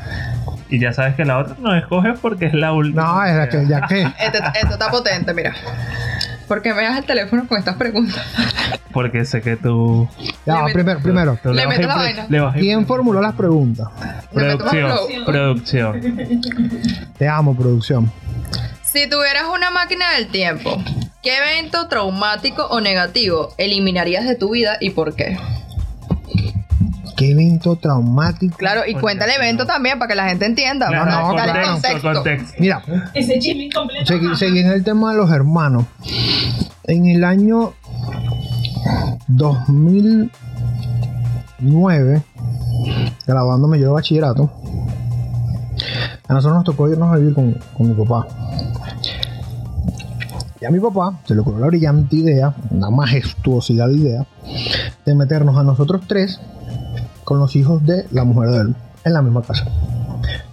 Y 0.70 0.80
ya 0.80 0.92
sabes 0.92 1.16
que 1.16 1.24
la 1.24 1.38
otra 1.38 1.56
no 1.60 1.74
escoges 1.76 2.20
porque 2.20 2.46
es 2.48 2.54
la 2.54 2.74
última. 2.74 3.04
No, 3.04 3.24
es 3.24 3.36
la 3.36 3.48
que, 3.50 3.66
ya 3.68 3.82
que. 3.88 4.02
Este, 4.02 4.40
esto 4.60 4.74
está 4.74 4.90
potente, 4.90 5.34
mira. 5.34 5.54
¿Por 6.48 6.62
qué 6.62 6.74
me 6.74 6.84
das 6.84 6.98
el 6.98 7.06
teléfono 7.06 7.48
con 7.48 7.58
estas 7.58 7.76
preguntas? 7.76 8.24
Porque 8.94 9.26
sé 9.26 9.42
que 9.42 9.58
tú. 9.58 10.08
Ya, 10.46 10.64
Le 10.66 10.74
primero, 10.74 11.00
primero. 11.02 11.40
tú 11.42 11.52
Le 11.54 11.64
a 11.64 11.68
meto 11.68 11.82
la 11.88 11.96
vaina. 11.96 12.26
le 12.30 12.42
¿Quién 12.60 12.88
formuló 12.88 13.22
las 13.22 13.34
preguntas? 13.36 13.88
Le 14.34 14.44
meto 14.44 14.66
más 14.66 14.74
Producción. 14.74 15.08
flow. 15.14 15.26
Producción. 15.26 16.02
Te 17.18 17.28
amo, 17.28 17.56
producción. 17.56 18.12
Si 18.82 19.10
tuvieras 19.10 19.44
una 19.54 19.70
máquina 19.70 20.14
del 20.16 20.28
tiempo, 20.30 20.82
¿qué 21.22 21.38
evento 21.38 21.88
traumático 21.90 22.66
o 22.68 22.80
negativo 22.80 23.54
eliminarías 23.58 24.26
de 24.26 24.36
tu 24.36 24.52
vida 24.52 24.78
y 24.80 24.92
por 24.92 25.14
qué? 25.16 25.38
¿Qué 27.18 27.32
evento 27.32 27.76
traumático? 27.78 28.56
Claro, 28.58 28.82
y 28.88 28.94
cuenta 28.94 29.26
el 29.26 29.32
evento 29.32 29.66
también 29.66 29.98
para 29.98 30.10
que 30.10 30.16
la 30.16 30.30
gente 30.30 30.46
entienda. 30.46 30.88
Claro, 30.88 31.06
no, 31.06 31.34
claro. 31.34 31.72
contexto, 31.74 32.14
contexto. 32.14 32.54
Mira, 32.60 32.84
Ese 33.16 33.40
chisme. 33.40 33.70
Segui- 34.06 34.36
seguí 34.36 34.60
en 34.60 34.68
el 34.68 34.84
tema 34.84 35.12
de 35.12 35.18
los 35.18 35.32
hermanos. 35.32 35.86
En 36.84 37.08
el 37.08 37.24
año 37.24 37.74
2009, 39.28 42.22
graduándome 43.26 43.80
yo 43.80 43.88
de 43.88 43.94
bachillerato, 43.94 44.52
a 46.28 46.34
nosotros 46.34 46.58
nos 46.58 46.66
tocó 46.66 46.88
irnos 46.88 47.12
a 47.12 47.16
vivir 47.18 47.34
con, 47.34 47.54
con 47.76 47.88
mi 47.90 47.96
papá. 47.96 48.28
Y 50.62 50.66
a 50.66 50.70
mi 50.72 50.80
papá 50.80 51.18
se 51.26 51.34
le 51.34 51.42
ocurrió 51.42 51.62
la 51.62 51.68
brillante 51.68 52.16
idea, 52.16 52.54
una 52.70 52.92
majestuosidad 52.92 53.88
de 53.88 53.96
idea, 53.96 54.28
de 55.06 55.16
meternos 55.16 55.58
a 55.58 55.64
nosotros 55.64 56.02
tres 56.08 56.40
con 57.28 57.40
los 57.40 57.58
hijos 57.58 57.86
de 57.86 58.06
la 58.12 58.24
mujer 58.24 58.52
de 58.52 58.58
él 58.62 58.76
en 59.04 59.12
la 59.12 59.22
misma 59.22 59.42
casa. 59.42 59.66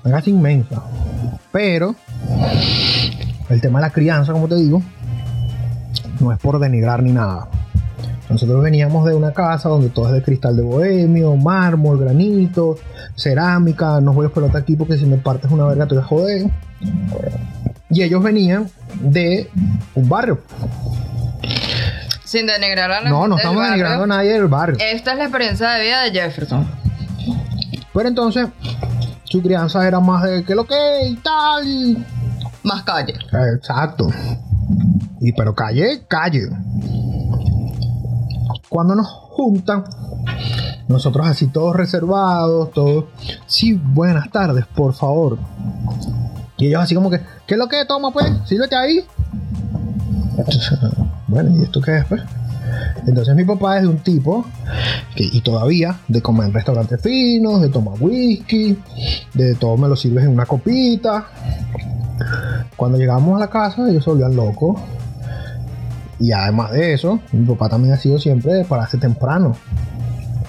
Una 0.02 0.16
casa 0.16 0.28
inmensa. 0.28 0.82
Pero 1.52 1.94
el 3.48 3.60
tema 3.60 3.78
de 3.78 3.86
la 3.86 3.92
crianza, 3.92 4.32
como 4.32 4.48
te 4.48 4.56
digo, 4.56 4.82
no 6.18 6.32
es 6.32 6.38
por 6.40 6.58
denigrar 6.58 7.00
ni 7.00 7.12
nada. 7.12 7.46
Nosotros 8.28 8.60
veníamos 8.60 9.06
de 9.06 9.14
una 9.14 9.32
casa 9.32 9.68
donde 9.68 9.88
todo 9.88 10.08
es 10.08 10.14
de 10.14 10.22
cristal 10.24 10.56
de 10.56 10.64
bohemio, 10.64 11.36
mármol, 11.36 11.96
granito, 11.96 12.74
cerámica, 13.14 14.00
no 14.00 14.12
juegues 14.12 14.34
pelota 14.34 14.58
aquí 14.58 14.74
porque 14.74 14.98
si 14.98 15.06
me 15.06 15.18
partes 15.18 15.52
una 15.52 15.66
verga 15.66 15.86
te 15.86 15.94
voy 15.94 16.02
a 16.02 16.06
joder. 16.08 16.50
Y 17.88 18.02
ellos 18.02 18.20
venían 18.20 18.68
de 19.00 19.48
un 19.94 20.08
barrio. 20.08 20.40
Sin 22.34 22.48
denigrar 22.48 22.90
a 22.90 23.00
la 23.00 23.10
No, 23.10 23.28
no 23.28 23.36
estamos 23.36 23.58
barrio. 23.58 23.70
denigrando 23.70 24.02
a 24.02 24.06
nadie 24.08 24.32
del 24.32 24.48
barrio. 24.48 24.76
Esta 24.80 25.12
es 25.12 25.18
la 25.18 25.24
experiencia 25.24 25.70
de 25.70 25.82
vida 25.82 26.02
de 26.02 26.10
Jefferson. 26.10 26.66
Pero 27.92 28.08
entonces, 28.08 28.48
su 29.22 29.40
crianza 29.40 29.86
era 29.86 30.00
más 30.00 30.24
de 30.24 30.42
que 30.42 30.52
lo 30.56 30.64
que 30.66 30.74
y 31.06 31.14
tal. 31.14 32.04
Más 32.64 32.82
calle. 32.82 33.14
Exacto. 33.54 34.08
Y 35.20 35.32
pero 35.32 35.54
calle, 35.54 36.02
calle. 36.08 36.48
Cuando 38.68 38.96
nos 38.96 39.06
juntan, 39.06 39.84
nosotros 40.88 41.28
así 41.28 41.46
todos 41.46 41.76
reservados, 41.76 42.72
todos. 42.72 43.04
Sí, 43.46 43.74
buenas 43.74 44.28
tardes, 44.32 44.66
por 44.74 44.92
favor. 44.92 45.38
Y 46.56 46.66
ellos 46.66 46.82
así 46.82 46.96
como 46.96 47.10
que, 47.10 47.20
¿qué 47.46 47.54
es 47.54 47.58
lo 47.58 47.68
que 47.68 47.84
toma 47.84 48.10
pues? 48.10 48.26
Sírvete 48.44 48.74
ahí. 48.74 49.06
Entonces, 50.36 50.72
bueno, 51.34 51.50
¿y 51.58 51.64
esto 51.64 51.80
qué 51.80 51.98
es 51.98 52.04
pues? 52.06 52.22
Entonces 53.06 53.34
mi 53.34 53.44
papá 53.44 53.76
es 53.76 53.82
de 53.82 53.88
un 53.88 53.98
tipo 53.98 54.46
que, 55.14 55.24
y 55.24 55.40
todavía, 55.40 55.98
de 56.08 56.22
comer 56.22 56.46
en 56.46 56.54
restaurantes 56.54 57.00
finos, 57.02 57.60
de 57.60 57.68
tomar 57.68 57.96
whisky, 58.00 58.78
de 59.34 59.54
todo 59.56 59.76
me 59.76 59.88
lo 59.88 59.96
sirves 59.96 60.24
en 60.24 60.30
una 60.30 60.46
copita. 60.46 61.26
Cuando 62.76 62.98
llegamos 62.98 63.36
a 63.36 63.40
la 63.40 63.50
casa, 63.50 63.88
ellos 63.90 64.04
se 64.04 64.10
volvían 64.10 64.36
locos. 64.36 64.80
Y 66.20 66.30
además 66.32 66.70
de 66.70 66.94
eso, 66.94 67.20
mi 67.32 67.44
papá 67.44 67.68
también 67.68 67.94
ha 67.94 67.96
sido 67.96 68.18
siempre 68.18 68.52
de 68.52 68.64
pararse 68.64 68.96
temprano. 68.96 69.56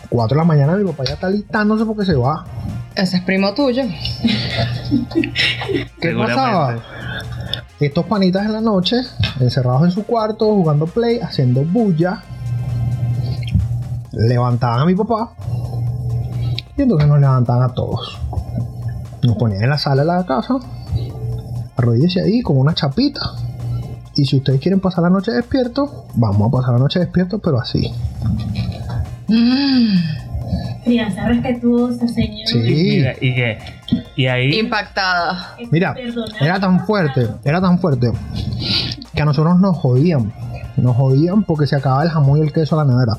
4 0.10 0.36
de 0.36 0.40
la 0.40 0.46
mañana, 0.46 0.76
mi 0.76 0.86
papá 0.86 1.04
ya 1.04 1.16
está 1.16 1.30
listándose 1.30 1.84
porque 1.84 2.06
se 2.06 2.14
va. 2.14 2.46
Ese 2.96 3.18
es 3.18 3.24
primo 3.24 3.54
tuyo. 3.54 3.84
¿Qué 6.00 6.16
pasaba? 6.16 6.78
Estos 7.80 8.06
panitas 8.06 8.46
en 8.46 8.54
la 8.54 8.62
noche, 8.62 8.98
encerrados 9.40 9.84
en 9.84 9.92
su 9.92 10.06
cuarto, 10.06 10.46
jugando 10.46 10.86
play, 10.88 11.20
haciendo 11.20 11.64
bulla, 11.64 12.24
levantaban 14.14 14.82
a 14.82 14.86
mi 14.86 14.96
papá 14.96 15.32
y 16.78 16.82
entonces 16.82 17.08
nos 17.08 17.20
levantaban 17.20 17.70
a 17.70 17.74
todos. 17.74 18.18
Nos 19.24 19.36
ponían 19.38 19.64
en 19.64 19.70
la 19.70 19.78
sala 19.78 20.04
de 20.04 20.08
la 20.08 20.26
casa, 20.26 20.56
arrodíllese 21.76 22.22
ahí 22.22 22.42
con 22.42 22.58
una 22.58 22.74
chapita. 22.74 23.20
Y 24.16 24.26
si 24.26 24.38
ustedes 24.38 24.62
quieren 24.62 24.80
pasar 24.80 25.04
la 25.04 25.10
noche 25.10 25.32
despiertos, 25.32 25.90
vamos 26.14 26.48
a 26.48 26.52
pasar 26.52 26.74
la 26.74 26.80
noche 26.80 27.00
despiertos, 27.00 27.42
pero 27.44 27.60
así. 27.60 27.94
Crianza 30.84 31.28
respetuosa, 31.28 32.08
señor. 32.08 32.48
Sí. 32.48 32.60
Mira, 32.60 33.14
y 33.20 33.36
que. 33.36 33.58
Y 34.16 34.28
ahí. 34.28 34.60
Impactada. 34.60 35.56
Mira, 35.72 35.96
era 36.40 36.60
tan 36.60 36.86
fuerte, 36.86 37.28
era 37.44 37.62
tan 37.62 37.80
fuerte 37.80 38.12
que 39.14 39.22
a 39.22 39.26
nosotros 39.26 39.60
nos 39.60 39.78
jodían. 39.78 40.32
Nos 40.78 40.96
jodían 40.96 41.44
porque 41.44 41.68
se 41.68 41.76
acababa 41.76 42.04
el 42.04 42.10
jamón 42.10 42.40
y 42.40 42.42
el 42.42 42.52
queso 42.52 42.80
a 42.80 42.84
la 42.84 42.94
nevera. 42.94 43.18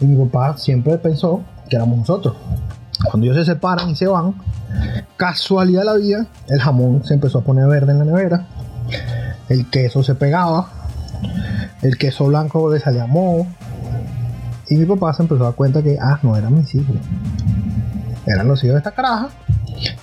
Y 0.00 0.06
mi 0.06 0.24
papá 0.24 0.56
siempre 0.56 0.98
pensó 0.98 1.42
que 1.68 1.76
éramos 1.76 1.98
nosotros. 1.98 2.34
Cuando 3.04 3.26
ellos 3.26 3.44
se 3.44 3.52
separan 3.52 3.90
y 3.90 3.96
se 3.96 4.06
van, 4.06 4.34
casualidad 5.16 5.80
de 5.80 5.86
la 5.86 5.94
vida, 5.94 6.26
el 6.48 6.60
jamón 6.60 7.04
se 7.04 7.14
empezó 7.14 7.38
a 7.38 7.42
poner 7.42 7.66
verde 7.66 7.92
en 7.92 7.98
la 7.98 8.04
nevera, 8.04 8.46
el 9.48 9.68
queso 9.68 10.02
se 10.02 10.14
pegaba, 10.14 10.68
el 11.82 11.98
queso 11.98 12.26
blanco 12.26 12.72
le 12.72 12.80
salía 12.80 13.06
moho, 13.06 13.46
y 14.72 14.76
mi 14.76 14.84
papá 14.86 15.12
se 15.12 15.22
empezó 15.22 15.42
a 15.42 15.46
dar 15.46 15.54
cuenta 15.54 15.82
que, 15.82 15.98
ah, 16.00 16.18
no 16.22 16.36
eran 16.36 16.54
mis 16.54 16.74
hijos, 16.74 16.96
eran 18.26 18.48
los 18.48 18.62
hijos 18.64 18.74
de 18.74 18.78
esta 18.78 18.92
caraja, 18.92 19.28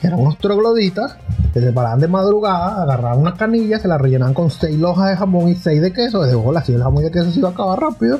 que 0.01 0.07
eran 0.07 0.19
unos 0.19 0.37
trogloditas 0.37 1.15
que 1.53 1.61
se 1.61 1.71
paraban 1.71 1.99
de 1.99 2.07
madrugada, 2.07 2.83
agarraban 2.83 3.19
unas 3.19 3.35
canillas, 3.35 3.81
se 3.81 3.87
las 3.87 3.99
rellenaban 3.99 4.33
con 4.33 4.49
seis 4.51 4.77
lojas 4.77 5.09
de 5.09 5.17
jamón 5.17 5.49
y 5.49 5.55
seis 5.55 5.81
de 5.81 5.91
queso, 5.93 6.21
de 6.21 6.35
bola, 6.35 6.63
si 6.63 6.73
el 6.73 6.83
jamón 6.83 7.03
y 7.03 7.07
el 7.07 7.11
queso 7.11 7.31
se 7.31 7.39
iba 7.39 7.49
a 7.49 7.51
acabar 7.51 7.79
rápido, 7.79 8.19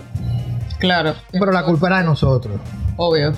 Claro. 0.80 1.14
pero 1.32 1.52
la 1.52 1.64
culpa 1.64 1.88
era 1.88 1.98
de 2.00 2.06
nosotros, 2.06 2.56
Obvio. 2.96 3.34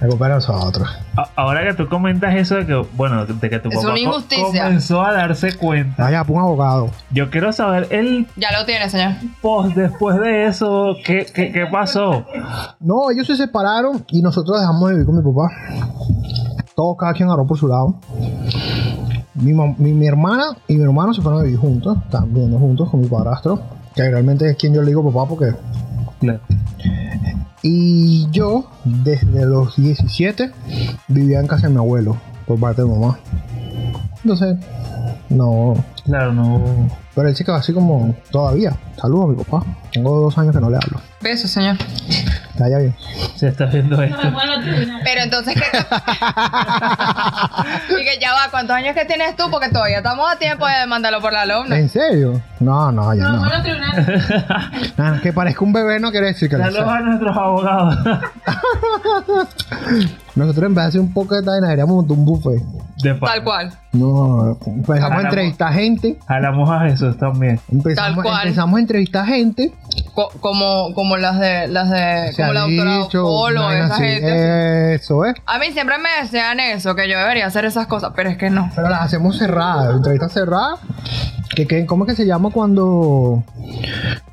Era 0.00 0.14
de 0.16 0.28
nosotros. 0.28 0.88
Ahora 1.36 1.64
que 1.66 1.74
tú 1.74 1.88
comentas 1.88 2.34
eso 2.34 2.54
de 2.56 2.66
que, 2.66 2.74
bueno, 2.96 3.26
de 3.26 3.50
que 3.50 3.58
tu 3.58 3.68
Es 3.68 3.74
papá 3.76 3.86
una 3.88 3.94
co- 3.94 3.98
injusticia. 4.00 4.64
comenzó 4.64 5.02
a 5.02 5.12
darse 5.12 5.56
cuenta. 5.56 6.04
Vaya, 6.04 6.24
pues 6.24 6.36
un 6.36 6.42
abogado. 6.42 6.90
Yo 7.10 7.30
quiero 7.30 7.52
saber 7.52 7.88
el 7.90 8.26
Ya 8.36 8.48
lo 8.58 8.64
tiene, 8.64 8.88
señor. 8.88 9.12
post 9.42 9.74
después 9.76 10.20
de 10.20 10.46
eso, 10.46 10.94
¿qué, 11.04 11.26
qué, 11.34 11.50
qué 11.52 11.66
pasó? 11.66 12.24
No, 12.80 13.10
ellos 13.10 13.26
se 13.26 13.36
separaron 13.36 14.04
y 14.08 14.22
nosotros 14.22 14.60
dejamos 14.60 14.88
de 14.88 14.94
vivir 14.94 15.06
con 15.06 15.16
mi 15.16 15.22
papá. 15.22 15.48
Todos 16.76 16.96
cada 16.96 17.12
quien 17.12 17.28
agarró 17.28 17.46
por 17.46 17.58
su 17.58 17.66
lado. 17.66 17.96
Mi, 19.34 19.52
mi, 19.52 19.92
mi 19.92 20.06
hermana 20.06 20.56
y 20.66 20.76
mi 20.76 20.82
hermano 20.84 21.14
se 21.14 21.22
fueron 21.22 21.40
a 21.40 21.44
vivir 21.44 21.58
juntos, 21.58 21.96
viviendo 22.26 22.58
juntos 22.58 22.88
con 22.90 23.00
mi 23.00 23.06
padrastro, 23.08 23.60
que 23.94 24.02
realmente 24.10 24.50
es 24.50 24.56
quien 24.56 24.74
yo 24.74 24.82
le 24.82 24.88
digo 24.88 25.04
papá 25.12 25.28
porque... 25.28 25.52
Claro. 26.20 26.40
Y 27.62 28.28
yo, 28.30 28.70
desde 28.84 29.46
los 29.46 29.76
17, 29.76 30.52
vivía 31.08 31.40
en 31.40 31.46
casa 31.46 31.66
de 31.66 31.72
mi 31.72 31.78
abuelo, 31.78 32.16
por 32.46 32.60
parte 32.60 32.82
de 32.82 32.88
mamá. 32.88 33.18
Entonces, 34.22 34.56
no... 35.28 35.74
Claro, 36.04 36.32
no. 36.32 36.88
Pero 37.14 37.28
él 37.28 37.36
se 37.36 37.44
quedó 37.44 37.56
así 37.56 37.72
como 37.72 38.14
todavía. 38.30 38.76
Saludos 38.96 39.24
a 39.24 39.28
mi 39.28 39.44
papá. 39.44 39.66
Tengo 39.92 40.20
dos 40.20 40.38
años 40.38 40.54
que 40.54 40.60
no 40.60 40.70
le 40.70 40.76
hablo. 40.76 41.00
Beso, 41.20 41.48
señor. 41.48 41.76
Está 42.58 42.68
ya 42.70 42.78
bien. 42.78 42.96
Se 43.36 43.46
está 43.46 43.66
viendo 43.66 43.96
No 43.96 44.02
esto. 44.02 44.18
Pero 45.04 45.20
entonces, 45.22 45.54
¿qué? 45.54 45.62
y 48.00 48.04
que 48.04 48.18
ya 48.20 48.32
va, 48.32 48.48
¿cuántos 48.50 48.74
años 48.74 48.96
que 48.96 49.04
tienes 49.04 49.36
tú? 49.36 49.44
Porque 49.48 49.68
todavía 49.68 49.98
estamos 49.98 50.28
a 50.28 50.36
tiempo 50.40 50.66
de 50.66 50.84
mandarlo 50.88 51.20
por 51.20 51.32
la 51.32 51.42
alumna. 51.42 51.78
¿En 51.78 51.88
serio? 51.88 52.42
No, 52.58 52.90
no, 52.90 53.14
ya 53.14 53.28
No, 53.28 53.44
no. 53.44 53.48
Ah, 54.98 55.18
que 55.22 55.32
parezca 55.32 55.64
un 55.64 55.72
bebé 55.72 56.00
no 56.00 56.10
quiere 56.10 56.26
decir 56.28 56.48
que 56.50 56.56
lo 56.56 56.64
Saludos 56.64 56.84
sea. 56.84 56.96
a 56.96 57.00
nuestros 57.00 57.36
abogados. 57.36 57.96
Nosotros 60.34 60.64
en 60.66 60.74
vez 60.74 60.84
de 60.84 60.88
hacer 60.88 61.00
un 61.00 61.12
poco 61.12 61.34
de 61.34 61.42
vaina, 61.42 61.66
deberíamos 61.68 61.96
montar 61.96 62.16
un 62.16 62.24
buffet. 62.24 62.62
De 63.02 63.14
Tal 63.14 63.44
cual. 63.44 63.72
No, 63.92 64.58
empezamos 64.66 65.18
a 65.18 65.22
entrevistar 65.22 65.72
gente. 65.72 66.18
Jalamos 66.26 66.68
a 66.70 66.80
Jesús 66.80 67.16
también. 67.16 67.60
Empezamos, 67.70 68.14
Tal 68.16 68.22
cual. 68.24 68.42
empezamos 68.48 68.76
a 68.76 68.80
entrevistar 68.80 69.26
gente. 69.26 69.72
Co- 70.14 70.30
como, 70.40 70.92
como 70.94 71.16
las 71.16 71.38
de, 71.38 71.68
las 71.68 71.90
de, 71.90 72.32
como 72.48 72.50
ha 72.50 72.54
la 72.54 72.60
doctora 72.60 72.96
dicho, 73.04 73.22
Polo, 73.22 73.62
vaina 73.62 73.84
esa 73.86 73.94
así. 73.94 74.04
gente. 74.04 74.94
Eso, 74.94 75.24
¿eh? 75.26 75.34
A 75.46 75.58
mí 75.58 75.66
siempre 75.72 75.96
me 75.98 76.08
decían 76.22 76.60
eso, 76.60 76.94
que 76.94 77.08
yo 77.08 77.18
debería 77.18 77.46
hacer 77.46 77.64
esas 77.64 77.86
cosas, 77.86 78.12
pero 78.16 78.30
es 78.30 78.36
que 78.36 78.50
no. 78.50 78.70
Pero 78.74 78.88
las 78.88 79.02
hacemos 79.02 79.38
cerradas, 79.38 79.94
entrevistas 79.96 80.32
cerradas. 80.32 80.80
Que, 81.54 81.66
que- 81.66 81.86
¿Cómo 81.86 82.04
es 82.04 82.10
que 82.10 82.16
se 82.16 82.26
llama 82.26 82.50
cuando 82.50 83.42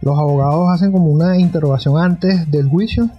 los 0.01 0.19
abogados 0.19 0.69
hacen 0.71 0.91
como 0.91 1.05
una 1.07 1.37
interrogación 1.37 1.97
antes 2.01 2.49
del 2.51 2.67
juicio? 2.69 3.09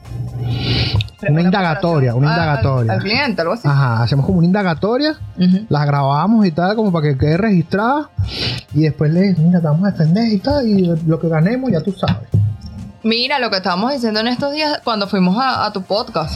Una 1.29 1.41
indagatoria, 1.41 2.15
una 2.15 2.29
Ah, 2.31 2.35
al- 2.35 2.41
indagatoria. 2.41 2.93
Al, 2.93 2.99
cliente, 3.01 3.41
algo 3.41 3.55
así. 3.55 3.67
Ajá, 3.67 4.03
hacemos 4.03 4.27
como 4.27 4.39
una 4.39 4.47
indagatoria, 4.47 5.17
Ujú. 5.39 5.67
las 5.69 5.87
grabamos 5.87 6.47
y 6.47 6.53
tal, 6.53 6.77
como 6.77 6.93
para 6.93 7.09
que 7.09 7.19
quede 7.19 7.37
registrada. 7.37 8.11
Y 8.75 8.83
después 8.83 9.11
le 9.13 9.35
mira, 9.39 9.61
te 9.61 9.67
vamos 9.67 9.89
a 9.89 9.91
defender 9.93 10.29
y 10.31 10.39
tal. 10.39 10.69
Y 10.69 10.95
lo 11.07 11.19
que 11.19 11.29
ganemos, 11.29 11.73
ya 11.73 11.81
tú 11.81 11.91
sabes. 11.93 12.29
Mira 13.07 13.39
lo 13.39 13.51
que 13.51 13.59
estábamos 13.59 13.93
diciendo 13.93 14.19
en 14.19 14.27
estos 14.27 14.53
días 14.53 14.81
cuando 14.83 15.07
fuimos 15.07 15.39
a, 15.41 15.65
a 15.65 15.73
tu 15.73 15.83
podcast. 15.83 16.35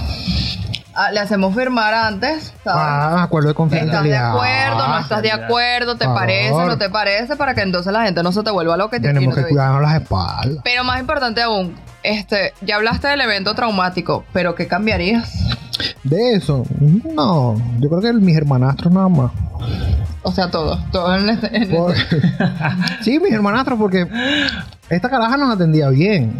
Ah, 0.94 1.10
le 1.10 1.18
hacemos 1.18 1.52
firmar 1.52 1.92
antes, 1.92 2.54
¿sabes? 2.62 2.80
Ah, 2.84 3.22
acuerdo 3.24 3.48
de 3.48 3.50
¿Estás 3.52 3.54
de 3.54 3.54
confidencialidad. 3.54 4.30
acuerdo? 4.30 4.86
¿No 4.88 4.94
Ah, 4.94 5.00
estás 5.00 5.22
de 5.22 5.32
acuerdo? 5.32 5.96
¿Te 5.96 6.04
parece? 6.06 6.52
¿No 6.64 6.78
te 6.78 6.88
parece? 6.88 7.34
Para 7.34 7.54
que 7.56 7.62
entonces 7.62 7.92
la 7.92 8.04
gente 8.04 8.22
no 8.22 8.30
se 8.30 8.44
te 8.44 8.52
vuelva 8.52 8.76
lo 8.76 8.88
que 8.88 9.00
te 9.00 9.08
Tenemos 9.08 9.34
que 9.34 9.42
cuidarnos 9.48 9.82
las 9.82 10.00
espaldas. 10.00 10.62
Pero 10.62 10.84
más 10.84 11.00
importante 11.00 11.42
aún, 11.42 11.74
este, 12.04 12.54
ya 12.60 12.76
hablaste 12.76 13.08
del 13.08 13.20
evento 13.20 13.52
traumático, 13.54 14.24
pero 14.32 14.54
¿qué 14.54 14.68
cambiarías? 14.68 15.28
De 16.04 16.34
eso, 16.34 16.64
no. 17.14 17.56
Yo 17.80 17.88
creo 17.88 18.00
que 18.00 18.12
mis 18.14 18.36
hermanastros 18.36 18.92
nada 18.92 19.08
más. 19.08 19.32
O 20.22 20.32
sea, 20.32 20.50
todo, 20.50 20.78
todo 20.92 21.16
en 21.16 21.28
este, 21.30 21.56
en 21.56 21.70
Por- 21.70 21.94
este- 21.94 22.20
sí, 23.02 23.18
mis 23.20 23.32
hermanastros, 23.32 23.78
porque 23.78 24.06
esta 24.90 25.08
caraja 25.08 25.36
nos 25.38 25.54
atendía 25.54 25.88
bien. 25.88 26.34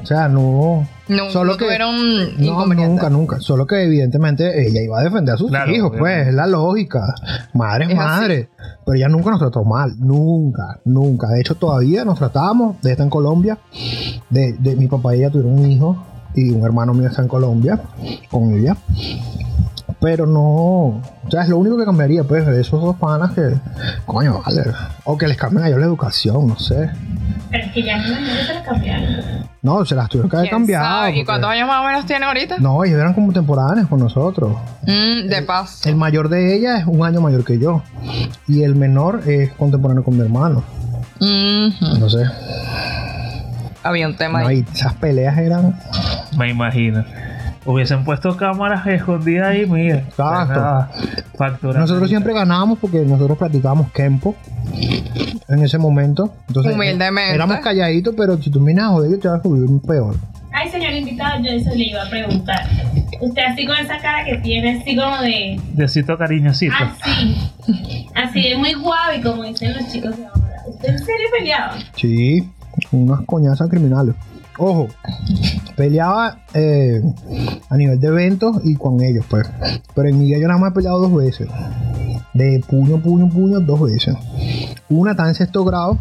O 0.00 0.06
sea, 0.06 0.28
no. 0.28 0.86
no, 1.08 1.30
solo 1.30 1.52
no 1.52 1.58
que- 1.58 1.64
tuvieron 1.64 1.96
No, 2.38 2.66
nunca, 2.66 3.10
nunca. 3.10 3.40
Solo 3.40 3.66
que 3.66 3.82
evidentemente 3.84 4.66
ella 4.68 4.80
iba 4.80 5.00
a 5.00 5.02
defender 5.02 5.34
a 5.34 5.38
sus 5.38 5.48
Claro, 5.50 5.72
hijos, 5.72 5.92
pues, 5.98 6.28
es 6.28 6.34
la 6.34 6.46
lógica. 6.46 7.00
Madre 7.54 7.86
es, 7.86 7.90
Es 7.92 7.98
así. 7.98 8.06
madre. 8.20 8.48
Pero 8.84 8.96
ella 8.96 9.08
nunca 9.08 9.30
nos 9.30 9.40
trató 9.40 9.64
mal, 9.64 9.94
nunca, 9.98 10.78
nunca. 10.84 11.26
De 11.28 11.40
hecho, 11.40 11.56
todavía 11.56 12.04
nos 12.04 12.18
tratábamos, 12.18 12.80
de 12.82 12.92
esta 12.92 13.02
en 13.02 13.10
Colombia. 13.10 13.58
De, 14.30 14.52
de 14.52 14.76
mi 14.76 14.86
papá 14.86 15.16
y 15.16 15.20
ella 15.20 15.30
tuvieron 15.30 15.58
un 15.58 15.68
hijo 15.70 15.96
y 16.36 16.50
un 16.50 16.64
hermano 16.64 16.94
mío 16.94 17.08
está 17.08 17.22
en 17.22 17.28
Colombia 17.28 17.80
con 18.30 18.54
ella. 18.54 18.76
Pero 20.00 20.26
no, 20.26 20.42
o 20.42 21.02
sea, 21.30 21.42
es 21.42 21.48
lo 21.48 21.56
único 21.58 21.76
que 21.78 21.84
cambiaría, 21.84 22.22
pues, 22.22 22.46
de 22.46 22.60
esos 22.60 22.80
dos 22.82 22.96
panas 22.96 23.32
que, 23.32 23.54
coño, 24.04 24.42
vale. 24.44 24.62
O 25.04 25.16
que 25.16 25.26
les 25.26 25.36
cambien 25.38 25.64
a 25.64 25.68
ellos 25.68 25.80
la 25.80 25.86
educación, 25.86 26.46
no 26.46 26.58
sé. 26.58 26.90
Pero 27.50 27.64
es 27.64 27.72
que 27.72 27.82
ya 27.82 27.96
no 27.96 28.20
me 28.20 28.44
se 28.44 28.54
lo 28.54 28.62
cambiaron. 28.62 29.46
No, 29.62 29.84
se 29.86 29.94
las 29.94 30.08
tuvieron 30.08 30.28
que 30.30 30.36
haber 30.36 30.48
¿Quién 30.50 30.60
cambiado. 30.60 31.08
¿Y 31.08 31.24
cuántos 31.24 31.50
años 31.50 31.66
más 31.66 31.80
o 31.82 31.86
menos 31.86 32.04
tiene 32.06 32.26
ahorita? 32.26 32.58
No, 32.58 32.84
ellos 32.84 33.00
eran 33.00 33.14
como 33.14 33.32
temporáneos 33.32 33.88
con 33.88 33.98
nosotros. 33.98 34.52
Mm, 34.82 35.28
de 35.28 35.42
paz. 35.46 35.86
El 35.86 35.96
mayor 35.96 36.28
de 36.28 36.54
ella 36.56 36.76
es 36.76 36.86
un 36.86 37.04
año 37.04 37.20
mayor 37.20 37.44
que 37.44 37.58
yo. 37.58 37.82
Y 38.46 38.62
el 38.64 38.74
menor 38.76 39.22
es 39.26 39.52
contemporáneo 39.54 40.04
con 40.04 40.14
mi 40.16 40.22
hermano. 40.22 40.62
Mhm. 41.20 41.72
Entonces, 41.94 42.28
Había 43.82 44.08
un 44.08 44.16
tema 44.16 44.42
no, 44.42 44.48
ahí. 44.48 44.64
y 44.68 44.72
esas 44.74 44.94
peleas 44.94 45.38
eran. 45.38 45.78
Me 46.36 46.50
imagino. 46.50 47.04
Hubiesen 47.64 48.04
puesto 48.04 48.36
cámaras 48.36 48.86
escondidas 48.86 49.48
ahí, 49.48 49.66
mira. 49.66 49.98
Exacto. 49.98 51.72
Nosotros 51.72 52.08
siempre 52.08 52.32
ganábamos 52.32 52.78
porque 52.78 53.00
nosotros 53.00 53.36
practicábamos 53.36 53.90
Kempo 53.92 54.36
en 55.48 55.62
ese 55.62 55.76
momento. 55.78 56.32
Entonces, 56.48 56.74
Humildemente. 56.74 57.34
Éramos 57.34 57.58
calladitos, 57.58 58.14
pero 58.16 58.40
si 58.40 58.50
tú 58.50 58.60
miras 58.60 58.86
a 58.86 58.88
joder, 58.90 59.10
yo 59.10 59.18
te 59.18 59.28
vas 59.28 59.40
a 59.40 59.42
subir 59.42 59.80
peor. 59.82 60.16
Ay, 60.52 60.70
señor 60.70 60.92
invitado, 60.92 61.42
yo 61.42 61.50
eso 61.50 61.70
le 61.74 61.84
iba 61.84 62.02
a 62.02 62.08
preguntar. 62.08 62.66
Usted 63.20 63.42
así 63.42 63.66
con 63.66 63.76
esa 63.76 63.98
cara 63.98 64.24
que 64.24 64.36
tiene, 64.38 64.78
así 64.80 64.96
como 64.96 65.18
de... 65.18 65.60
Besito 65.74 66.16
cariñosito. 66.16 66.74
Así. 66.80 67.36
Así 68.14 68.42
de 68.42 68.56
muy 68.56 68.72
guavi, 68.72 69.20
como 69.22 69.42
dicen 69.42 69.74
los 69.74 69.86
chicos 69.92 70.16
de 70.16 70.24
ahora. 70.24 70.62
¿Usted 70.66 70.88
en 70.88 70.98
serio 70.98 71.26
peleaba? 71.36 71.74
Sí, 71.94 72.48
unas 72.90 73.20
coñazas 73.26 73.68
criminales. 73.68 74.14
Ojo, 74.58 74.88
peleaba 75.76 76.38
eh, 76.54 77.02
a 77.68 77.76
nivel 77.76 78.00
de 78.00 78.06
eventos 78.08 78.58
y 78.64 78.76
con 78.76 79.02
ellos, 79.02 79.24
pues. 79.28 79.48
Pero 79.94 80.08
en 80.08 80.18
mi 80.18 80.26
vida 80.26 80.38
yo 80.38 80.48
nada 80.48 80.58
más 80.58 80.70
he 80.70 80.74
peleado 80.74 81.00
dos 81.00 81.14
veces. 81.14 81.48
De 82.32 82.62
puño, 82.66 82.98
puño, 82.98 83.28
puño, 83.28 83.60
dos 83.60 83.80
veces. 83.82 84.16
Una 84.88 85.12
está 85.12 85.28
en 85.28 85.34
sexto 85.34 85.64
grado. 85.64 85.98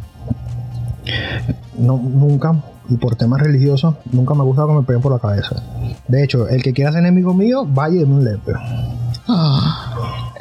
No, 1.77 1.97
nunca, 1.97 2.55
y 2.89 2.97
por 2.97 3.15
temas 3.15 3.41
religiosos, 3.41 3.95
nunca 4.11 4.33
me 4.33 4.41
ha 4.41 4.43
gustado 4.43 4.69
que 4.69 4.73
me 4.75 4.83
peguen 4.83 5.01
por 5.01 5.11
la 5.11 5.19
cabeza. 5.19 5.55
De 6.07 6.23
hecho, 6.23 6.47
el 6.47 6.61
que 6.61 6.73
quiera 6.73 6.91
ser 6.91 7.01
enemigo 7.01 7.33
mío, 7.33 7.65
vaya 7.65 7.95
y 7.95 7.99
deme 7.99 8.15
un 8.15 8.25
lepe. 8.25 8.53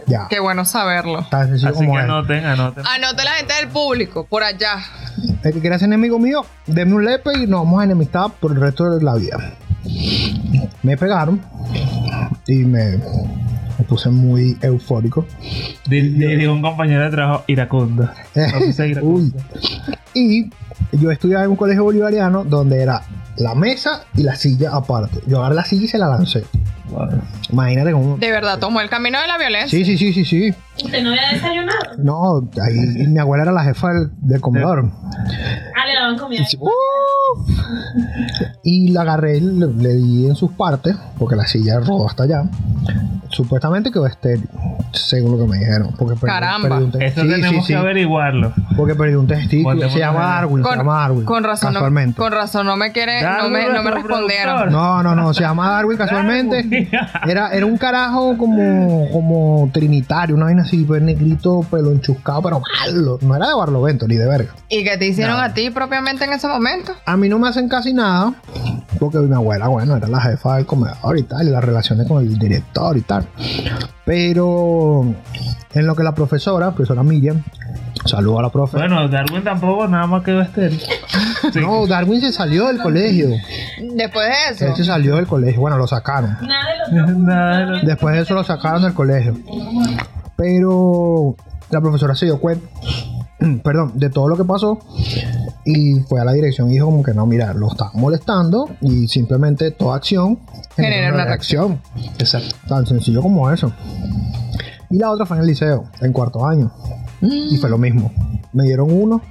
Ya. 0.07 0.27
Qué 0.29 0.39
bueno 0.39 0.65
saberlo. 0.65 1.27
Tan 1.31 1.55
Así 1.55 1.67
como 1.69 1.95
que 1.95 2.01
anoten, 2.01 2.45
anoten. 2.45 2.85
Anote 2.87 3.25
la 3.25 3.31
gente 3.33 3.55
del 3.55 3.69
público, 3.69 4.27
por 4.27 4.43
allá. 4.43 4.77
El 5.43 5.53
que 5.53 5.61
quiera 5.61 5.79
ser 5.79 5.87
enemigo 5.87 6.19
mío, 6.19 6.45
deme 6.67 6.95
un 6.95 7.05
lepe 7.05 7.31
y 7.39 7.47
nos 7.47 7.65
vamos 7.65 7.81
a 7.81 7.85
enemistar 7.85 8.31
por 8.41 8.53
el 8.53 8.61
resto 8.61 8.91
de 8.91 9.03
la 9.05 9.15
vida. 9.15 9.55
Me 10.83 10.97
pegaron 10.97 11.41
y 12.47 12.55
me, 12.57 12.99
me 13.79 13.85
puse 13.89 14.11
muy 14.11 14.57
eufórico. 14.63 15.27
Di- 15.87 16.09
di- 16.11 16.37
Dijo 16.37 16.53
un 16.53 16.63
compañero 16.63 17.03
de 17.05 17.11
trabajo 17.11 17.45
iracundo. 17.47 18.09
Iracundo. 18.35 19.03
Uy. 19.03 19.33
Y 20.15 20.51
yo 20.93 21.11
estudiaba 21.11 21.45
en 21.45 21.51
un 21.51 21.57
colegio 21.57 21.85
bolivariano 21.85 22.45
donde 22.45 22.83
era 22.83 23.03
la 23.37 23.55
mesa 23.55 24.05
y 24.15 24.23
la 24.23 24.37
silla 24.37 24.71
aparte. 24.75 25.21
Yo 25.27 25.39
agarré 25.39 25.57
la 25.57 25.65
silla 25.65 25.85
y 25.85 25.89
se 25.89 25.99
la 25.99 26.09
lancé. 26.09 26.45
Wow. 26.91 27.09
Imagínate 27.51 27.93
cómo. 27.93 28.17
De 28.19 28.31
verdad, 28.31 28.59
tomó 28.59 28.81
el 28.81 28.89
camino 28.89 29.21
de 29.21 29.27
la 29.27 29.39
violencia. 29.39 29.77
Sí, 29.79 29.85
sí, 29.85 29.99
sí, 29.99 30.13
sí, 30.13 30.25
sí. 30.25 30.55
¿Usted 30.83 31.03
no 31.03 31.11
había 31.11 31.29
desayunado? 31.33 31.79
No, 31.99 32.49
ahí 32.63 33.07
mi 33.07 33.19
abuela 33.21 33.45
era 33.45 33.53
la 33.53 33.63
jefa 33.65 33.93
del, 33.93 34.11
del 34.21 34.41
comedor. 34.41 34.91
Ah, 35.77 35.87
le 35.87 35.95
daban 35.95 36.19
comida. 36.19 36.43
Uf. 36.59 36.71
Y 38.63 38.91
la 38.93 39.03
agarré, 39.03 39.41
le, 39.41 39.67
le 39.69 39.95
di 39.95 40.27
en 40.27 40.35
sus 40.35 40.51
partes, 40.53 40.97
porque 41.19 41.37
la 41.37 41.47
silla 41.47 41.79
rodó 41.81 42.09
hasta 42.09 42.25
allá. 42.25 42.45
Supuestamente 43.31 43.91
quedó 43.91 44.07
estéril, 44.07 44.49
según 44.93 45.33
lo 45.33 45.45
que 45.45 45.51
me 45.51 45.59
dijeron. 45.59 45.91
Porque 45.99 46.15
perdí- 46.15 46.27
Caramba. 46.27 46.69
perdí 46.69 46.85
un 46.85 47.03
Eso 47.03 47.23
sí, 47.23 47.29
tenemos 47.29 47.51
sí, 47.51 47.61
sí, 47.63 47.67
que 47.73 47.77
averiguarlo. 47.77 48.53
Porque 48.77 48.95
perdí 48.95 49.15
un 49.15 49.27
testículo. 49.27 49.91
Se 49.91 49.99
llama 49.99 50.21
Darwin, 50.25 50.59
se 50.59 50.63
Con, 50.69 50.79
llama 50.79 51.01
Darwin. 51.01 51.25
con 51.25 51.43
razón 51.45 51.73
no, 51.73 51.81
casualmente. 51.81 52.17
con 52.17 52.33
razón 52.33 52.67
no 52.67 52.77
me 52.77 52.93
quiere, 52.93 53.23
no 53.23 53.49
me, 53.51 53.69
no 53.71 53.83
me 53.83 53.91
respondieron. 53.91 54.57
productor. 54.57 54.71
No, 54.71 55.03
no, 55.03 55.15
no, 55.17 55.35
se 55.35 55.41
llama 55.41 55.69
Darwin 55.71 55.99
casualmente. 55.99 56.63
Darwin. 56.63 56.89
Era, 57.29 57.51
era 57.53 57.67
un 57.67 57.77
carajo 57.77 58.37
como, 58.39 59.09
como 59.11 59.69
trinitario, 59.73 60.37
una 60.37 60.45
vaina 60.45 60.64
así, 60.65 60.85
pues 60.85 61.03
negrito, 61.03 61.65
pelo 61.71 61.91
enchuscado, 61.91 62.43
pero 62.43 62.61
malo. 62.61 63.19
No 63.23 63.37
era 63.37 63.49
de 63.49 63.55
Barlovento 63.55 64.07
ni 64.09 64.17
de 64.17 64.27
verga. 64.27 64.55
¿Y 64.69 64.85
qué 64.85 64.97
te 64.97 65.07
hicieron 65.07 65.39
a 65.41 65.55
ti 65.55 65.71
propiamente 65.71 66.25
en 66.25 66.33
ese 66.33 66.49
momento? 66.49 66.93
A 67.07 67.17
mí 67.17 67.29
no 67.29 67.39
me 67.39 67.49
hacen 67.49 67.69
casi 67.69 67.93
nada, 67.93 68.35
porque 68.99 69.19
mi 69.19 69.35
abuela, 69.35 69.69
bueno, 69.69 69.97
era 69.97 70.09
la 70.09 70.21
jefa 70.21 70.57
del 70.57 70.67
comedor 70.67 71.19
y 71.19 71.23
tal, 71.23 71.47
y 71.47 71.51
las 71.51 71.65
relaciones 71.65 72.09
con 72.09 72.23
el 72.23 72.39
director 72.39 72.97
y 72.97 73.03
tal. 73.03 73.27
Pero 74.05 75.15
en 75.73 75.87
lo 75.87 75.97
que 75.97 76.03
la 76.03 76.15
profesora, 76.15 76.71
profesora 76.73 77.03
Miriam, 77.03 77.43
saludo 78.05 78.39
a 78.39 78.43
la 78.43 78.51
profe. 78.51 78.77
Bueno, 78.77 79.09
Darwin 79.09 79.43
tampoco 79.43 79.89
nada 79.89 80.07
más 80.07 80.23
quedó 80.23 80.41
estéril. 80.41 80.81
Sí. 81.53 81.61
No, 81.61 81.87
Darwin 81.87 82.23
se 82.23 82.33
salió 82.33 82.69
del 82.69 82.79
colegio. 82.79 83.29
Después 83.95 84.29
de 84.29 84.55
eso. 84.55 84.67
Él 84.67 84.77
se 84.77 84.85
salió 84.85 85.17
del 85.17 85.27
colegio. 85.27 85.61
Bueno, 85.61 85.77
lo 85.77 85.87
sacaron. 85.87 86.39
Nada 86.41 87.59
de 87.59 87.67
los 87.67 87.85
Después 87.85 88.15
de 88.15 88.23
eso 88.23 88.33
lo 88.33 88.43
sacaron 88.43 88.83
del 88.83 88.95
colegio. 88.95 89.37
Pero 90.37 91.37
la 91.71 91.81
profesora 91.81 92.15
se 92.15 92.27
dio 92.27 92.41
cuenta, 92.41 92.67
perdón, 93.63 93.93
de 93.95 94.11
todo 94.11 94.29
lo 94.29 94.37
que 94.37 94.45
pasó 94.45 94.79
y 95.65 96.01
fue 96.01 96.21
a 96.21 96.25
la 96.25 96.33
dirección 96.33 96.69
y 96.71 96.75
dijo 96.75 96.87
como 96.87 97.03
que 97.03 97.15
no, 97.15 97.27
mira, 97.27 97.55
lo 97.55 97.69
están 97.69 97.89
molestando 97.95 98.69
y 98.81 99.09
simplemente 99.09 99.71
toda 99.71 99.97
acción 99.97 100.39
Genera 100.77 101.15
una 101.15 101.25
reacción. 101.25 101.81
Exacto. 102.19 102.57
Tan 102.69 102.87
sencillo 102.87 103.23
como 103.23 103.51
eso. 103.51 103.73
Y 104.91 104.99
la 104.99 105.11
otra 105.11 105.25
fue 105.25 105.37
en 105.37 105.43
el 105.43 105.49
liceo, 105.49 105.85
en 106.01 106.13
cuarto 106.13 106.45
año. 106.47 106.73
Y 107.21 107.57
fue 107.57 107.71
lo 107.71 107.79
mismo. 107.79 108.13
Me 108.53 108.65
dieron 108.65 108.91
uno. 108.91 109.23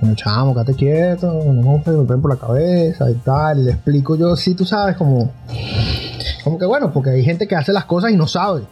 Bueno, 0.00 0.14
chamo, 0.16 0.54
quédate 0.54 0.74
quieto, 0.74 1.32
no 1.32 1.82
me 1.84 1.92
golpeen 1.92 2.20
por 2.20 2.32
la 2.32 2.36
cabeza 2.38 3.10
y 3.10 3.14
tal. 3.14 3.60
Y 3.60 3.64
le 3.64 3.72
explico 3.72 4.16
yo, 4.16 4.36
sí, 4.36 4.54
tú 4.54 4.64
sabes, 4.64 4.96
como... 4.96 5.30
Como 6.44 6.58
que 6.58 6.66
bueno, 6.66 6.92
porque 6.92 7.10
hay 7.10 7.24
gente 7.24 7.46
que 7.46 7.56
hace 7.56 7.72
las 7.72 7.84
cosas 7.84 8.10
y 8.10 8.16
no 8.16 8.26
sabe. 8.26 8.62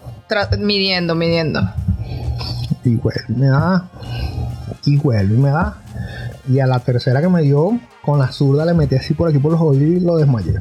Midiendo, 0.58 1.14
midiendo. 1.14 1.60
Y 2.84 2.96
vuelve 2.96 3.20
y 3.28 3.32
me 3.32 3.46
da. 3.48 3.88
Y 4.84 4.96
vuelve 4.98 5.34
y 5.34 5.38
me 5.38 5.50
da. 5.50 5.76
Y 6.48 6.60
a 6.60 6.66
la 6.66 6.78
tercera 6.80 7.20
que 7.20 7.28
me 7.28 7.42
dio, 7.42 7.78
con 8.02 8.18
la 8.18 8.30
zurda 8.30 8.64
le 8.64 8.74
metí 8.74 8.94
así 8.94 9.14
por 9.14 9.28
aquí 9.28 9.38
por 9.38 9.52
los 9.52 9.60
oídos 9.60 10.02
y 10.02 10.04
lo 10.04 10.16
desmayé. 10.16 10.54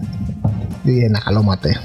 Y 0.84 0.92
dije, 0.92 1.10
nada, 1.10 1.32
lo 1.32 1.44
maté. 1.44 1.78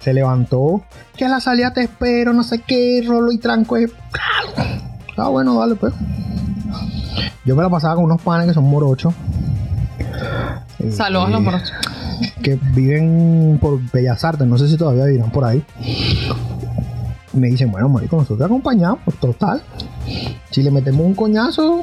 Se 0.00 0.12
levantó. 0.12 0.82
Que 1.16 1.24
a 1.24 1.28
la 1.28 1.40
salida 1.40 1.72
te 1.72 1.82
espero, 1.82 2.32
no 2.32 2.42
sé 2.42 2.60
qué, 2.60 3.04
rolo 3.06 3.30
y 3.32 3.38
tranco. 3.38 3.76
es- 3.76 3.92
Ah, 5.16 5.28
bueno, 5.28 5.58
dale, 5.60 5.74
pues. 5.76 5.92
Yo 7.44 7.54
me 7.54 7.62
la 7.62 7.68
pasaba 7.68 7.94
con 7.96 8.04
unos 8.04 8.20
panes 8.22 8.46
que 8.48 8.54
son 8.54 8.64
morochos. 8.64 9.14
Saludos 10.90 11.26
a 11.28 11.30
los 11.30 11.40
morochos. 11.42 11.72
que 12.42 12.58
viven 12.74 13.58
por 13.60 13.80
Bellas 13.92 14.24
Artes, 14.24 14.46
no 14.46 14.58
sé 14.58 14.68
si 14.68 14.76
todavía 14.76 15.04
vivirán 15.04 15.30
por 15.30 15.44
ahí. 15.44 15.62
Me 17.32 17.48
dicen, 17.48 17.70
bueno, 17.70 17.88
marico, 17.88 18.16
nosotros 18.16 18.38
te 18.38 18.44
acompañamos, 18.44 19.00
total. 19.20 19.62
Si 20.50 20.62
le 20.62 20.70
metemos 20.70 21.06
un 21.06 21.14
coñazo, 21.14 21.82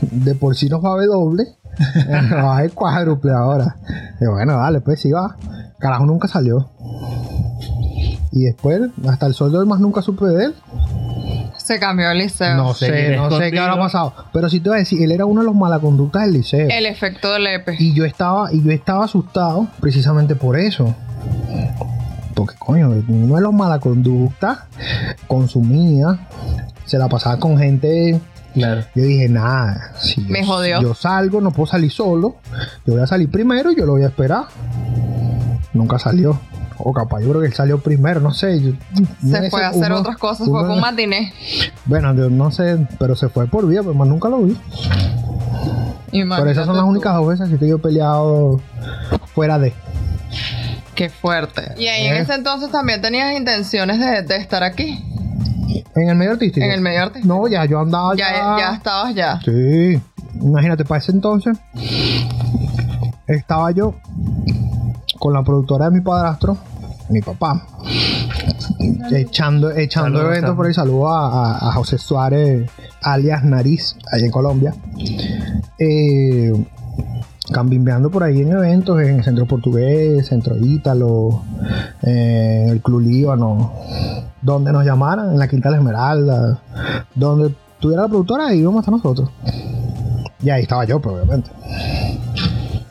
de 0.00 0.34
por 0.34 0.56
sí 0.56 0.68
nos 0.68 0.84
va 0.84 0.92
a 0.92 0.96
ver 0.96 1.08
doble. 1.08 1.44
nos 2.08 2.44
va 2.44 2.58
a 2.58 2.62
ver 2.62 2.72
cuádruple 2.72 3.32
ahora. 3.32 3.76
Y 4.20 4.26
bueno, 4.26 4.56
dale, 4.56 4.80
pues 4.80 5.00
sí 5.00 5.10
va. 5.10 5.36
Carajo, 5.78 6.06
nunca 6.06 6.28
salió. 6.28 6.70
Y 8.32 8.44
después, 8.44 8.80
hasta 9.08 9.26
el 9.26 9.34
sol 9.34 9.52
del 9.52 9.66
más 9.66 9.80
nunca 9.80 10.02
supe 10.02 10.26
de 10.26 10.46
él. 10.46 10.54
Se 11.56 11.78
cambió 11.78 12.10
el 12.10 12.18
liceo. 12.18 12.56
No 12.56 12.74
sé, 12.74 13.16
no 13.16 13.30
sé 13.30 13.50
qué 13.50 13.58
habrá 13.58 13.76
pasado. 13.76 14.14
Pero 14.32 14.48
sí 14.48 14.60
te 14.60 14.70
voy 14.70 14.76
a 14.76 14.78
decir, 14.80 15.02
él 15.02 15.12
era 15.12 15.26
uno 15.26 15.40
de 15.40 15.46
los 15.46 15.54
malaconductas 15.54 16.22
del 16.22 16.32
liceo. 16.32 16.68
El 16.70 16.86
efecto 16.86 17.32
del 17.32 17.46
EPE. 17.46 17.76
Y 17.78 17.94
yo 17.94 18.04
estaba, 18.04 18.52
y 18.52 18.62
yo 18.62 18.70
estaba 18.70 19.04
asustado 19.04 19.68
precisamente 19.80 20.34
por 20.34 20.58
eso. 20.58 20.94
Porque 22.40 22.54
coño, 22.58 22.88
uno 23.06 23.36
de 23.36 23.42
los 23.42 23.52
mala 23.52 23.78
conducta 23.80 24.66
consumía, 25.26 26.26
se 26.86 26.96
la 26.96 27.06
pasaba 27.06 27.38
con 27.38 27.58
gente. 27.58 28.18
Claro. 28.54 28.80
Yo 28.94 29.02
dije, 29.02 29.28
nada, 29.28 29.92
si 30.00 30.22
Me 30.22 30.40
yo, 30.40 30.46
jodió. 30.46 30.78
si 30.78 30.82
yo 30.84 30.94
salgo, 30.94 31.42
no 31.42 31.50
puedo 31.50 31.66
salir 31.66 31.90
solo. 31.92 32.36
Yo 32.86 32.94
voy 32.94 33.02
a 33.02 33.06
salir 33.06 33.30
primero 33.30 33.70
y 33.72 33.76
yo 33.76 33.84
lo 33.84 33.92
voy 33.92 34.04
a 34.04 34.06
esperar. 34.06 34.44
Nunca 35.74 35.98
salió. 35.98 36.40
O 36.78 36.94
capaz, 36.94 37.20
yo 37.20 37.28
creo 37.28 37.42
que 37.42 37.48
él 37.48 37.52
salió 37.52 37.78
primero, 37.80 38.20
no 38.20 38.32
sé. 38.32 38.58
yo- 38.58 38.72
Se 39.20 39.36
ese- 39.38 39.50
fue 39.50 39.62
a 39.62 39.68
hacer 39.68 39.90
uno- 39.92 40.00
otras 40.00 40.16
cosas. 40.16 40.48
uno- 40.48 40.60
Fue 40.60 40.66
con 40.68 40.76
un 40.76 40.80
matiné. 40.80 41.34
Bueno, 41.84 42.14
yo 42.14 42.30
no 42.30 42.50
sé, 42.50 42.86
pero 42.98 43.14
se 43.16 43.28
fue 43.28 43.48
por 43.48 43.68
vida, 43.68 43.82
pero 43.82 43.92
más 43.92 44.08
nunca 44.08 44.30
lo 44.30 44.38
vi. 44.44 44.56
Pero 46.10 46.50
esas 46.50 46.64
son 46.64 46.76
las 46.76 46.86
únicas 46.86 47.14
dos 47.14 47.26
veces 47.28 47.50
que 47.58 47.68
yo 47.68 47.76
he 47.76 47.78
peleado 47.78 48.60
fuera 49.34 49.58
de. 49.58 49.74
Qué 50.94 51.08
fuerte. 51.08 51.74
Y 51.78 51.86
ahí 51.86 52.06
en 52.06 52.14
Eh. 52.16 52.20
ese 52.20 52.34
entonces 52.34 52.70
también 52.70 53.00
tenías 53.00 53.36
intenciones 53.36 53.98
de, 53.98 54.22
de 54.22 54.36
estar 54.36 54.62
aquí. 54.62 55.04
En 55.96 56.08
el 56.08 56.16
medio 56.16 56.32
artístico. 56.32 56.64
En 56.64 56.72
el 56.72 56.80
medio 56.80 57.02
artístico. 57.02 57.34
No, 57.34 57.46
ya 57.48 57.64
yo 57.64 57.80
andaba 57.80 58.14
ya. 58.16 58.30
Ya, 58.32 58.56
ya 58.58 58.74
estabas 58.74 59.14
ya. 59.14 59.40
Sí. 59.44 60.00
Imagínate, 60.40 60.84
para 60.84 60.98
ese 61.00 61.12
entonces 61.12 61.56
estaba 63.26 63.70
yo 63.72 63.94
con 65.18 65.32
la 65.34 65.42
productora 65.42 65.86
de 65.86 65.90
mi 65.92 66.00
padrastro, 66.00 66.56
mi 67.08 67.20
papá, 67.20 67.66
echando, 69.12 69.70
echando 69.70 70.22
eventos 70.22 70.54
por 70.56 70.66
ahí. 70.66 70.74
Saludo 70.74 71.08
a, 71.08 71.26
a- 71.56 71.68
a 71.68 71.72
José 71.72 71.98
Suárez, 71.98 72.70
alias 73.02 73.44
Nariz, 73.44 73.96
allá 74.12 74.24
en 74.24 74.30
Colombia. 74.30 74.74
Eh, 75.78 76.52
cambimbeando 77.52 78.10
por 78.10 78.22
ahí 78.22 78.40
en 78.40 78.52
eventos, 78.52 79.00
en 79.00 79.16
el 79.16 79.24
Centro 79.24 79.46
Portugués, 79.46 80.26
Centro 80.28 80.56
Ítalo, 80.56 81.42
eh, 82.02 82.64
en 82.64 82.70
el 82.70 82.80
Club 82.80 83.00
Líbano, 83.00 83.72
donde 84.42 84.72
nos 84.72 84.84
llamaran, 84.84 85.32
en 85.32 85.38
la 85.38 85.48
Quinta 85.48 85.68
de 85.68 85.72
la 85.72 85.78
Esmeralda, 85.78 86.62
donde 87.14 87.54
tuviera 87.80 88.02
la 88.02 88.08
productora, 88.08 88.48
ahí 88.48 88.60
íbamos 88.60 88.86
a 88.86 88.90
nosotros. 88.90 89.30
Y 90.42 90.50
ahí 90.50 90.62
estaba 90.62 90.84
yo, 90.84 91.00
pues, 91.00 91.16
obviamente, 91.16 91.50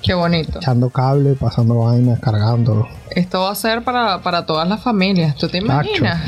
Qué 0.02 0.14
bonito. 0.14 0.60
echando 0.60 0.90
cable, 0.90 1.34
pasando 1.34 1.80
vainas, 1.80 2.20
cargando. 2.20 2.88
Esto 3.12 3.42
va 3.42 3.52
a 3.52 3.56
ser 3.56 3.84
para, 3.84 4.22
para 4.22 4.46
todas 4.46 4.68
las 4.68 4.82
familias. 4.82 5.36
¿Tú 5.36 5.48
te 5.48 5.58
imaginas? 5.58 6.22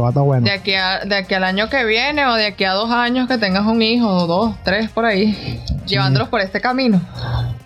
Todo 0.00 0.08
está 0.08 0.20
bueno. 0.22 0.44
De 0.46 0.52
aquí, 0.52 0.72
a, 0.74 1.00
de 1.00 1.14
aquí 1.14 1.34
al 1.34 1.44
año 1.44 1.68
que 1.68 1.84
viene 1.84 2.24
o 2.24 2.32
de 2.34 2.46
aquí 2.46 2.64
a 2.64 2.72
dos 2.72 2.90
años 2.90 3.28
que 3.28 3.36
tengas 3.36 3.66
un 3.66 3.82
hijo 3.82 4.08
o 4.08 4.26
dos, 4.26 4.56
tres 4.64 4.88
por 4.90 5.04
ahí, 5.04 5.60
llevándolos 5.84 6.28
por 6.30 6.40
este 6.40 6.58
camino. 6.58 7.02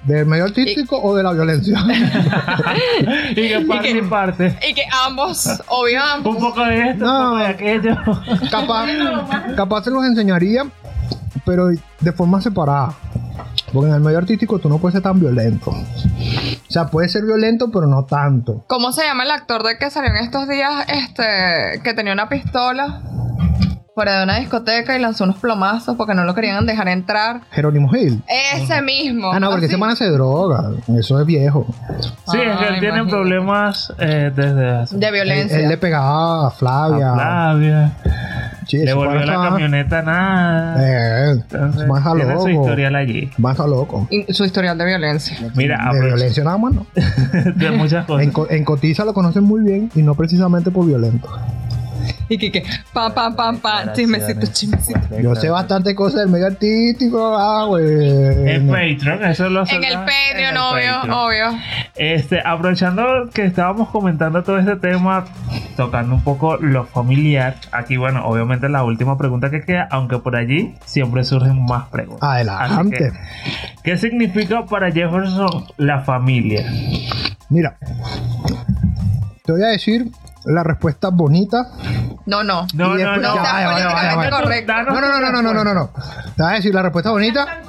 ¿Del 0.02 0.26
medio 0.26 0.44
artístico 0.44 1.00
o 1.00 1.14
de 1.14 1.22
la 1.22 1.32
violencia? 1.32 1.78
y 3.30 3.34
que 3.34 3.60
parte 3.68 3.90
y 3.90 4.02
parte. 4.02 4.58
Y 4.68 4.74
que 4.74 4.82
ambos, 5.06 5.48
obvio 5.68 6.00
Un 6.02 6.10
ambos. 6.10 6.36
poco 6.38 6.64
de 6.64 6.90
esto, 6.90 7.04
No. 7.04 7.20
un 7.20 7.24
poco 7.30 7.38
de 7.38 7.46
aquello. 7.46 7.96
capaz, 8.50 8.86
capaz 9.56 9.84
se 9.84 9.90
los 9.92 10.04
enseñaría, 10.04 10.64
pero 11.46 11.68
de 12.00 12.12
forma 12.12 12.40
separada. 12.42 12.94
Porque 13.72 13.88
en 13.90 13.94
el 13.94 14.00
medio 14.00 14.18
artístico 14.18 14.58
tú 14.58 14.68
no 14.68 14.78
puedes 14.78 14.94
ser 14.94 15.02
tan 15.02 15.20
violento. 15.20 15.72
Sea, 16.74 16.86
puedes 16.86 17.12
ser 17.12 17.24
violento, 17.24 17.70
pero 17.70 17.86
no 17.86 18.04
tanto. 18.04 18.64
¿Cómo 18.66 18.90
se 18.90 19.04
llama 19.04 19.22
el 19.22 19.30
actor 19.30 19.62
de 19.62 19.78
que 19.78 19.90
salió 19.90 20.10
en 20.10 20.16
estos 20.16 20.48
días 20.48 20.84
este 20.88 21.80
que 21.84 21.94
tenía 21.94 22.12
una 22.12 22.28
pistola 22.28 23.00
fuera 23.94 24.18
de 24.18 24.24
una 24.24 24.38
discoteca 24.40 24.96
y 24.98 25.00
lanzó 25.00 25.22
unos 25.22 25.36
plomazos 25.36 25.96
porque 25.96 26.14
no 26.14 26.24
lo 26.24 26.34
querían 26.34 26.66
dejar 26.66 26.88
entrar? 26.88 27.42
Jerónimo 27.52 27.88
Gil. 27.90 28.20
Ese 28.56 28.82
mismo. 28.82 29.32
Ah, 29.32 29.38
no, 29.38 29.50
porque 29.50 29.66
ese 29.66 29.76
man 29.76 29.90
hace 29.90 30.06
droga. 30.10 30.70
Eso 30.98 31.20
es 31.20 31.26
viejo. 31.26 31.64
Sí, 32.26 32.38
es 32.40 32.56
que 32.58 32.66
él 32.74 32.80
tiene 32.80 33.04
problemas 33.04 33.92
eh, 34.00 34.32
desde 34.34 34.68
hace. 34.68 34.96
de 34.98 35.06
Él, 35.06 35.12
violencia. 35.12 35.60
él 35.60 35.68
le 35.68 35.76
pegaba 35.76 36.48
a 36.48 36.50
Flavia. 36.50 37.12
a 37.12 37.14
Flavia. 37.14 37.92
Sí, 38.66 38.78
Le 38.78 38.94
volvió 38.94 39.20
la 39.20 39.34
camioneta 39.34 40.02
nada. 40.02 40.76
Eh, 40.80 41.30
Entonces, 41.32 41.86
man 41.86 41.98
está 41.98 42.14
tiene 42.14 42.32
su 42.38 42.48
loco. 42.48 42.62
historial 42.62 42.96
allí. 42.96 43.30
Man 43.38 43.52
está 43.52 43.66
loco. 43.66 44.08
Y 44.10 44.32
su 44.32 44.44
historial 44.44 44.76
de 44.76 44.86
violencia. 44.86 45.36
Mira, 45.54 45.90
De 45.92 46.00
violencia 46.06 46.42
nada 46.42 46.58
más, 46.58 46.72
¿no? 46.72 46.86
de 47.54 47.70
muchas 47.70 48.06
cosas. 48.06 48.24
En, 48.24 48.32
Co- 48.32 48.48
en 48.50 48.64
Cotiza 48.64 49.04
lo 49.04 49.12
conocen 49.14 49.44
muy 49.44 49.60
bien 49.62 49.90
y 49.94 50.02
no 50.02 50.14
precisamente 50.16 50.70
por 50.72 50.84
violento. 50.86 51.28
Y 52.28 52.38
que, 52.38 52.50
que, 52.50 52.64
pam, 52.92 53.12
pam, 53.12 53.36
pam, 53.36 53.58
pam, 53.58 53.92
chismecito, 53.92 54.46
chismecito. 54.46 55.20
Yo 55.20 55.34
sé 55.34 55.50
bastante 55.50 55.94
cosas 55.94 56.20
del 56.20 56.30
medio 56.30 56.46
artístico, 56.46 57.36
ah, 57.36 57.66
güey. 57.66 58.48
En 58.48 58.66
Patreon, 58.66 59.24
eso 59.24 59.50
lo 59.50 59.62
En 59.68 59.84
el 59.84 59.92
Patreon, 59.92 60.38
en 60.38 60.44
el 60.44 60.56
obvio, 60.56 60.94
Patreon. 60.94 61.10
obvio. 61.18 61.60
Este, 61.96 62.40
aprovechando 62.44 63.28
que 63.32 63.44
estábamos 63.44 63.90
comentando 63.90 64.42
todo 64.42 64.58
este 64.58 64.76
tema, 64.76 65.26
tocando 65.76 66.14
un 66.14 66.22
poco 66.22 66.56
lo 66.56 66.86
familiar, 66.86 67.56
aquí 67.72 67.98
bueno, 67.98 68.24
obviamente 68.24 68.68
la 68.68 68.84
última 68.84 69.18
pregunta 69.18 69.50
que 69.50 69.62
queda, 69.62 69.86
aunque 69.90 70.18
por 70.18 70.34
allí 70.34 70.74
siempre 70.86 71.24
surgen 71.24 71.64
más 71.64 71.88
preguntas. 71.88 72.28
Adelante. 72.28 72.96
Que, 72.96 73.12
¿Qué 73.82 73.98
significa 73.98 74.64
para 74.64 74.90
Jefferson 74.90 75.66
la 75.76 76.00
familia? 76.00 76.64
Mira, 77.50 77.76
te 79.44 79.52
voy 79.52 79.62
a 79.62 79.66
decir 79.66 80.10
la 80.44 80.62
respuesta 80.62 81.08
bonita. 81.10 81.66
No, 82.26 82.42
no. 82.44 82.66
No, 82.74 82.98
Y 82.98 83.02
no, 83.02 83.10
después- 83.12 83.22
no. 83.22 83.34
ya, 83.34 83.42
vaya, 83.42 83.66
vaya, 83.70 83.86
vaya, 83.92 84.16
vaya. 84.16 84.30
correcto. 84.30 84.72
No, 84.72 85.00
no, 85.00 85.02
no, 85.20 85.20
no, 85.20 85.42
no, 85.42 85.54
no, 85.54 85.64
no, 85.64 85.74
no. 85.74 85.90
Te 86.36 86.42
voy 86.42 86.52
a 86.52 86.54
decir 86.56 86.74
la 86.74 86.82
respuesta 86.82 87.10
bonita 87.10 87.60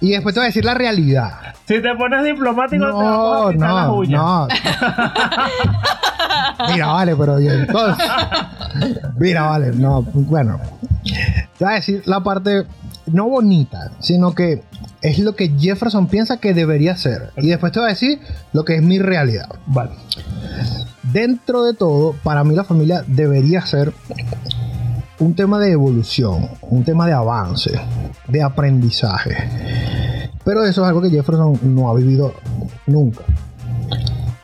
y 0.00 0.10
después 0.12 0.34
te 0.34 0.40
voy 0.40 0.46
a 0.46 0.48
decir 0.48 0.64
la 0.64 0.74
realidad. 0.74 1.32
Si 1.66 1.80
te 1.82 1.94
pones 1.96 2.24
diplomático, 2.24 2.84
te 2.86 2.92
No, 2.92 2.98
vamos 2.98 3.48
a 3.48 3.52
quitar 3.52 3.70
las 3.72 3.86
no, 3.86 4.04
no. 4.04 4.48
Mira, 6.72 6.86
vale, 6.88 7.16
pero 7.16 7.38
entonces. 7.38 8.10
Mira, 9.18 9.42
vale, 9.42 9.72
no, 9.74 10.02
bueno. 10.02 10.60
Te 11.58 11.64
voy 11.64 11.72
a 11.72 11.76
decir 11.76 12.02
la 12.06 12.20
parte 12.20 12.64
no 13.12 13.28
bonita, 13.28 13.92
sino 14.00 14.34
que 14.34 14.62
es 15.02 15.18
lo 15.18 15.36
que 15.36 15.50
Jefferson 15.58 16.08
piensa 16.08 16.38
que 16.38 16.54
debería 16.54 16.96
ser. 16.96 17.30
Y 17.36 17.48
después 17.48 17.72
te 17.72 17.80
voy 17.80 17.88
a 17.88 17.92
decir 17.92 18.20
lo 18.52 18.64
que 18.64 18.76
es 18.76 18.82
mi 18.82 18.98
realidad. 18.98 19.48
Vale. 19.66 19.92
Dentro 21.12 21.64
de 21.64 21.74
todo, 21.74 22.14
para 22.22 22.44
mí 22.44 22.54
la 22.54 22.64
familia 22.64 23.04
debería 23.06 23.64
ser 23.64 23.92
un 25.20 25.34
tema 25.34 25.58
de 25.58 25.72
evolución, 25.72 26.48
un 26.62 26.84
tema 26.84 27.06
de 27.06 27.12
avance, 27.12 27.72
de 28.28 28.42
aprendizaje. 28.42 29.36
Pero 30.44 30.64
eso 30.64 30.82
es 30.82 30.88
algo 30.88 31.02
que 31.02 31.10
Jefferson 31.10 31.58
no 31.62 31.90
ha 31.90 31.94
vivido 31.94 32.34
nunca. 32.86 33.24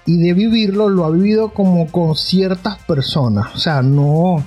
Y 0.06 0.18
de 0.18 0.34
vivirlo 0.34 0.88
lo 0.88 1.04
ha 1.04 1.10
vivido 1.10 1.50
como 1.50 1.86
con 1.86 2.14
ciertas 2.14 2.78
personas. 2.80 3.54
O 3.54 3.58
sea, 3.58 3.82
no. 3.82 4.44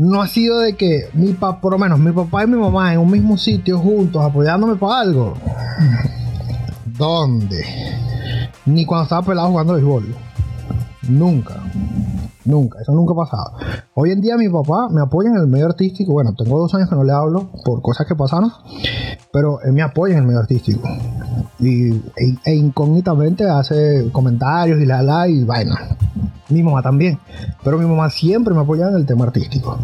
No 0.00 0.22
ha 0.22 0.26
sido 0.26 0.60
de 0.60 0.76
que 0.76 1.10
mi 1.12 1.34
papá, 1.34 1.60
por 1.60 1.72
lo 1.72 1.78
menos 1.78 1.98
mi 1.98 2.10
papá 2.10 2.44
y 2.44 2.46
mi 2.46 2.56
mamá 2.56 2.94
en 2.94 3.00
un 3.00 3.10
mismo 3.10 3.36
sitio 3.36 3.78
juntos 3.78 4.24
apoyándome 4.24 4.76
para 4.76 5.00
algo. 5.00 5.34
¿Dónde? 6.86 7.62
Ni 8.64 8.86
cuando 8.86 9.02
estaba 9.02 9.20
pelado 9.26 9.48
jugando 9.48 9.74
béisbol. 9.74 10.14
Nunca. 11.02 11.62
Nunca. 12.50 12.80
Eso 12.80 12.92
nunca 12.92 13.12
ha 13.12 13.16
pasado. 13.16 13.52
Hoy 13.94 14.10
en 14.10 14.20
día 14.20 14.36
mi 14.36 14.48
papá 14.48 14.88
me 14.90 15.00
apoya 15.00 15.30
en 15.30 15.36
el 15.36 15.46
medio 15.46 15.66
artístico. 15.66 16.12
Bueno, 16.12 16.34
tengo 16.34 16.58
dos 16.58 16.74
años 16.74 16.88
que 16.88 16.96
no 16.96 17.04
le 17.04 17.12
hablo 17.12 17.50
por 17.64 17.80
cosas 17.80 18.06
que 18.06 18.16
pasaron. 18.16 18.50
Pero 19.32 19.60
él 19.62 19.72
me 19.72 19.82
apoya 19.82 20.14
en 20.14 20.20
el 20.20 20.26
medio 20.26 20.40
artístico. 20.40 20.88
Y, 21.60 21.92
e, 21.92 22.36
e 22.44 22.54
incógnitamente 22.54 23.48
hace 23.48 24.10
comentarios 24.10 24.80
y 24.80 24.86
la 24.86 25.02
la 25.02 25.28
y 25.28 25.44
vaina. 25.44 25.96
Mi 26.48 26.62
mamá 26.62 26.82
también. 26.82 27.18
Pero 27.62 27.78
mi 27.78 27.86
mamá 27.86 28.10
siempre 28.10 28.52
me 28.52 28.60
apoya 28.60 28.88
en 28.88 28.96
el 28.96 29.06
tema 29.06 29.26
artístico. 29.26 29.78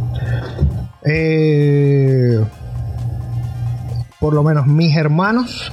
Eh, 1.05 2.45
por 4.19 4.35
lo 4.35 4.43
menos 4.43 4.67
mis 4.67 4.97
hermanos 4.97 5.71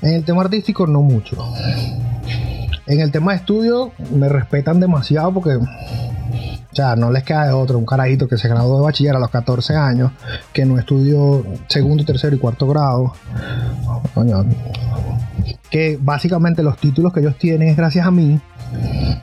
en 0.00 0.14
el 0.14 0.24
tema 0.24 0.42
artístico 0.42 0.86
no 0.86 1.02
mucho. 1.02 1.36
En 2.86 3.00
el 3.00 3.10
tema 3.10 3.32
de 3.32 3.38
estudio 3.38 3.90
me 4.14 4.28
respetan 4.28 4.78
demasiado 4.78 5.32
porque, 5.32 5.58
o 6.70 6.74
sea, 6.74 6.96
no 6.96 7.10
les 7.10 7.24
queda 7.24 7.46
de 7.46 7.52
otro. 7.52 7.78
Un 7.78 7.86
carajito 7.86 8.28
que 8.28 8.36
se 8.36 8.48
graduó 8.48 8.78
de 8.78 8.84
bachiller 8.84 9.16
a 9.16 9.18
los 9.18 9.30
14 9.30 9.74
años, 9.74 10.12
que 10.52 10.64
no 10.64 10.78
estudió 10.78 11.44
segundo, 11.68 12.04
tercero 12.04 12.36
y 12.36 12.38
cuarto 12.38 12.66
grado. 12.66 13.12
Coño, 14.14 14.44
que 15.70 15.98
básicamente 16.00 16.62
los 16.62 16.76
títulos 16.78 17.12
que 17.12 17.20
ellos 17.20 17.36
tienen 17.38 17.68
es 17.68 17.76
gracias 17.76 18.06
a 18.06 18.10
mí. 18.10 18.40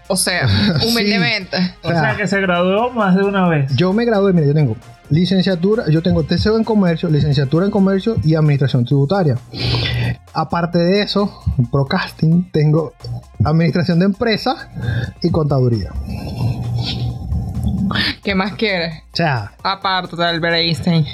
O 0.07 0.15
sea, 0.15 0.47
humildemente. 0.87 1.57
O 1.83 1.89
sea, 1.89 2.15
que 2.15 2.27
se 2.27 2.39
graduó 2.41 2.91
más 2.91 3.15
de 3.15 3.23
una 3.23 3.47
vez. 3.47 3.75
Yo 3.75 3.93
me 3.93 4.05
gradué, 4.05 4.33
mira, 4.33 4.47
yo 4.47 4.53
tengo 4.53 4.75
licenciatura, 5.13 5.85
yo 5.89 6.01
tengo 6.01 6.23
TCO 6.23 6.57
en 6.57 6.63
comercio, 6.63 7.09
licenciatura 7.09 7.65
en 7.65 7.71
comercio 7.71 8.15
y 8.23 8.35
administración 8.35 8.83
tributaria. 8.83 9.37
Aparte 10.33 10.79
de 10.79 11.01
eso, 11.01 11.43
procasting, 11.71 12.51
tengo 12.51 12.93
administración 13.43 13.99
de 13.99 14.05
empresas 14.05 14.67
y 15.21 15.29
contaduría. 15.29 15.91
¿Qué 18.23 18.33
más 18.33 18.53
quieres? 18.53 19.03
O 19.13 19.15
sea, 19.15 19.51
Aparte 19.63 20.15
del 20.15 20.43
Einstein. 20.43 21.05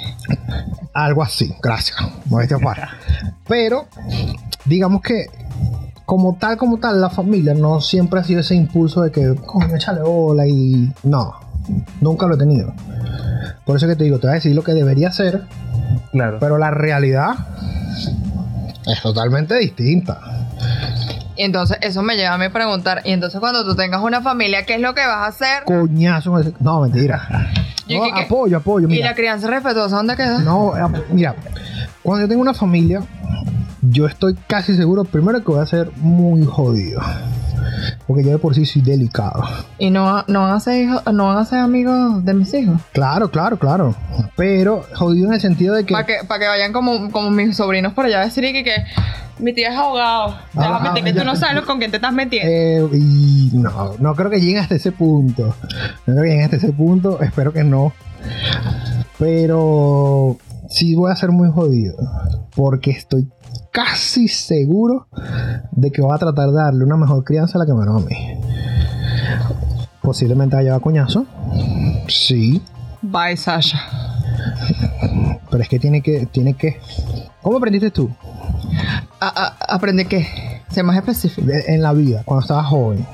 algo 0.94 1.22
así, 1.22 1.54
gracias. 1.62 1.98
Modestia 2.26 2.56
aparte. 2.56 2.82
Pero, 3.46 3.86
digamos 4.64 5.02
que 5.02 5.26
como 6.06 6.36
tal, 6.36 6.56
como 6.56 6.78
tal, 6.78 7.00
la 7.00 7.10
familia 7.10 7.54
no 7.54 7.80
siempre 7.80 8.20
ha 8.20 8.24
sido 8.24 8.40
ese 8.40 8.54
impulso 8.54 9.02
de 9.02 9.12
que, 9.12 9.34
coño, 9.46 9.76
échale 9.76 10.00
bola 10.02 10.46
y... 10.46 10.92
No, 11.04 11.34
nunca 12.00 12.26
lo 12.26 12.34
he 12.34 12.38
tenido. 12.38 12.72
Por 13.70 13.76
eso 13.76 13.86
que 13.86 13.94
te 13.94 14.02
digo, 14.02 14.18
te 14.18 14.26
voy 14.26 14.32
a 14.32 14.34
decir 14.34 14.52
lo 14.52 14.64
que 14.64 14.72
debería 14.72 15.12
ser, 15.12 15.42
Claro. 16.10 16.38
pero 16.40 16.58
la 16.58 16.72
realidad 16.72 17.34
es 18.84 19.00
totalmente 19.00 19.54
distinta. 19.58 20.18
Y 21.36 21.44
entonces 21.44 21.78
eso 21.80 22.02
me 22.02 22.16
lleva 22.16 22.34
a 22.34 22.38
mí 22.38 22.48
preguntar, 22.48 23.00
y 23.04 23.12
entonces 23.12 23.38
cuando 23.38 23.64
tú 23.64 23.76
tengas 23.76 24.02
una 24.02 24.22
familia, 24.22 24.66
¿qué 24.66 24.74
es 24.74 24.80
lo 24.80 24.92
que 24.92 25.02
vas 25.06 25.18
a 25.18 25.26
hacer? 25.26 25.62
Coñazo. 25.66 26.36
No, 26.58 26.80
mentira. 26.80 27.52
Apoyo, 28.12 28.56
apoyo. 28.56 28.88
¿Y 28.88 28.98
la 29.04 29.14
crianza 29.14 29.46
respetuosa 29.46 29.94
dónde 29.94 30.16
queda? 30.16 30.40
No, 30.40 30.76
eh, 30.76 31.02
mira, 31.12 31.36
cuando 32.02 32.24
yo 32.24 32.28
tengo 32.28 32.42
una 32.42 32.54
familia, 32.54 33.04
yo 33.82 34.06
estoy 34.06 34.34
casi 34.48 34.74
seguro, 34.74 35.04
primero 35.04 35.38
que 35.44 35.52
voy 35.52 35.60
a 35.60 35.66
ser 35.66 35.92
muy 35.94 36.44
jodido. 36.44 37.00
Porque 38.06 38.24
yo 38.24 38.30
de 38.30 38.38
por 38.38 38.54
sí 38.54 38.64
soy 38.66 38.82
delicado. 38.82 39.42
¿Y 39.78 39.90
no, 39.90 40.24
no, 40.28 40.42
van 40.42 40.52
a 40.54 40.60
ser 40.60 40.82
hijos- 40.84 41.02
no 41.12 41.26
van 41.26 41.38
a 41.38 41.44
ser 41.44 41.58
amigos 41.60 42.24
de 42.24 42.34
mis 42.34 42.52
hijos? 42.54 42.80
Claro, 42.92 43.30
claro, 43.30 43.58
claro. 43.58 43.94
Pero 44.36 44.84
jodido 44.94 45.28
en 45.28 45.34
el 45.34 45.40
sentido 45.40 45.74
de 45.74 45.84
que. 45.84 45.92
Para 45.94 46.06
que, 46.06 46.14
pa' 46.26 46.38
que 46.38 46.46
vayan 46.46 46.72
como, 46.72 47.10
como 47.10 47.30
mis 47.30 47.56
sobrinos 47.56 47.92
por 47.92 48.06
allá 48.06 48.20
a 48.22 48.24
decir 48.24 48.44
que, 48.52 48.64
que 48.64 48.72
mi 49.38 49.52
tía 49.54 49.70
es 49.72 49.76
abogado. 49.78 50.36
Te 50.52 50.58
vas 50.58 50.80
a 50.80 50.92
meter 50.92 51.04
que 51.04 51.18
tú 51.18 51.24
no 51.24 51.34
sabes 51.36 51.62
con 51.62 51.78
quién 51.78 51.90
te 51.90 51.96
estás 51.96 52.12
metiendo. 52.12 52.48
eh, 52.50 52.88
y 52.98 53.50
no, 53.54 53.94
no 53.98 54.14
creo 54.14 54.30
que 54.30 54.40
lleguen 54.40 54.58
hasta 54.58 54.74
ese 54.74 54.92
punto. 54.92 55.54
No 56.06 56.14
creo 56.14 56.22
que 56.22 56.28
lleguen 56.28 56.44
hasta 56.44 56.56
ese 56.56 56.72
punto. 56.72 57.20
Espero 57.22 57.52
que 57.52 57.64
no. 57.64 57.92
Pero 59.18 60.36
sí 60.68 60.94
voy 60.94 61.10
a 61.12 61.16
ser 61.16 61.30
muy 61.30 61.50
jodido. 61.50 61.96
Porque 62.54 62.90
estoy 62.90 63.28
casi 63.72 64.28
seguro 64.28 65.06
de 65.72 65.90
que 65.90 66.02
voy 66.02 66.14
a 66.14 66.18
tratar 66.18 66.48
de 66.50 66.54
darle 66.56 66.84
una 66.84 66.96
mejor 66.96 67.24
crianza 67.24 67.58
a 67.58 67.60
la 67.60 67.66
que 67.66 67.72
me 67.74 67.82
dio 67.84 67.96
a 67.96 68.00
mí. 68.00 68.16
Posiblemente 70.02 70.56
haya 70.56 70.78
coñazo. 70.80 71.26
Sí. 72.08 72.62
Bye, 73.02 73.36
Sasha. 73.36 73.78
Pero 75.50 75.62
es 75.62 75.68
que 75.68 75.78
tiene 75.78 76.00
que. 76.02 76.26
Tiene 76.26 76.54
que. 76.54 76.80
¿Cómo 77.42 77.56
aprendiste 77.58 77.90
tú? 77.90 78.10
A- 79.20 79.54
a- 79.68 79.74
¿Aprendí 79.74 80.04
qué? 80.06 80.59
Sé 80.70 80.82
más 80.82 80.96
específico. 80.96 81.46
De- 81.46 81.64
en 81.74 81.82
la 81.82 81.92
vida, 81.92 82.22
cuando 82.24 82.42
estabas 82.42 82.66
joven. 82.66 83.04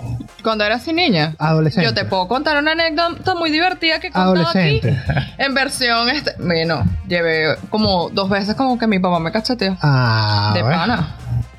Cuando 0.43 0.65
era 0.65 0.77
así 0.77 0.93
niña. 0.93 1.35
Adolescente. 1.39 1.89
Yo 1.89 1.95
te 1.95 2.05
puedo 2.05 2.29
contar 2.29 2.59
una 2.59 2.73
anécdota 2.73 3.35
muy 3.35 3.51
divertida 3.51 3.99
que 3.99 4.09
he 4.09 4.11
contado 4.13 4.49
aquí. 4.49 4.59
Adolescente. 4.59 5.03
En 5.39 5.55
versión, 5.55 6.09
este, 6.11 6.35
bueno, 6.39 6.85
llevé 7.09 7.57
como 7.71 8.11
dos 8.11 8.29
veces 8.29 8.55
como 8.55 8.79
que 8.79 8.87
mi 8.87 8.99
papá 8.99 9.19
me 9.21 9.33
cacheteó. 9.33 9.77
Ah, 9.83 10.53
de 10.55 10.63
pana. 10.63 11.17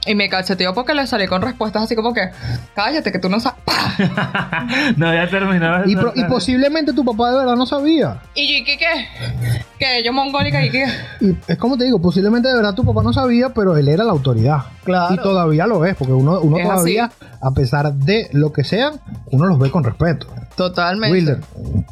Y 0.07 0.15
me 0.15 0.29
cacheteó 0.29 0.73
porque 0.73 0.93
le 0.93 1.05
salí 1.05 1.27
con 1.27 1.41
respuestas 1.41 1.83
así 1.83 1.95
como 1.95 2.13
que, 2.13 2.29
cállate, 2.75 3.11
que 3.11 3.19
tú 3.19 3.29
no 3.29 3.39
sabes. 3.39 3.59
No 4.97 5.07
había 5.09 5.29
terminado. 5.29 5.87
Y, 5.89 5.95
pro- 5.95 6.13
y 6.15 6.23
posiblemente 6.25 6.93
tu 6.93 7.03
papá 7.03 7.31
de 7.31 7.37
verdad 7.39 7.55
no 7.55 7.65
sabía. 7.65 8.19
Y 8.35 8.47
yo, 8.51 8.57
¿y 8.59 8.63
qué 8.63 8.77
qué? 8.77 9.07
Que 9.79 10.03
yo 10.03 10.13
mongólica 10.13 10.63
y 10.65 10.69
qué. 10.69 10.85
Y 11.21 11.35
es 11.47 11.57
como 11.57 11.77
te 11.77 11.85
digo, 11.85 11.99
posiblemente 12.01 12.47
de 12.47 12.55
verdad 12.55 12.73
tu 12.73 12.83
papá 12.85 13.01
no 13.03 13.13
sabía, 13.13 13.49
pero 13.49 13.75
él 13.77 13.87
era 13.87 14.03
la 14.03 14.11
autoridad. 14.11 14.63
Claro. 14.83 15.13
Y 15.13 15.17
todavía 15.17 15.67
lo 15.67 15.83
es, 15.85 15.95
porque 15.95 16.13
uno, 16.13 16.39
uno 16.39 16.57
Es 16.57 16.63
todavía, 16.63 17.11
a 17.41 17.51
pesar 17.51 17.93
de 17.93 18.29
lo 18.33 18.51
que 18.53 18.63
sean, 18.63 18.93
uno 19.31 19.45
los 19.47 19.59
ve 19.59 19.71
con 19.71 19.83
respeto. 19.83 20.27
Totalmente. 20.57 21.13
Wilder, 21.15 21.37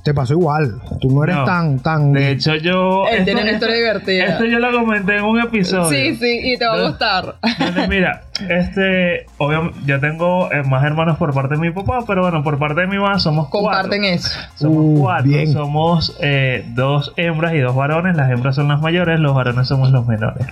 te 0.03 0.13
pasó 0.13 0.33
igual. 0.33 0.81
Tú 0.99 1.11
no 1.15 1.23
eres 1.23 1.35
No. 1.35 1.45
tan, 1.45 1.79
tan. 1.79 2.11
De 2.13 2.31
hecho, 2.31 2.55
yo. 2.55 3.05
Él 3.07 3.23
tiene 3.23 3.41
una 3.43 3.51
esto- 3.51 3.65
historia 3.67 3.75
divertida. 3.77 4.25
Esto 4.25 4.45
yo 4.45 4.59
lo 4.59 4.71
comenté 4.71 5.17
en 5.17 5.23
un 5.23 5.39
episodio. 5.39 5.89
Sí, 5.89 6.15
sí, 6.15 6.39
y 6.43 6.57
te 6.57 6.65
va 6.65 6.73
a 6.73 6.87
gustar. 6.89 7.35
Donde, 7.59 7.87
mira, 7.87 8.23
este, 8.49 9.25
obviamente, 9.37 9.79
yo 9.85 9.99
tengo 9.99 10.51
eh, 10.51 10.63
más 10.63 10.83
hermanos 10.83 11.17
por 11.17 11.33
parte 11.33 11.55
de 11.55 11.61
mi 11.61 11.71
papá, 11.71 11.99
pero 12.05 12.21
bueno, 12.23 12.43
por 12.43 12.57
parte 12.59 12.81
de 12.81 12.87
mi 12.87 12.97
mamá 12.97 13.17
somos 13.19 13.47
Comparten 13.49 14.01
cuatro. 14.01 14.15
eso. 14.15 14.39
Somos 14.55 14.77
Uh, 14.77 14.99
cuatro, 15.01 15.23
bien. 15.25 15.51
somos 15.53 16.17
eh, 16.21 16.65
dos 16.69 17.13
hembras 17.17 17.53
y 17.53 17.59
dos 17.59 17.75
varones. 17.75 18.15
Las 18.17 18.29
hembras 18.31 18.55
son 18.55 18.67
las 18.67 18.81
mayores, 18.81 19.19
los 19.19 19.33
varones 19.33 19.67
somos 19.67 19.91
los 19.91 20.05
menores. 20.07 20.45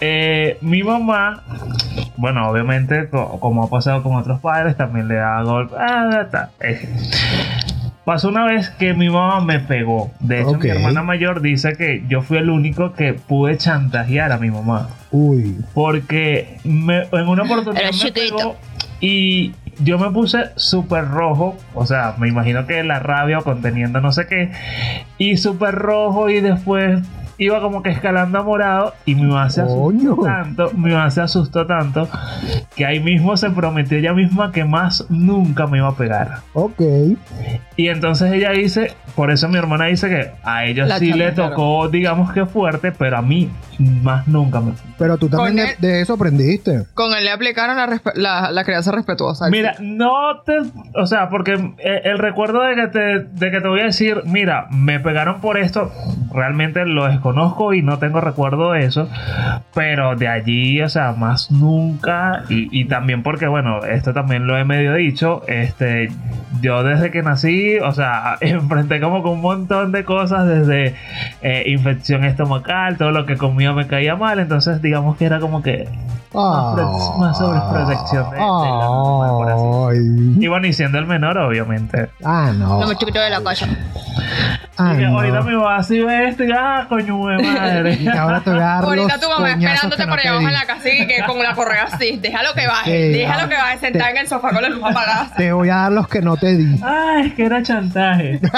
Eh, 0.00 0.58
mi 0.60 0.82
mamá, 0.82 1.42
bueno, 2.16 2.48
obviamente, 2.48 3.08
co- 3.08 3.38
como 3.40 3.64
ha 3.64 3.70
pasado 3.70 4.02
con 4.02 4.16
otros 4.16 4.40
padres, 4.40 4.76
también 4.76 5.08
le 5.08 5.14
da 5.16 5.42
golpe. 5.42 5.74
Ah, 5.78 6.26
ta, 6.30 6.50
eh. 6.60 6.88
Pasó 8.04 8.28
una 8.30 8.44
vez 8.44 8.68
que 8.70 8.94
mi 8.94 9.08
mamá 9.08 9.40
me 9.44 9.60
pegó. 9.60 10.10
De 10.18 10.40
hecho, 10.40 10.54
mi 10.58 10.68
hermana 10.70 11.02
mayor 11.04 11.40
dice 11.40 11.74
que 11.76 12.02
yo 12.08 12.20
fui 12.22 12.38
el 12.38 12.50
único 12.50 12.94
que 12.94 13.14
pude 13.14 13.56
chantajear 13.56 14.32
a 14.32 14.38
mi 14.38 14.50
mamá. 14.50 14.88
Uy. 15.12 15.56
Porque 15.72 16.58
me- 16.64 17.02
en 17.12 17.28
una 17.28 17.44
oportunidad 17.44 17.82
Era 17.82 17.92
me 17.92 17.98
chiquito. 17.98 18.36
pegó 18.36 18.56
y 19.00 19.54
yo 19.78 19.98
me 19.98 20.10
puse 20.10 20.46
súper 20.56 21.06
rojo. 21.08 21.56
O 21.74 21.86
sea, 21.86 22.16
me 22.18 22.28
imagino 22.28 22.66
que 22.66 22.82
la 22.82 22.98
rabia 22.98 23.38
o 23.38 23.44
conteniendo 23.44 24.00
no 24.00 24.10
sé 24.10 24.26
qué. 24.26 24.50
Y 25.18 25.36
súper 25.36 25.74
rojo 25.76 26.28
y 26.28 26.40
después 26.40 27.00
iba 27.44 27.60
como 27.60 27.82
que 27.82 27.90
escalando 27.90 28.38
a 28.38 28.42
morado 28.42 28.94
y 29.04 29.14
mi 29.14 29.22
mamá 29.22 29.50
se 29.50 29.62
asustó 29.62 29.82
Coño. 29.82 30.16
tanto, 30.22 30.70
mi 30.72 30.90
mamá 30.90 31.10
se 31.10 31.20
asustó 31.20 31.66
tanto 31.66 32.08
que 32.76 32.86
ahí 32.86 33.00
mismo 33.00 33.36
se 33.36 33.50
prometió 33.50 33.98
ella 33.98 34.12
misma 34.12 34.52
que 34.52 34.64
más 34.64 35.06
nunca 35.08 35.66
me 35.66 35.78
iba 35.78 35.88
a 35.88 35.96
pegar. 35.96 36.38
Ok. 36.54 36.80
Y 37.76 37.88
entonces 37.88 38.32
ella 38.32 38.50
dice, 38.50 38.94
por 39.14 39.30
eso 39.30 39.48
mi 39.48 39.58
hermana 39.58 39.86
dice 39.86 40.08
que 40.08 40.30
a 40.42 40.64
ellos 40.64 40.88
La 40.88 40.98
sí 40.98 41.12
le 41.12 41.32
tocó, 41.32 41.88
digamos 41.88 42.32
que 42.32 42.46
fuerte, 42.46 42.92
pero 42.92 43.18
a 43.18 43.22
mí 43.22 43.50
más 43.78 44.26
nunca 44.28 44.60
me 44.60 44.72
Pero 45.02 45.18
tú 45.18 45.28
también 45.28 45.68
de, 45.78 46.00
eso 46.00 46.14
aprendiste. 46.14 46.84
Con 46.94 47.12
él 47.14 47.24
le 47.24 47.30
aplicaron 47.30 47.76
la, 47.76 47.86
respe- 47.88 48.14
la, 48.14 48.52
la 48.52 48.64
crianza 48.64 48.92
respetuosa. 48.92 49.48
Mira, 49.50 49.74
no 49.80 50.40
te. 50.46 50.58
O 50.94 51.06
sea, 51.06 51.28
porque 51.28 51.54
eh, 51.78 52.02
el 52.04 52.18
recuerdo 52.18 52.62
de 52.62 52.74
que, 52.76 52.86
te, 52.86 53.18
de 53.20 53.50
que 53.50 53.60
te 53.60 53.68
voy 53.68 53.80
a 53.80 53.84
decir, 53.84 54.22
mira, 54.24 54.66
me 54.70 55.00
pegaron 55.00 55.40
por 55.40 55.58
esto, 55.58 55.90
realmente 56.32 56.86
lo 56.86 57.06
desconozco 57.06 57.74
y 57.74 57.82
no 57.82 57.98
tengo 57.98 58.20
recuerdo 58.20 58.72
de 58.72 58.84
eso. 58.86 59.08
Pero 59.74 60.14
de 60.16 60.28
allí, 60.28 60.80
o 60.82 60.88
sea, 60.88 61.12
más 61.12 61.50
nunca. 61.50 62.44
Y, 62.48 62.68
y 62.80 62.84
también 62.84 63.22
porque, 63.22 63.46
bueno, 63.48 63.84
esto 63.84 64.12
también 64.12 64.46
lo 64.46 64.56
he 64.56 64.64
medio 64.64 64.94
dicho. 64.94 65.42
Este. 65.48 66.10
Yo 66.60 66.84
desde 66.84 67.10
que 67.10 67.22
nací, 67.22 67.78
o 67.80 67.90
sea, 67.92 68.36
enfrenté 68.40 69.00
como 69.00 69.22
con 69.22 69.32
un 69.32 69.40
montón 69.40 69.90
de 69.90 70.04
cosas, 70.04 70.46
desde 70.46 70.94
eh, 71.40 71.64
infección 71.66 72.24
estomacal, 72.24 72.96
todo 72.98 73.10
lo 73.10 73.26
que 73.26 73.36
comía 73.36 73.72
me 73.72 73.88
caía 73.88 74.14
mal, 74.14 74.38
entonces 74.38 74.80
digamos 74.92 75.16
que 75.16 75.24
era 75.24 75.40
como 75.40 75.62
que 75.62 75.88
Ah. 76.34 76.72
pro- 76.74 77.16
más 77.18 77.38
sobreprotección 77.38 78.28
de- 78.30 78.36
de 78.36 78.42
la 78.42 78.46
mamá, 78.90 79.28
por 79.30 79.50
así 79.50 80.36
y 80.38 80.46
bueno, 80.48 80.66
y 80.66 80.72
siendo 80.74 80.98
el 80.98 81.06
menor, 81.06 81.38
obviamente. 81.38 82.10
Ah, 82.22 82.52
no. 82.54 82.78
No 82.80 82.86
me 82.86 82.94
chiquito 82.96 83.18
de 83.18 83.30
la 83.30 83.40
casa. 83.42 83.66
Ah, 84.78 84.94
no. 84.94 85.18
ahorita 85.18 85.42
mi 85.42 85.52
mamá 85.54 85.76
así 85.76 86.00
ve 86.00 86.28
esto 86.28 86.44
y 86.44 86.50
ah, 86.50 86.86
coño 86.88 87.26
de 87.26 87.42
madre. 87.42 87.94
Y 88.00 88.08
ahora 88.08 88.40
te 88.40 88.50
voy 88.50 88.58
a 88.60 88.62
dar 88.62 88.84
Ahorita 88.84 89.20
tu 89.20 89.28
mamá 89.28 89.50
esperándote 89.50 90.06
por 90.06 90.14
te 90.16 90.20
allá 90.22 90.30
abajo 90.30 90.48
en 90.48 90.54
la 90.54 90.64
casa 90.64 90.88
y 90.88 91.06
que 91.06 91.22
con 91.26 91.38
la 91.42 91.54
correa 91.54 91.84
así. 91.92 92.16
Déjalo 92.22 92.48
que 92.54 92.66
baje. 92.66 92.90
Sí, 93.12 93.18
déjalo 93.18 93.42
ah, 93.44 93.48
que 93.48 93.54
baje 93.56 93.78
sentada 93.78 94.10
en 94.10 94.16
el 94.16 94.28
sofá 94.28 94.50
con 94.50 94.62
la 94.62 94.68
luz 94.70 94.82
apagada. 94.82 95.28
Te 95.36 95.52
voy 95.52 95.68
a 95.68 95.74
dar 95.76 95.92
los 95.92 96.08
que 96.08 96.22
no 96.22 96.36
te 96.36 96.56
di. 96.56 96.80
ah, 96.82 97.20
es 97.24 97.34
que 97.34 97.44
era 97.44 97.62
chantaje. 97.62 98.40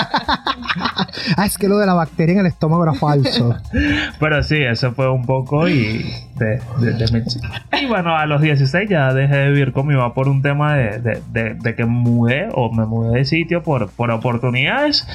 Ah, 1.36 1.46
es 1.46 1.56
que 1.56 1.68
lo 1.68 1.78
de 1.78 1.86
la 1.86 1.94
bacteria 1.94 2.34
en 2.34 2.40
el 2.40 2.46
estómago 2.46 2.82
era 2.82 2.94
falso. 2.94 3.56
Pero 4.20 4.42
sí, 4.42 4.56
eso 4.62 4.92
fue 4.92 5.08
un 5.10 5.24
poco 5.24 5.68
y 5.68 6.04
de, 6.34 6.60
de, 6.78 6.92
de 6.92 7.06
mi- 7.12 7.80
Y 7.82 7.86
bueno, 7.86 8.16
a 8.16 8.26
los 8.26 8.40
16 8.40 8.88
ya 8.90 9.12
dejé 9.14 9.36
de 9.36 9.48
vivir 9.50 9.72
con 9.72 9.86
mi 9.86 9.94
mamá 9.94 10.12
por 10.14 10.28
un 10.28 10.42
tema 10.42 10.74
de, 10.74 10.98
de, 10.98 11.22
de- 11.30 11.54
de 11.54 11.74
que 11.74 11.84
mudé 11.84 12.48
o 12.52 12.72
me 12.72 12.84
mudé 12.86 13.18
de 13.20 13.24
sitio 13.24 13.62
por, 13.62 13.90
por 13.90 14.10
oportunidades. 14.10 15.06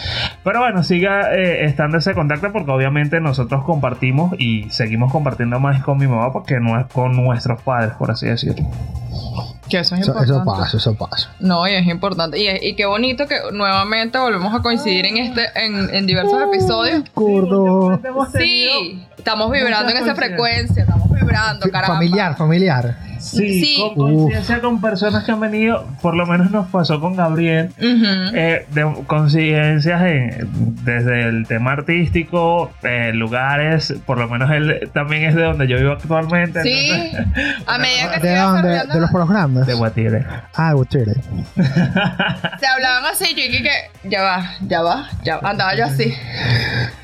Pero 0.43 0.59
bueno, 0.61 0.83
siga 0.89 1.33
eh, 1.33 1.65
estando 1.65 1.97
ese 1.97 2.13
contacto 2.13 2.51
porque 2.51 2.69
obviamente 2.71 3.19
nosotros 3.21 3.63
compartimos 3.63 4.33
y 4.37 4.69
seguimos 4.71 5.11
compartiendo 5.11 5.59
más 5.59 5.81
con 5.83 5.97
mi 5.97 6.07
mamá 6.07 6.33
porque 6.33 6.59
no 6.59 6.79
es 6.79 6.85
con 6.87 7.15
nuestros 7.15 7.61
padres, 7.61 7.93
por 7.97 8.11
así 8.11 8.25
decirlo. 8.27 8.67
Que 9.69 9.79
eso 9.79 9.93
es 9.95 10.01
Eso, 10.01 10.11
importante. 10.11 10.33
eso 10.33 10.43
pasa, 10.45 10.77
eso 10.77 10.95
pasa. 10.95 11.29
No, 11.39 11.67
y 11.67 11.73
es 11.73 11.85
importante. 11.87 12.39
Y, 12.39 12.47
es- 12.47 12.63
y 12.63 12.75
qué 12.75 12.85
bonito 12.87 13.27
que 13.27 13.35
nuevamente 13.53 14.17
volvemos 14.17 14.53
a 14.53 14.61
coincidir 14.63 15.05
en 15.05 15.17
este, 15.17 15.41
en, 15.55 15.93
en 15.93 16.07
diversos 16.07 16.41
episodios. 16.41 17.03
Gordo. 17.13 17.99
Sí, 18.37 19.05
estamos 19.17 19.51
vibrando 19.51 19.91
en 19.91 19.97
esa 19.97 20.15
frecuencia, 20.15 20.81
estamos 20.83 21.11
vibrando, 21.11 21.69
caramba. 21.69 21.95
Familiar, 21.95 22.35
familiar. 22.35 22.95
Sí, 23.19 23.61
Sí. 23.63 23.77
con 23.95 23.95
conciencia 24.17 24.61
con 24.61 24.81
personas 24.81 25.23
que 25.23 25.31
han 25.31 25.39
venido, 25.39 25.85
por 26.01 26.15
lo 26.15 26.25
menos 26.25 26.51
nos 26.51 26.67
pasó 26.67 26.99
con 26.99 27.15
Gabriel, 27.15 27.69
eh, 27.79 28.65
de 28.71 28.93
coincidencias 29.07 30.01
en, 30.01 30.49
desde 30.83 31.23
el 31.27 31.45
tema 31.47 31.73
artístico, 31.73 32.71
eh, 32.83 33.11
lugares, 33.13 33.93
por 34.05 34.17
lo 34.17 34.27
menos 34.29 34.49
él 34.51 34.89
también 34.93 35.23
es 35.23 35.35
de 35.35 35.43
donde 35.43 35.67
yo 35.67 35.77
vivo 35.77 35.91
actualmente. 35.93 36.61
Sí, 36.63 36.89
entonces, 36.91 37.25
a 37.67 37.77
medida 37.79 38.11
que 38.21 38.27
¿De 38.27 38.35
dónde? 38.37 38.69
¿De 38.93 38.99
los 39.01 39.11
programas? 39.11 39.67
de 39.67 39.73
Guatire. 39.73 40.25
Ah, 40.55 40.73
de 40.73 40.85
Chile. 40.87 41.13
se 42.59 42.65
hablaban 42.67 43.05
así, 43.11 43.25
yo 43.35 43.43
dije 43.43 43.63
que 43.63 44.09
ya 44.09 44.21
va, 44.21 44.51
ya 44.67 44.81
va, 44.81 45.09
ya 45.23 45.37
va. 45.37 45.49
andaba 45.51 45.75
yo 45.75 45.85
así. 45.85 46.13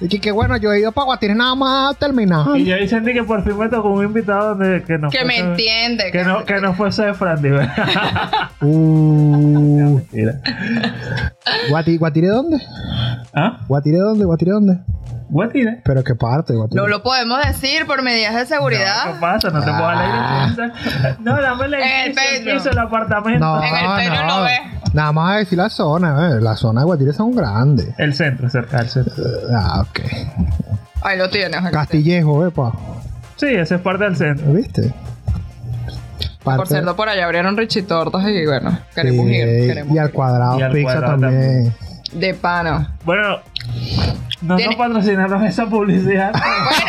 Y 0.01 0.07
que, 0.07 0.19
que 0.19 0.31
bueno, 0.31 0.57
yo 0.57 0.71
he 0.73 0.79
ido 0.79 0.91
para 0.91 1.05
Guatire 1.05 1.35
nada 1.35 1.55
más 1.55 1.97
terminar. 1.97 2.45
Y 2.55 2.65
yo 2.65 2.75
ahí 2.75 2.87
sentí 2.87 3.13
que 3.13 3.23
por 3.23 3.43
fin 3.43 3.57
me 3.57 3.67
tocó 3.69 3.89
un 3.89 4.05
invitado 4.05 4.55
donde, 4.55 4.83
que 4.83 4.97
no 4.97 5.09
Que 5.09 5.23
me 5.25 5.35
fuese- 5.43 5.55
Que 6.11 6.23
no, 6.23 6.45
que 6.45 6.59
no 6.61 6.73
fuese 6.73 7.03
de 7.05 7.13
Frandy. 7.13 7.49
Uh, 8.61 10.01
Mira. 10.11 10.39
Guati- 11.69 11.97
¿Guatire 11.99 12.27
dónde? 12.29 12.57
¿Ah? 13.33 13.59
¿Guatire 13.67 13.97
dónde? 13.99 14.25
¿Guatire 14.25 14.51
dónde? 14.51 14.79
Guatire. 15.29 15.81
¿Pero 15.83 16.03
qué 16.03 16.15
parte? 16.15 16.53
Guatire? 16.53 16.81
No 16.81 16.87
lo 16.87 17.03
podemos 17.03 17.39
decir 17.45 17.85
por 17.85 18.01
medidas 18.01 18.33
de 18.33 18.39
No, 18.39 18.45
¿Qué 18.47 18.53
seguridad. 18.55 19.19
pasa? 19.19 19.49
No 19.49 19.59
te 19.59 19.65
puedo 19.67 19.81
dar 19.81 19.95
Ah. 19.97 20.53
la. 20.57 21.17
No, 21.19 21.41
dame 21.41 21.67
la 21.67 21.77
En 22.05 22.15
el 22.17 22.43
piso, 22.55 22.69
el 22.71 22.77
apartamento. 22.79 23.39
No, 23.45 23.61
En 23.63 23.75
el 23.75 24.09
pelo 24.09 24.25
no. 24.25 24.37
lo 24.39 24.43
ve. 24.45 24.57
Nada 24.93 25.11
más 25.11 25.37
decir 25.39 25.57
la 25.57 25.69
zona, 25.69 26.29
eh. 26.31 26.41
La 26.41 26.55
zona 26.55 26.81
de 26.81 26.85
Guatire 26.85 27.13
son 27.13 27.35
grandes. 27.35 27.87
El 27.97 28.13
centro, 28.13 28.49
cerca 28.49 28.77
del 28.77 28.87
centro. 28.89 29.13
Ah, 29.53 29.81
ok. 29.81 29.99
Ahí 31.03 31.17
lo 31.17 31.29
tienes. 31.29 31.61
Castillejo, 31.71 32.45
epa. 32.47 32.71
Sí, 33.35 33.47
ese 33.47 33.75
es 33.75 33.81
parte 33.81 34.05
del 34.05 34.15
centro. 34.15 34.53
¿Viste? 34.53 34.93
Por 36.45 36.67
cierto, 36.67 36.95
por 36.95 37.09
allá 37.09 37.25
abrieron 37.25 37.57
Richie 37.57 37.81
Tortas 37.83 38.23
y 38.27 38.45
bueno, 38.45 38.77
queremos 38.93 39.25
Sí, 39.25 39.33
ir. 39.35 39.67
Queremos 39.67 39.95
y 39.95 39.99
al 39.99 40.07
ir. 40.07 40.13
cuadrado 40.13 40.59
Y 40.59 40.61
al 40.61 40.71
pizza 40.71 40.83
cuadrado 40.93 41.19
también. 41.19 41.73
De 42.13 42.33
pana. 42.35 42.93
Bueno, 43.03 43.39
no 44.41 44.57
nos 44.57 44.75
patrocinaron 44.75 45.43
esa 45.43 45.65
publicidad. 45.65 46.31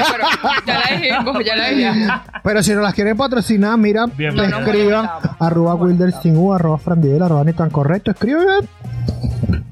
Bueno, 0.06 0.26
pero 0.36 0.52
ya 0.66 0.78
la 0.78 0.96
dijimos, 0.96 1.44
ya 1.44 1.56
la 1.56 1.68
dijimos. 1.70 2.20
Pero 2.44 2.62
si 2.62 2.74
no 2.74 2.80
las 2.82 2.94
quieren 2.94 3.16
patrocinar, 3.16 3.76
mira, 3.78 4.06
Bien, 4.16 4.34
te 4.36 4.46
no 4.48 4.58
escriban 4.58 5.08
arroba 5.40 5.74
Wilder 5.74 6.12
sin 6.22 6.36
U, 6.36 6.52
arroba 6.52 6.78
Frandivel, 6.78 7.22
arroba 7.22 7.44
ni 7.44 7.52
tan 7.54 7.70
correcto. 7.70 8.10
Escriben, 8.12 8.68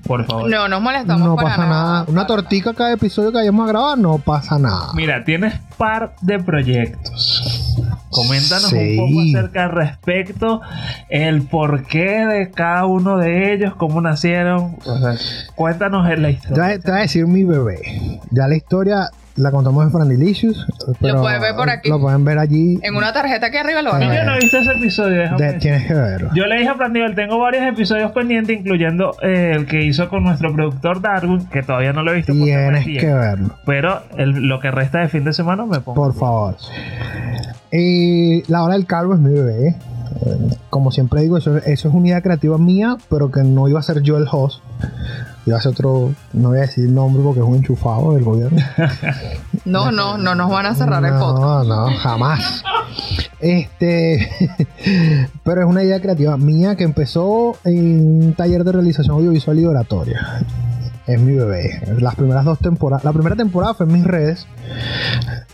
Por 0.06 0.24
favor. 0.26 0.50
No 0.50 0.66
nos 0.68 0.80
molestamos 0.80 1.28
no 1.28 1.36
para 1.36 1.48
pasa 1.50 1.66
nada. 1.66 2.04
Una 2.08 2.26
tortica 2.26 2.72
cada 2.74 2.92
episodio 2.92 3.30
que 3.30 3.38
vayamos 3.38 3.64
a 3.68 3.68
grabar, 3.72 3.98
no 3.98 4.18
pasa 4.18 4.58
nada. 4.58 4.88
Mira, 4.94 5.22
tienes 5.24 5.54
par 5.76 6.14
de 6.22 6.38
proyectos. 6.40 7.63
Coméntanos 8.14 8.70
Sí. 8.70 8.96
un 8.98 9.08
poco 9.08 9.20
acerca 9.38 9.64
al 9.64 9.70
respecto, 9.72 10.60
el 11.10 11.42
porqué 11.42 12.24
de 12.26 12.50
cada 12.50 12.86
uno 12.86 13.18
de 13.18 13.52
ellos, 13.52 13.74
cómo 13.76 14.00
nacieron. 14.00 14.76
O 14.86 14.98
sea, 14.98 15.14
cuéntanos 15.54 16.06
la 16.18 16.30
historia. 16.30 16.78
te 16.78 16.90
voy 16.90 16.98
a 16.98 17.02
decir 17.02 17.26
mi 17.26 17.44
bebé. 17.44 18.20
Ya 18.30 18.46
la 18.46 18.56
historia 18.56 19.10
la 19.36 19.50
contamos 19.50 19.84
en 19.84 19.90
Frandilicious. 19.90 20.64
pero 21.00 21.20
pueden 21.20 21.40
ver 21.40 21.56
por 21.56 21.68
aquí. 21.68 21.88
Lo 21.88 21.98
pueden 22.00 22.24
ver 22.24 22.38
allí. 22.38 22.78
En 22.82 22.94
una 22.94 23.12
tarjeta 23.12 23.46
aquí 23.46 23.56
arriba 23.56 23.82
lo 23.82 23.90
van 23.90 24.04
a 24.04 24.08
ver. 24.08 24.18
Yo 24.18 24.24
no 24.26 24.34
he 24.36 24.38
visto 24.38 24.58
ese 24.58 24.70
episodio, 24.72 25.36
De- 25.36 25.54
tienes 25.54 25.86
que 25.88 25.94
verlo. 25.94 26.30
Yo 26.36 26.46
le 26.46 26.56
dije 26.58 26.68
a 26.68 26.74
Prandivel, 26.76 27.16
tengo 27.16 27.38
varios 27.40 27.64
episodios 27.66 28.12
pendientes, 28.12 28.56
incluyendo 28.56 29.16
eh, 29.22 29.52
el 29.56 29.66
que 29.66 29.82
hizo 29.84 30.08
con 30.08 30.22
nuestro 30.22 30.52
productor 30.54 31.00
Darwin, 31.00 31.46
que 31.48 31.62
todavía 31.64 31.92
no 31.92 32.04
lo 32.04 32.12
he 32.12 32.16
visto. 32.16 32.32
Tienes 32.32 32.84
que 32.86 33.12
verlo. 33.12 33.56
Pero 33.66 34.02
el- 34.16 34.46
lo 34.46 34.60
que 34.60 34.70
resta 34.70 35.00
de 35.00 35.08
fin 35.08 35.24
de 35.24 35.32
semana 35.32 35.66
me 35.66 35.80
pongo. 35.80 35.96
Por 36.00 36.14
favor. 36.14 36.56
Y 37.76 38.42
la 38.50 38.62
hora 38.62 38.74
del 38.74 38.86
calvo 38.86 39.14
es 39.14 39.20
mi 39.20 39.32
bebé. 39.32 39.68
Eh, 39.68 40.56
Como 40.70 40.92
siempre 40.92 41.22
digo, 41.22 41.36
eso, 41.38 41.56
eso 41.56 41.88
es 41.88 41.94
una 41.94 42.06
idea 42.08 42.20
creativa 42.22 42.56
mía, 42.56 42.96
pero 43.10 43.30
que 43.32 43.42
no 43.42 43.68
iba 43.68 43.80
a 43.80 43.82
ser 43.82 44.00
yo 44.02 44.16
el 44.16 44.26
host. 44.30 44.62
Iba 45.46 45.58
a 45.58 45.60
ser 45.60 45.72
otro, 45.72 46.14
no 46.32 46.50
voy 46.50 46.58
a 46.58 46.62
decir 46.62 46.84
el 46.86 46.94
nombre 46.94 47.22
porque 47.22 47.40
es 47.40 47.46
un 47.46 47.56
enchufado 47.56 48.14
del 48.14 48.24
gobierno. 48.24 48.60
No, 49.64 49.90
no, 49.90 50.18
no 50.18 50.34
nos 50.34 50.50
van 50.50 50.66
a 50.66 50.74
cerrar 50.74 51.02
el 51.06 51.14
podcast. 51.14 51.66
No, 51.66 51.88
no, 51.88 51.96
jamás. 51.96 52.62
Este, 53.40 54.28
pero 55.42 55.62
es 55.62 55.66
una 55.66 55.82
idea 55.82 56.00
creativa 56.00 56.36
mía 56.36 56.76
que 56.76 56.84
empezó 56.84 57.56
en 57.64 58.24
un 58.24 58.34
taller 58.34 58.62
de 58.62 58.72
realización 58.72 59.16
audiovisual 59.16 59.58
y 59.58 59.64
oratoria. 59.64 60.44
Es 61.06 61.20
mi 61.20 61.34
bebé. 61.34 61.82
Las 62.00 62.14
primeras 62.14 62.44
dos 62.46 62.58
temporadas, 62.58 63.04
la 63.04 63.12
primera 63.12 63.36
temporada 63.36 63.74
fue 63.74 63.84
en 63.86 63.92
mis 63.92 64.04
redes. 64.04 64.46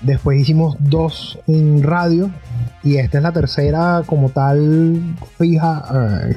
Después 0.01 0.41
hicimos 0.41 0.77
dos 0.79 1.39
en 1.49 1.83
radio. 1.83 2.31
Y 2.83 2.97
esta 2.97 3.19
es 3.19 3.23
la 3.25 3.33
tercera 3.33 4.03
como 4.07 4.31
tal 4.31 5.03
fija. 5.39 5.85
eh, 6.31 6.37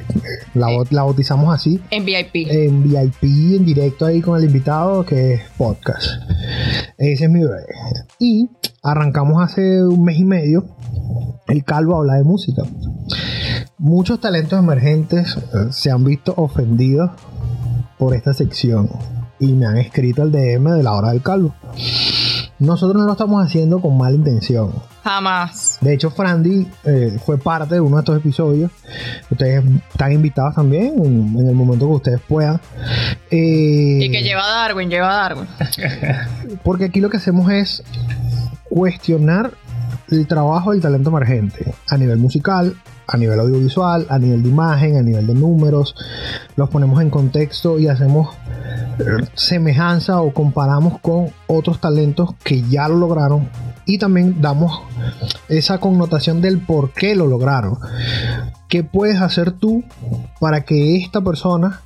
la, 0.56 0.68
la 0.90 1.04
bautizamos 1.04 1.54
así 1.56 1.80
En 1.90 2.04
VIP. 2.04 2.36
en 2.50 2.84
VIP, 2.84 3.24
en 3.24 3.66
directo 3.66 4.06
ahí 4.06 4.20
con 4.20 4.38
el 4.38 4.46
invitado, 4.46 5.06
que 5.06 5.36
es 5.36 5.42
podcast. 5.58 6.06
Ese 6.98 7.24
es 7.26 7.30
mi 7.30 7.40
bebé. 7.44 7.64
Y 8.20 8.50
arrancamos 8.82 9.42
hace 9.42 9.84
un 9.86 10.04
mes 10.04 10.18
y 10.18 10.26
medio. 10.26 10.66
El 11.48 11.64
calvo 11.64 11.98
habla 11.98 12.16
de 12.16 12.24
música. 12.24 12.64
Muchos 13.78 14.20
talentos 14.20 14.58
emergentes 14.60 15.38
eh, 15.38 15.68
se 15.72 15.92
han 15.92 16.04
visto 16.04 16.34
ofendidos 16.36 17.12
por 17.98 18.14
esta 18.16 18.34
sección 18.34 18.90
y 19.40 19.54
me 19.54 19.66
han 19.66 19.78
escrito 19.78 20.24
el 20.24 20.32
DM 20.32 20.72
de 20.76 20.84
la 20.84 20.94
hora 20.94 21.10
del 21.10 21.22
calvo. 21.22 21.54
Nosotros 22.60 22.96
no 23.02 23.06
lo 23.06 23.14
estamos 23.14 23.44
haciendo 23.46 23.82
con 23.82 23.98
mala 23.98 24.16
intención. 24.16 24.72
Jamás. 25.04 25.80
De 25.82 25.94
hecho, 25.94 26.12
Frandy 26.12 26.66
eh, 26.86 27.18
fue 27.26 27.38
parte 27.38 27.76
de 27.76 27.82
uno 27.82 27.98
de 27.98 28.02
estos 28.02 28.18
episodios. 28.18 28.72
Ustedes 29.30 29.64
están 29.92 30.14
invitados 30.14 30.56
también 30.56 30.94
en, 31.04 31.36
en 31.40 31.50
el 31.50 31.56
momento 31.56 31.88
que 31.88 31.94
ustedes 31.94 32.22
puedan. 32.22 32.62
Eh, 33.30 34.00
Y 34.02 34.12
que 34.12 34.22
lleva 34.22 34.44
a 34.46 34.62
Darwin, 34.62 34.90
lleva 34.90 35.10
a 35.10 35.16
Darwin. 35.24 35.48
porque 36.64 36.86
aquí 36.86 37.02
lo 37.02 37.10
que 37.10 37.18
hacemos 37.18 37.52
es 37.52 37.84
cuestionar 38.70 39.52
el 40.14 40.28
trabajo 40.28 40.72
del 40.72 40.82
talento 40.82 41.10
emergente 41.10 41.74
a 41.90 41.98
nivel 41.98 42.18
musical, 42.18 42.76
a 43.08 43.18
nivel 43.18 43.40
audiovisual, 43.40 44.06
a 44.10 44.20
nivel 44.20 44.44
de 44.44 44.50
imagen, 44.50 44.98
a 44.98 45.02
nivel 45.02 45.28
de 45.28 45.34
números. 45.34 45.96
Los 46.56 46.70
ponemos 46.70 47.02
en 47.02 47.10
contexto 47.10 47.80
y 47.80 47.88
hacemos 47.88 48.36
eh, 49.00 49.26
semejanza 49.34 50.22
o 50.22 50.34
comparamos 50.34 51.00
con 51.00 51.28
otros 51.48 51.80
talentos 51.80 52.36
que 52.44 52.62
ya 52.64 52.88
lo 52.88 52.98
lograron 52.98 53.50
y 53.86 53.98
también 53.98 54.42
damos 54.42 54.82
esa 55.50 55.80
connotación 55.80 56.42
del 56.42 56.60
por 56.60 56.92
qué 56.92 57.16
lo 57.16 57.28
lograron. 57.28 57.78
¿Qué 58.70 58.84
puedes 58.84 59.22
hacer 59.22 59.52
tú 59.52 59.84
para 60.40 60.62
que 60.66 60.98
esta 60.98 61.22
persona 61.22 61.82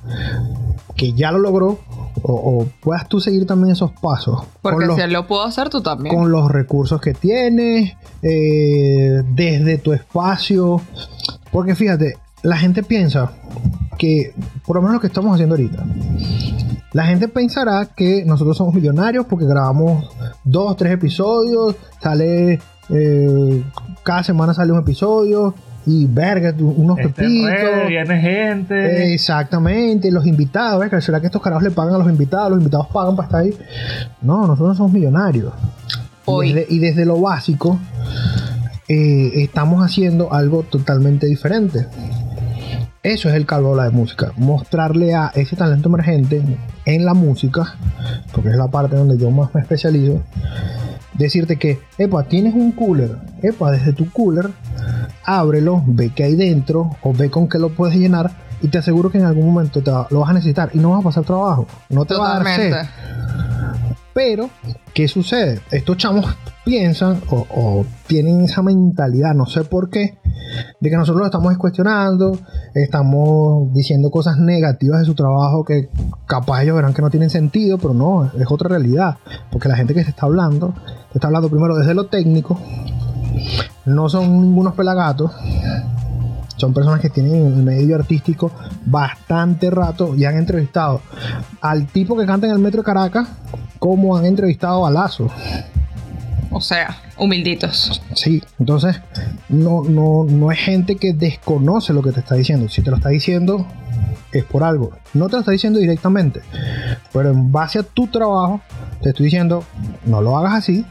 que 0.96 1.12
ya 1.12 1.30
lo 1.32 1.38
logró 1.38 1.78
o, 2.22 2.32
o 2.32 2.66
puedas 2.80 3.08
tú 3.08 3.20
seguir 3.20 3.46
también 3.46 3.72
esos 3.72 3.92
pasos? 4.00 4.42
Porque 4.62 4.86
los- 4.86 4.96
si 4.96 5.02
él 5.02 5.12
lo 5.12 5.26
pudo 5.26 5.44
hacer, 5.44 5.68
tú 5.68 5.82
también. 5.82 6.14
con 6.14 6.30
los 6.30 6.50
recursos 6.50 7.00
que 7.00 7.12
tienes, 7.14 7.92
eh, 8.22 9.22
desde 9.34 9.78
tu 9.78 9.92
espacio. 9.92 10.80
Porque 11.52 11.74
fíjate, 11.74 12.16
la 12.42 12.56
gente 12.56 12.82
piensa 12.82 13.32
que, 13.98 14.32
por 14.66 14.76
lo 14.76 14.82
menos 14.82 14.94
lo 14.94 15.00
que 15.00 15.08
estamos 15.08 15.34
haciendo 15.34 15.56
ahorita, 15.56 15.84
la 16.92 17.04
gente 17.06 17.28
pensará 17.28 17.86
que 17.94 18.24
nosotros 18.24 18.56
somos 18.56 18.74
millonarios 18.74 19.26
porque 19.26 19.46
grabamos 19.46 20.08
dos, 20.44 20.76
tres 20.76 20.92
episodios, 20.92 21.76
sale, 22.02 22.58
eh, 22.90 23.62
cada 24.02 24.22
semana 24.22 24.54
sale 24.54 24.72
un 24.72 24.78
episodio 24.80 25.54
y 25.84 26.06
verga, 26.06 26.54
unos 26.58 26.98
Este 26.98 27.12
pepitos. 27.12 27.50
red, 27.50 27.88
viene 27.88 28.20
gente. 28.20 29.14
Exactamente, 29.14 30.10
los 30.10 30.26
invitados, 30.26 30.80
¿ves? 30.80 31.04
¿será 31.04 31.20
que 31.20 31.26
estos 31.26 31.42
carajos 31.42 31.62
le 31.62 31.70
pagan 31.70 31.94
a 31.94 31.98
los 31.98 32.08
invitados? 32.08 32.50
Los 32.50 32.58
invitados 32.58 32.88
pagan 32.88 33.16
para 33.16 33.26
estar 33.26 33.40
ahí. 33.42 33.54
No, 34.20 34.46
nosotros 34.46 34.68
no 34.68 34.74
somos 34.74 34.92
millonarios. 34.92 35.52
Hoy. 36.24 36.50
Y 36.50 36.52
desde, 36.52 36.74
y 36.74 36.78
desde 36.78 37.04
lo 37.06 37.20
básico, 37.20 37.78
eh, 38.88 39.42
estamos 39.42 39.82
haciendo 39.82 40.32
algo 40.32 40.62
totalmente 40.62 41.26
diferente. 41.26 41.86
Eso 43.02 43.28
es 43.28 43.36
el 43.36 43.46
calvo 43.46 43.70
habla 43.70 43.84
de 43.84 43.90
música. 43.90 44.32
Mostrarle 44.36 45.14
a 45.14 45.30
ese 45.34 45.54
talento 45.54 45.88
emergente 45.88 46.42
en 46.84 47.04
la 47.04 47.14
música, 47.14 47.76
porque 48.32 48.50
es 48.50 48.56
la 48.56 48.68
parte 48.68 48.96
donde 48.96 49.16
yo 49.16 49.30
más 49.30 49.54
me 49.54 49.60
especializo. 49.60 50.20
Decirte 51.14 51.56
que, 51.56 51.80
epa, 51.96 52.24
tienes 52.24 52.54
un 52.54 52.72
cooler. 52.72 53.16
Epa, 53.42 53.70
desde 53.70 53.92
tu 53.92 54.10
cooler, 54.10 54.50
ábrelo, 55.24 55.82
ve 55.86 56.10
qué 56.10 56.24
hay 56.24 56.34
dentro, 56.34 56.96
o 57.02 57.12
ve 57.12 57.30
con 57.30 57.48
qué 57.48 57.58
lo 57.58 57.70
puedes 57.70 57.96
llenar. 57.96 58.32
Y 58.60 58.68
te 58.68 58.78
aseguro 58.78 59.10
que 59.10 59.18
en 59.18 59.24
algún 59.24 59.46
momento 59.46 59.80
te 59.80 59.92
lo 59.92 60.20
vas 60.20 60.30
a 60.30 60.32
necesitar 60.32 60.70
y 60.74 60.78
no 60.78 60.90
vas 60.90 61.00
a 61.00 61.04
pasar 61.04 61.24
trabajo. 61.24 61.68
No 61.88 62.04
te 62.04 62.14
va 62.14 62.36
a 62.36 62.42
dar 62.42 62.56
sed. 62.56 62.74
Pero, 64.18 64.50
¿qué 64.94 65.06
sucede? 65.06 65.60
Estos 65.70 65.96
chamos 65.96 66.26
piensan 66.64 67.20
o, 67.30 67.86
tienen 68.08 68.40
esa 68.40 68.62
mentalidad, 68.62 69.32
no 69.32 69.46
sé 69.46 69.62
por 69.62 69.90
qué, 69.90 70.18
de 70.80 70.90
que 70.90 70.96
nosotros 70.96 71.20
lo 71.20 71.26
estamos 71.26 71.56
cuestionando, 71.56 72.36
estamos 72.74 73.72
diciendo 73.72 74.10
cosas 74.10 74.38
negativas 74.38 74.98
de 74.98 75.06
su 75.06 75.14
trabajo 75.14 75.64
que 75.64 75.88
capaz 76.26 76.64
ellos 76.64 76.74
verán 76.74 76.94
que 76.94 77.02
no 77.02 77.10
tienen 77.10 77.30
sentido, 77.30 77.78
pero 77.78 77.94
no, 77.94 78.24
es 78.24 78.50
otra 78.50 78.68
realidad. 78.68 79.18
Porque 79.52 79.68
la 79.68 79.76
gente 79.76 79.94
que 79.94 80.02
se 80.02 80.10
está 80.10 80.26
hablando, 80.26 80.74
te 81.12 81.18
está 81.18 81.28
hablando 81.28 81.48
primero 81.48 81.76
desde 81.76 81.94
lo 81.94 82.06
técnico, 82.06 82.58
no 83.86 84.08
son 84.08 84.42
ningunos 84.42 84.74
pelagatos. 84.74 85.30
Son 86.56 86.74
personas 86.74 86.98
que 86.98 87.08
tienen 87.08 87.36
en 87.36 87.46
el 87.46 87.62
medio 87.62 87.94
artístico 87.94 88.50
bastante 88.84 89.70
rato 89.70 90.16
y 90.16 90.24
han 90.24 90.36
entrevistado 90.36 91.02
al 91.60 91.86
tipo 91.86 92.16
que 92.16 92.26
canta 92.26 92.48
en 92.48 92.54
el 92.54 92.58
metro 92.58 92.80
de 92.80 92.84
Caracas 92.84 93.28
como 93.78 94.16
han 94.16 94.26
entrevistado 94.26 94.86
a 94.86 94.90
Lazo. 94.90 95.30
O 96.50 96.60
sea, 96.60 96.96
humilditos. 97.18 98.00
Sí, 98.14 98.42
entonces 98.58 99.00
no, 99.48 99.82
no, 99.82 100.24
no 100.24 100.50
es 100.50 100.58
gente 100.58 100.96
que 100.96 101.12
desconoce 101.12 101.92
lo 101.92 102.02
que 102.02 102.12
te 102.12 102.20
está 102.20 102.34
diciendo. 102.34 102.68
Si 102.68 102.82
te 102.82 102.90
lo 102.90 102.96
está 102.96 103.10
diciendo, 103.10 103.66
es 104.32 104.44
por 104.44 104.62
algo. 104.64 104.92
No 105.14 105.26
te 105.26 105.32
lo 105.32 105.38
está 105.40 105.52
diciendo 105.52 105.78
directamente, 105.78 106.40
pero 107.12 107.30
en 107.30 107.50
base 107.52 107.78
a 107.78 107.82
tu 107.82 108.06
trabajo, 108.06 108.60
te 109.02 109.10
estoy 109.10 109.24
diciendo, 109.26 109.64
no 110.04 110.20
lo 110.20 110.36
hagas 110.36 110.54
así 110.54 110.84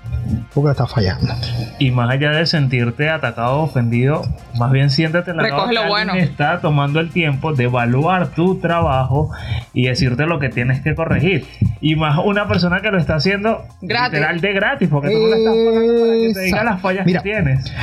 porque 0.54 0.72
estás 0.72 0.92
fallando. 0.92 1.34
Y 1.80 1.92
más 1.92 2.10
allá 2.10 2.32
de 2.32 2.46
sentirte 2.46 3.10
atacado 3.10 3.58
o 3.60 3.64
ofendido, 3.64 4.24
más 4.60 4.72
bien 4.72 4.90
siéntate 4.90 5.34
la 5.34 5.44
Recoge 5.44 5.74
lo 5.74 5.88
bueno. 5.88 6.14
está 6.16 6.60
tomando 6.60 7.00
el 7.00 7.10
tiempo 7.12 7.54
de 7.54 7.66
evaluar 7.66 8.30
tu 8.30 8.60
trabajo 8.60 9.32
y 9.74 9.88
decirte 9.88 10.26
lo 10.26 10.40
que 10.40 10.50
tienes 10.50 10.82
que 10.82 10.96
corregir. 10.96 11.46
Y 11.80 11.96
más 11.96 12.18
una 12.24 12.48
persona 12.48 12.82
que 12.82 12.90
lo 12.92 12.98
está 12.98 13.16
haciendo 13.16 13.64
Gratis. 13.82 14.14
literal 14.14 14.42
de 14.42 14.54
gratis, 14.54 14.90
porque 14.90 15.10
tú 15.10 15.18
no 15.18 15.28
le 15.28 15.38
estás 15.38 15.54
pagando 15.54 16.02
para 16.02 16.14
que 16.14 16.34
te 16.34 16.42
diga 16.42 16.64
las 16.64 16.82
fallas 16.82 17.06
Mira. 17.06 17.22
que 17.22 17.30
tienes. 17.30 17.74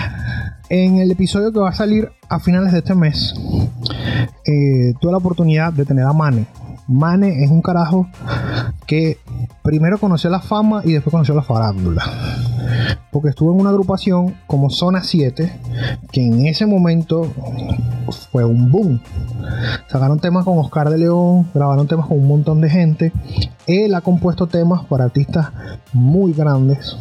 En 0.70 0.96
el 0.96 1.10
episodio 1.10 1.52
que 1.52 1.58
va 1.58 1.68
a 1.68 1.74
salir 1.74 2.10
a 2.30 2.40
finales 2.40 2.72
de 2.72 2.78
este 2.78 2.94
mes, 2.94 3.34
eh, 4.46 4.94
tuve 4.98 5.12
la 5.12 5.18
oportunidad 5.18 5.74
de 5.74 5.84
tener 5.84 6.06
a 6.06 6.14
Mane. 6.14 6.46
Mane 6.88 7.44
es 7.44 7.50
un 7.50 7.60
carajo 7.60 8.08
que 8.86 9.18
primero 9.62 9.98
conoció 9.98 10.30
la 10.30 10.40
fama 10.40 10.80
y 10.82 10.92
después 10.92 11.12
conoció 11.12 11.34
la 11.34 11.42
farándula. 11.42 12.02
Porque 13.12 13.28
estuvo 13.28 13.52
en 13.52 13.60
una 13.60 13.70
agrupación 13.70 14.36
como 14.46 14.70
Zona 14.70 15.02
7, 15.02 15.52
que 16.10 16.26
en 16.26 16.46
ese 16.46 16.64
momento 16.64 17.30
fue 18.32 18.46
un 18.46 18.70
boom. 18.70 19.00
Sacaron 19.88 20.18
temas 20.18 20.46
con 20.46 20.58
Oscar 20.58 20.88
de 20.88 20.96
León, 20.96 21.46
grabaron 21.52 21.86
temas 21.86 22.06
con 22.06 22.18
un 22.18 22.26
montón 22.26 22.62
de 22.62 22.70
gente. 22.70 23.12
Él 23.66 23.94
ha 23.94 24.00
compuesto 24.00 24.46
temas 24.46 24.84
para 24.86 25.04
artistas 25.04 25.48
muy 25.92 26.32
grandes 26.32 26.96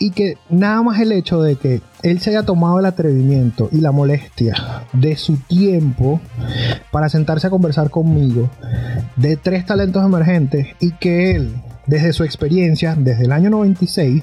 y 0.00 0.10
que 0.12 0.38
nada 0.48 0.82
más 0.82 0.98
el 0.98 1.12
hecho 1.12 1.40
de 1.42 1.54
que 1.56 1.82
él 2.02 2.20
se 2.20 2.30
haya 2.30 2.42
tomado 2.42 2.78
el 2.80 2.86
atrevimiento 2.86 3.68
y 3.70 3.80
la 3.82 3.92
molestia 3.92 4.54
de 4.94 5.16
su 5.16 5.36
tiempo 5.36 6.20
para 6.90 7.08
sentarse 7.10 7.46
a 7.46 7.50
conversar 7.50 7.90
conmigo 7.90 8.50
de 9.16 9.36
tres 9.36 9.66
talentos 9.66 10.02
emergentes 10.04 10.66
y 10.80 10.92
que 10.92 11.36
él 11.36 11.54
desde 11.86 12.12
su 12.14 12.24
experiencia 12.24 12.94
desde 12.96 13.24
el 13.24 13.32
año 13.32 13.50
96 13.50 14.22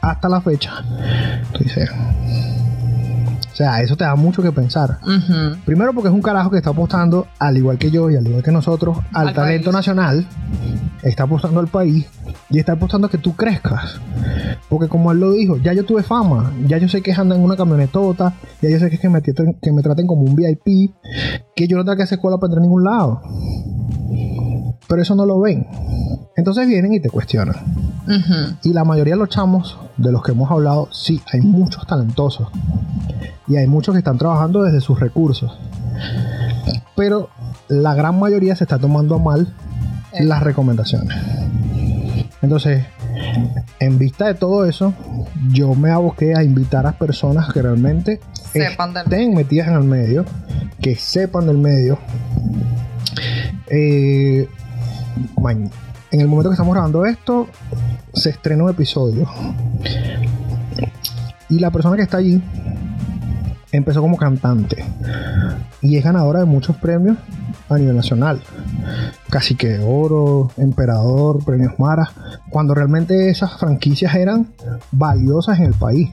hasta 0.00 0.28
la 0.28 0.40
fecha 0.40 0.72
tú 1.52 1.62
dices 1.62 1.90
o 3.52 3.56
sea 3.56 3.80
eso 3.80 3.96
te 3.96 4.04
da 4.04 4.14
mucho 4.16 4.42
que 4.42 4.52
pensar. 4.52 4.98
Primero 5.64 5.94
porque 5.94 6.08
es 6.08 6.14
un 6.14 6.20
carajo 6.20 6.50
que 6.50 6.58
está 6.58 6.70
apostando, 6.70 7.26
al 7.38 7.56
igual 7.56 7.78
que 7.78 7.90
yo 7.90 8.10
y 8.10 8.16
al 8.16 8.26
igual 8.26 8.42
que 8.42 8.52
nosotros, 8.52 8.98
al, 9.14 9.28
Al 9.28 9.34
talento 9.34 9.70
país. 9.70 9.74
nacional, 9.76 10.26
está 11.02 11.22
apostando 11.22 11.60
al 11.60 11.68
país 11.68 12.04
y 12.50 12.58
está 12.58 12.72
apostando 12.72 13.06
a 13.08 13.10
que 13.10 13.18
tú 13.18 13.34
crezcas. 13.34 14.00
Porque 14.68 14.88
como 14.88 15.12
él 15.12 15.20
lo 15.20 15.32
dijo, 15.32 15.56
ya 15.58 15.72
yo 15.72 15.84
tuve 15.84 16.02
fama, 16.02 16.52
ya 16.66 16.78
yo 16.78 16.88
sé 16.88 17.02
que 17.02 17.10
es 17.10 17.18
andar 17.18 17.38
en 17.38 17.44
una 17.44 17.56
camionetota, 17.56 18.34
ya 18.62 18.70
yo 18.70 18.78
sé 18.78 18.88
que 18.88 18.96
es 18.96 19.00
que 19.00 19.08
me, 19.08 19.20
traten- 19.22 19.56
que 19.60 19.72
me 19.72 19.82
traten 19.82 20.06
como 20.06 20.22
un 20.22 20.34
VIP, 20.36 20.92
que 21.54 21.66
yo 21.68 21.76
no 21.76 21.84
tengo 21.84 21.96
que 21.96 22.02
hacer 22.04 22.16
escuela 22.18 22.38
para 22.38 22.48
entrar 22.50 22.60
a 22.62 22.66
ningún 22.66 22.84
lado. 22.84 23.22
Pero 24.88 25.02
eso 25.02 25.14
no 25.14 25.26
lo 25.26 25.40
ven. 25.40 25.66
Entonces 26.36 26.68
vienen 26.68 26.92
y 26.94 27.00
te 27.00 27.10
cuestionan. 27.10 27.56
Y 28.62 28.72
la 28.72 28.84
mayoría 28.84 29.14
de 29.14 29.20
los 29.20 29.28
chamos 29.30 29.78
de 29.96 30.12
los 30.12 30.22
que 30.22 30.32
hemos 30.32 30.50
hablado, 30.50 30.88
sí, 30.92 31.20
hay 31.32 31.40
muchos 31.40 31.86
talentosos. 31.86 32.48
Y 33.48 33.56
hay 33.56 33.66
muchos 33.66 33.94
que 33.94 33.98
están 33.98 34.18
trabajando 34.18 34.62
desde 34.62 34.80
sus 34.80 34.98
recursos. 35.00 35.56
Pero 36.96 37.28
la 37.68 37.94
gran 37.94 38.18
mayoría 38.18 38.54
se 38.56 38.64
está 38.64 38.78
tomando 38.78 39.16
a 39.16 39.18
mal 39.18 39.52
Eh. 40.12 40.24
las 40.24 40.42
recomendaciones. 40.42 41.16
Entonces, 42.42 42.84
en 43.80 43.98
vista 43.98 44.26
de 44.26 44.34
todo 44.34 44.66
eso, 44.66 44.92
yo 45.52 45.74
me 45.74 45.90
aboqué 45.90 46.34
a 46.36 46.42
invitar 46.44 46.86
a 46.86 46.92
personas 46.92 47.52
que 47.52 47.62
realmente 47.62 48.20
Sepan 48.52 48.92
del- 48.94 49.04
estén 49.04 49.34
metidas 49.34 49.68
en 49.68 49.74
el 49.74 49.84
medio, 49.84 50.24
que 50.80 50.94
sepan 50.96 51.46
del 51.46 51.58
medio. 51.58 51.98
Eh, 53.68 54.48
en 56.10 56.20
el 56.20 56.28
momento 56.28 56.50
que 56.50 56.54
estamos 56.54 56.74
grabando 56.74 57.04
esto, 57.06 57.48
se 58.14 58.30
estrenó 58.30 58.64
un 58.64 58.70
episodio. 58.70 59.28
Y 61.48 61.58
la 61.58 61.70
persona 61.70 61.96
que 61.96 62.02
está 62.02 62.18
allí 62.18 62.42
empezó 63.76 64.00
como 64.00 64.16
cantante. 64.16 64.84
Y 65.82 65.96
es 65.96 66.04
ganadora 66.04 66.40
de 66.40 66.44
muchos 66.46 66.76
premios 66.76 67.16
a 67.68 67.76
nivel 67.78 67.96
nacional. 67.96 68.40
Casi 69.30 69.54
que 69.54 69.78
oro, 69.78 70.50
emperador, 70.56 71.44
premios 71.44 71.74
Mara. 71.78 72.10
Cuando 72.50 72.74
realmente 72.74 73.28
esas 73.30 73.58
franquicias 73.58 74.14
eran 74.14 74.48
valiosas 74.92 75.58
en 75.58 75.66
el 75.66 75.74
país. 75.74 76.10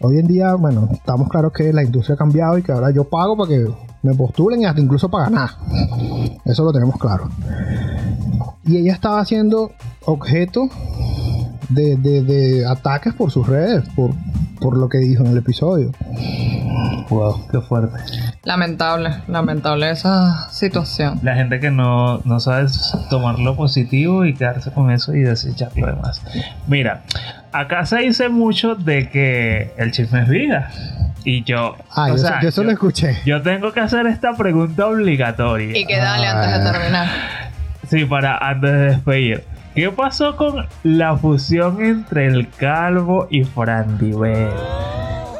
Hoy 0.00 0.18
en 0.18 0.26
día, 0.26 0.54
bueno, 0.54 0.88
estamos 0.92 1.28
claros 1.28 1.52
que 1.52 1.72
la 1.72 1.84
industria 1.84 2.14
ha 2.14 2.18
cambiado 2.18 2.58
y 2.58 2.62
que 2.62 2.72
ahora 2.72 2.90
yo 2.90 3.04
pago 3.04 3.36
para 3.36 3.48
que 3.50 3.66
me 4.02 4.14
postulen 4.14 4.62
y 4.62 4.64
hasta 4.64 4.80
incluso 4.80 5.08
para 5.08 5.26
ganar. 5.26 5.50
Eso 6.44 6.64
lo 6.64 6.72
tenemos 6.72 6.96
claro. 6.98 7.28
Y 8.64 8.78
ella 8.78 8.92
estaba 8.94 9.24
siendo 9.24 9.70
objeto 10.04 10.68
de, 11.68 11.96
de- 11.96 12.22
de 12.22 12.66
ataques 12.66 13.14
por 13.14 13.30
sus 13.30 13.46
redes, 13.46 13.88
por, 13.94 14.10
por 14.62 14.76
lo 14.78 14.88
que 14.88 14.98
dijo 14.98 15.24
en 15.24 15.32
el 15.32 15.38
episodio. 15.38 15.90
Wow, 17.08 17.46
qué 17.50 17.60
fuerte. 17.60 17.96
Lamentable, 18.44 19.10
lamentable 19.28 19.90
esa 19.90 20.48
situación. 20.50 21.20
La 21.22 21.34
gente 21.34 21.60
que 21.60 21.70
no, 21.70 22.18
no 22.24 22.40
sabe 22.40 22.68
tomar 23.10 23.38
lo 23.38 23.56
positivo 23.56 24.24
y 24.24 24.34
quedarse 24.34 24.70
con 24.72 24.90
eso 24.90 25.14
y 25.14 25.20
desechar 25.20 25.72
lo 25.76 25.86
demás. 25.88 26.22
Mira, 26.66 27.02
acá 27.52 27.84
se 27.86 27.98
dice 27.98 28.28
mucho 28.28 28.74
de 28.74 29.08
que 29.10 29.72
el 29.76 29.92
chisme 29.92 30.22
es 30.22 30.28
vida. 30.28 30.70
Y 31.24 31.44
yo, 31.44 31.76
Ah, 31.94 32.06
o 32.06 32.08
yo, 32.08 32.18
sea, 32.18 32.30
eso- 32.30 32.38
yo 32.42 32.48
eso 32.48 32.62
yo- 32.62 32.66
lo 32.66 32.72
escuché. 32.72 33.16
yo 33.24 33.42
tengo 33.42 33.72
que 33.72 33.80
hacer 33.80 34.06
esta 34.06 34.32
pregunta 34.34 34.86
obligatoria. 34.86 35.76
Y 35.76 35.84
que 35.84 35.96
dale 35.98 36.26
antes 36.26 36.50
de 36.62 36.68
Ah. 36.68 36.72
terminar. 36.72 37.08
Sí, 37.88 38.04
para 38.06 38.38
antes 38.38 38.70
de 38.72 38.78
despedir. 38.78 39.44
¿Qué 39.74 39.90
pasó 39.90 40.36
con 40.36 40.66
la 40.82 41.16
fusión 41.16 41.82
entre 41.84 42.26
el 42.26 42.48
Calvo 42.50 43.26
y 43.30 43.44
Frandivel? 43.44 44.50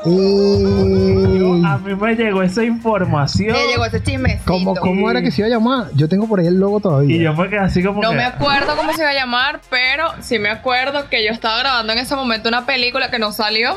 Ey, 0.05 1.63
A 1.65 1.79
mí 1.79 1.95
me 1.95 2.15
llegó 2.17 2.43
esa 2.43 2.65
información 2.65 3.53
Me 3.53 3.67
llegó 3.69 3.85
ese 3.85 4.03
chismecito. 4.03 4.43
¿Cómo, 4.47 4.75
¿Cómo 4.75 5.09
era 5.11 5.21
que 5.23 5.31
se 5.31 5.43
iba 5.43 5.47
a 5.47 5.51
llamar? 5.51 5.87
Yo 5.95 6.09
tengo 6.09 6.27
por 6.27 6.41
ahí 6.41 6.47
el 6.49 6.59
logo 6.59 6.81
todavía. 6.81 7.15
y 7.17 7.21
yo 7.21 7.35
me 7.35 7.49
quedé 7.49 7.61
así 7.61 7.83
como 7.85 8.03
No 8.03 8.11
que... 8.11 8.17
me 8.17 8.25
acuerdo 8.25 8.75
cómo 8.77 8.93
se 8.95 9.03
iba 9.03 9.11
a 9.11 9.15
llamar, 9.15 9.61
pero 9.71 10.07
sí 10.21 10.39
me 10.41 10.49
acuerdo 10.49 11.09
que 11.09 11.25
yo 11.25 11.31
estaba 11.31 11.59
grabando 11.59 11.93
en 11.93 11.99
ese 12.01 12.17
momento 12.17 12.49
una 12.49 12.67
película 12.67 13.11
que 13.11 13.19
no 13.21 13.31
salió 13.33 13.77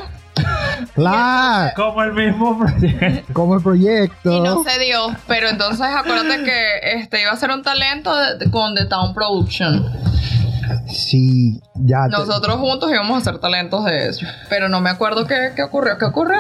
La, 0.96 1.74
Como 1.76 2.02
el 2.02 2.14
mismo 2.14 2.58
proyecto. 2.58 3.34
como 3.34 3.56
el 3.58 3.62
proyecto. 3.62 4.32
y 4.32 4.40
no 4.42 4.64
se 4.64 4.80
dio. 4.80 5.16
Pero 5.28 5.48
entonces 5.50 5.82
acuérdate 5.86 6.44
que 6.44 7.00
este 7.02 7.22
iba 7.22 7.32
a 7.32 7.36
ser 7.36 7.52
un 7.52 7.62
talento 7.62 8.16
de- 8.16 8.50
con 8.50 8.74
The 8.74 8.86
Town 8.86 9.14
Production. 9.14 9.86
Sí, 10.88 11.62
ya. 11.76 12.06
te- 12.06 12.12
Nosotros 12.18 12.56
juntos 12.58 12.90
íbamos 12.92 13.16
a 13.16 13.18
hacer 13.18 13.40
talentos 13.40 13.86
de 13.86 14.08
eso. 14.10 14.26
Pero 14.50 14.70
no 14.70 14.82
me 14.82 14.90
acuerdo 14.90 15.26
qué, 15.26 15.52
qué 15.56 15.64
ocurrió. 15.64 15.98
¿Qué 15.98 16.06
ocurrió? 16.06 16.40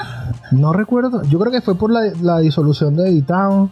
No 0.51 0.73
recuerdo. 0.73 1.21
Yo 1.23 1.39
creo 1.39 1.51
que 1.51 1.61
fue 1.61 1.75
por 1.75 1.91
la, 1.91 2.01
la 2.21 2.39
disolución 2.39 2.95
de 2.95 3.09
Editown. 3.09 3.71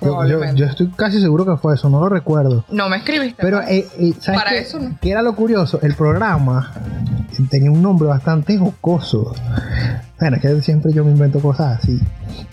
Yo, 0.00 0.08
yo, 0.10 0.16
Probablemente. 0.18 0.56
yo 0.60 0.66
estoy 0.66 0.88
casi 0.90 1.18
seguro 1.20 1.46
que 1.46 1.56
fue 1.56 1.74
eso, 1.76 1.88
no 1.88 2.00
lo 2.00 2.08
recuerdo. 2.10 2.64
No 2.70 2.88
me 2.90 2.98
escribiste. 2.98 3.42
Pero, 3.42 3.62
eh, 3.62 3.86
eh, 3.98 4.12
¿sabes 4.20 4.38
Para 4.40 4.50
qué? 4.50 4.58
eso 4.58 4.78
no. 4.78 4.98
¿Qué 5.00 5.10
era 5.10 5.22
lo 5.22 5.34
curioso? 5.34 5.78
El 5.80 5.94
programa 5.94 6.72
tenía 7.48 7.70
un 7.70 7.80
nombre 7.80 8.06
bastante 8.08 8.58
jocoso. 8.58 9.34
Bueno, 10.20 10.36
es 10.36 10.42
que 10.42 10.60
siempre 10.62 10.92
yo 10.92 11.04
me 11.04 11.10
invento 11.12 11.40
cosas 11.40 11.78
así. 11.78 11.98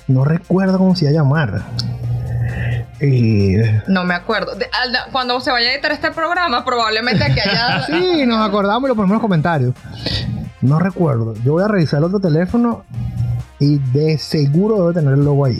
No 0.08 0.24
recuerdo 0.24 0.78
cómo 0.78 0.96
se 0.96 1.06
iba 1.06 1.12
a 1.12 1.24
llamar. 1.24 1.62
Eh, 3.02 3.82
No 3.88 4.04
me 4.06 4.14
acuerdo. 4.14 4.56
De- 4.56 4.66
al- 4.66 5.12
cuando 5.12 5.39
se 5.41 5.52
vaya 5.52 5.70
a 5.70 5.74
editar 5.74 5.91
este 5.91 6.12
programa, 6.12 6.64
probablemente 6.64 7.26
que 7.34 7.41
haya. 7.41 7.82
sí, 7.88 8.26
nos 8.26 8.47
acordamos 8.47 8.84
y 8.84 8.89
lo 8.89 8.95
ponemos 8.95 9.10
en 9.12 9.14
los 9.16 9.22
comentarios. 9.22 9.74
No 10.62 10.78
recuerdo. 10.80 11.34
Yo 11.43 11.54
voy 11.54 11.64
a 11.64 11.68
revisar 11.68 11.97
el 11.99 12.06
otro 12.06 12.20
teléfono 12.20 12.86
y 13.60 13.78
de 13.91 14.18
seguro 14.20 14.82
debe 14.82 14.93
tener 14.93 15.14
el 15.16 15.26
logo 15.26 15.45
ahí. 15.45 15.60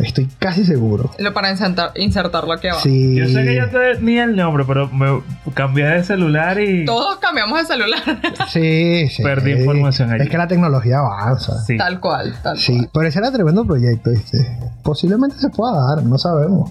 Estoy 0.00 0.28
casi 0.38 0.64
seguro. 0.64 1.10
Lo 1.18 1.34
para 1.34 1.50
insertar, 1.50 1.92
insertarlo 1.94 2.52
aquí 2.54 2.68
abajo. 2.68 2.82
Sí. 2.82 3.16
Yo 3.16 3.26
sé 3.26 3.44
que 3.44 3.54
yo 3.56 3.68
tenía 3.68 4.24
el 4.24 4.34
nombre, 4.34 4.64
pero 4.66 4.88
me 4.88 5.22
cambié 5.54 5.84
de 5.86 6.02
celular 6.04 6.58
y... 6.58 6.84
Todos 6.86 7.18
cambiamos 7.18 7.58
de 7.60 7.66
celular. 7.66 8.00
Sí, 8.48 9.08
sí. 9.10 9.22
Perdí 9.22 9.52
información 9.52 10.10
allí. 10.10 10.22
Es 10.24 10.30
que 10.30 10.38
la 10.38 10.48
tecnología 10.48 10.98
avanza. 11.00 11.52
Sí. 11.66 11.76
tal 11.76 12.00
cual, 12.00 12.34
tal 12.42 12.58
Sí, 12.58 12.88
pero 12.92 13.06
ese 13.06 13.18
era 13.18 13.30
tremendo 13.30 13.64
proyecto, 13.64 14.10
¿viste? 14.10 14.38
Posiblemente 14.82 15.36
se 15.38 15.50
pueda 15.50 15.72
dar, 15.94 16.02
no 16.04 16.16
sabemos. 16.18 16.70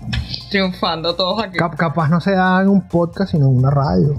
Triunfando 0.50 1.16
todos 1.16 1.44
aquí. 1.44 1.58
Cap- 1.58 1.76
capaz 1.76 2.10
no 2.10 2.20
se 2.20 2.32
da 2.32 2.62
en 2.62 2.70
un 2.70 2.82
podcast, 2.88 3.32
sino 3.32 3.48
en 3.48 3.58
una 3.58 3.70
radio. 3.70 4.16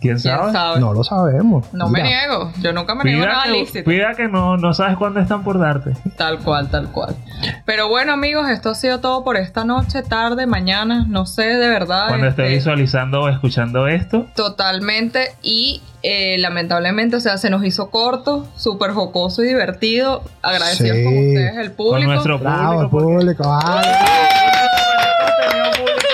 ¿Quién 0.00 0.16
¿Quién 0.16 0.18
sabe? 0.36 0.52
sabe? 0.52 0.80
No 0.80 0.92
lo 0.92 1.02
sabemos. 1.02 1.72
No 1.72 1.88
me 1.88 2.02
Mira, 2.02 2.20
niego. 2.20 2.52
Yo 2.60 2.72
nunca 2.72 2.94
me 2.94 3.02
niego 3.04 3.26
nada 3.26 3.44
que, 3.44 3.50
lícito. 3.50 3.90
pida 3.90 4.14
que 4.14 4.28
no, 4.28 4.56
no 4.56 4.72
sabes 4.72 4.96
cuándo 4.96 5.18
están 5.18 5.42
por 5.42 5.58
darte. 5.58 5.92
Tal 6.16 6.38
cual, 6.38 6.68
tal 6.70 6.90
cual. 6.92 7.16
Pero 7.64 7.88
bueno, 7.88 8.12
amigos, 8.12 8.48
esto 8.48 8.70
ha 8.70 8.74
sido 8.76 9.00
todo 9.00 9.24
por 9.24 9.36
esta 9.36 9.64
noche, 9.64 10.02
tarde, 10.02 10.46
mañana. 10.46 11.04
No 11.08 11.26
sé, 11.26 11.42
de 11.46 11.68
verdad. 11.68 12.08
Cuando 12.08 12.28
esté 12.28 12.42
este, 12.44 12.54
visualizando 12.54 13.22
o 13.22 13.28
escuchando 13.28 13.88
esto. 13.88 14.26
Totalmente. 14.36 15.32
Y 15.42 15.82
eh, 16.04 16.36
lamentablemente, 16.38 17.16
o 17.16 17.20
sea, 17.20 17.36
se 17.38 17.50
nos 17.50 17.64
hizo 17.64 17.90
corto, 17.90 18.46
súper 18.56 18.92
jocoso 18.92 19.42
y 19.42 19.46
divertido. 19.48 20.22
Agradecidos 20.42 20.96
Sí. 20.96 21.04
con 21.04 21.12
ustedes, 21.18 21.56
el 21.56 21.66
Con 21.74 21.76
público. 21.76 22.10
nuestro 22.12 22.38
Bravo, 22.38 22.82
el 22.82 22.88
público. 22.88 23.42
porque- 23.42 23.42
público. 23.42 23.48
vale. 23.48 23.88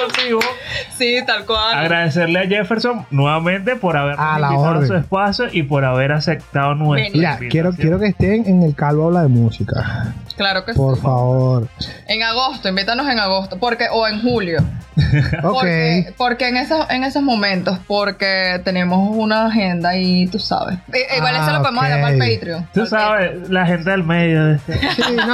Activo. 0.09 0.41
Sí, 0.97 1.19
tal 1.27 1.45
cual. 1.45 1.77
Agradecerle 1.79 2.39
a 2.41 2.47
Jefferson 2.47 3.07
nuevamente 3.11 3.77
por 3.77 3.97
haber 3.97 4.15
A 4.19 4.39
la 4.39 4.53
invitado 4.53 4.87
su 4.87 4.95
espacio 4.95 5.47
y 5.53 5.63
por 5.65 5.85
haber 5.85 6.13
aceptado 6.13 6.75
nuestra 6.75 7.13
Venga. 7.13 7.37
Mira, 7.41 7.51
quiero, 7.51 7.73
quiero 7.73 7.99
que 7.99 8.07
estén 8.07 8.47
en 8.47 8.63
el 8.63 8.75
calvo 8.75 9.07
habla 9.07 9.23
de 9.23 9.29
música. 9.29 10.15
Claro 10.37 10.65
que 10.65 10.75
Por 10.75 10.97
sí. 10.97 11.03
favor. 11.03 11.69
En 12.09 12.23
agosto, 12.23 12.69
invítanos 12.69 13.09
en 13.09 13.19
agosto. 13.19 13.57
Porque, 13.59 13.87
o 13.91 14.07
en 14.07 14.21
julio. 14.23 14.59
Ok. 15.43 15.53
Porque, 15.55 16.15
porque 16.17 16.49
en 16.49 16.57
esos, 16.57 16.89
en 16.91 17.03
esos 17.03 17.23
momentos, 17.23 17.79
porque 17.89 18.61
tenemos 18.65 19.11
una 19.17 19.47
agenda 19.47 19.97
y 19.97 20.27
tú 20.29 20.39
sabes. 20.39 20.79
I- 20.89 21.17
Igual 21.17 21.35
eso 21.35 21.45
Ah, 21.49 21.53
lo 21.55 21.59
podemos 21.63 21.85
dejar 21.85 22.01
para 22.03 22.15
el. 22.15 22.19
Patreon. 22.37 22.69
Tú 22.73 22.87
sabes, 22.87 23.49
la 23.51 23.67
gente 23.67 23.91
del 23.91 24.05
medio. 24.05 24.45
de 24.45 24.55
este- 24.57 24.79
Sí, 24.95 25.17
no, 25.17 25.25